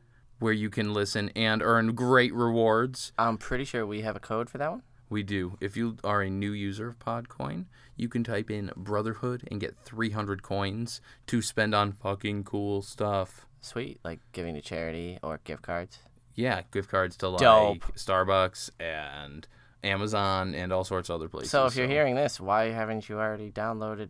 where 0.41 0.53
you 0.53 0.71
can 0.71 0.93
listen 0.93 1.31
and 1.37 1.63
earn 1.63 1.95
great 1.95 2.35
rewards. 2.35 3.13
I'm 3.17 3.39
pretty 3.39 3.65
sure 3.65 3.87
we 3.87 4.01
have 4.01 4.17
a 4.17 4.21
code 4.21 4.51
for 4.51 4.59
that 4.59 4.71
one. 4.71 4.83
We 5.13 5.23
do. 5.23 5.59
If 5.61 5.77
you 5.77 5.99
are 6.03 6.23
a 6.23 6.31
new 6.31 6.53
user 6.53 6.89
of 6.89 6.99
Podcoin, 6.99 7.67
you 7.97 8.09
can 8.09 8.25
type 8.25 8.51
in 8.51 8.71
Brotherhood 8.75 9.47
and 9.51 9.61
get 9.61 9.77
300 9.85 10.43
coins 10.43 11.03
to 11.27 11.43
spend 11.43 11.75
on 11.75 11.93
fucking 11.93 12.45
cool 12.45 12.81
stuff. 12.81 13.47
Sweet, 13.61 14.01
like 14.05 14.21
giving 14.33 14.55
to 14.55 14.63
charity 14.63 15.19
or 15.23 15.39
gift 15.45 15.61
cards. 15.61 15.99
Yeah, 16.35 16.63
gift 16.73 16.91
cards 16.91 17.19
to 17.19 17.29
like 17.29 17.41
Dope. 17.41 17.95
Starbucks 17.95 18.71
and 18.81 19.47
Amazon 19.85 20.55
and 20.55 20.73
all 20.73 20.83
sorts 20.83 21.11
of 21.11 21.17
other 21.17 21.29
places. 21.29 21.51
So 21.51 21.67
if 21.67 21.77
you're 21.77 21.89
hearing 21.89 22.15
this, 22.15 22.41
why 22.41 22.71
haven't 22.71 23.11
you 23.11 23.19
already 23.19 23.51
downloaded 23.51 24.09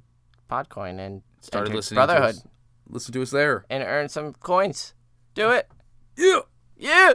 Podcoin 0.49 1.01
and 1.01 1.23
started 1.41 1.75
listening 1.75 1.97
Brotherhood 1.97 2.35
to 2.37 2.41
us, 2.43 2.47
listen 2.89 3.13
to 3.15 3.23
us 3.23 3.33
there. 3.33 3.65
and 3.69 3.83
earn 3.83 4.09
some 4.09 4.35
coins? 4.35 4.95
Do 5.35 5.51
it. 5.51 5.69
Yeah. 6.17 6.43
Yeah. 6.77 7.13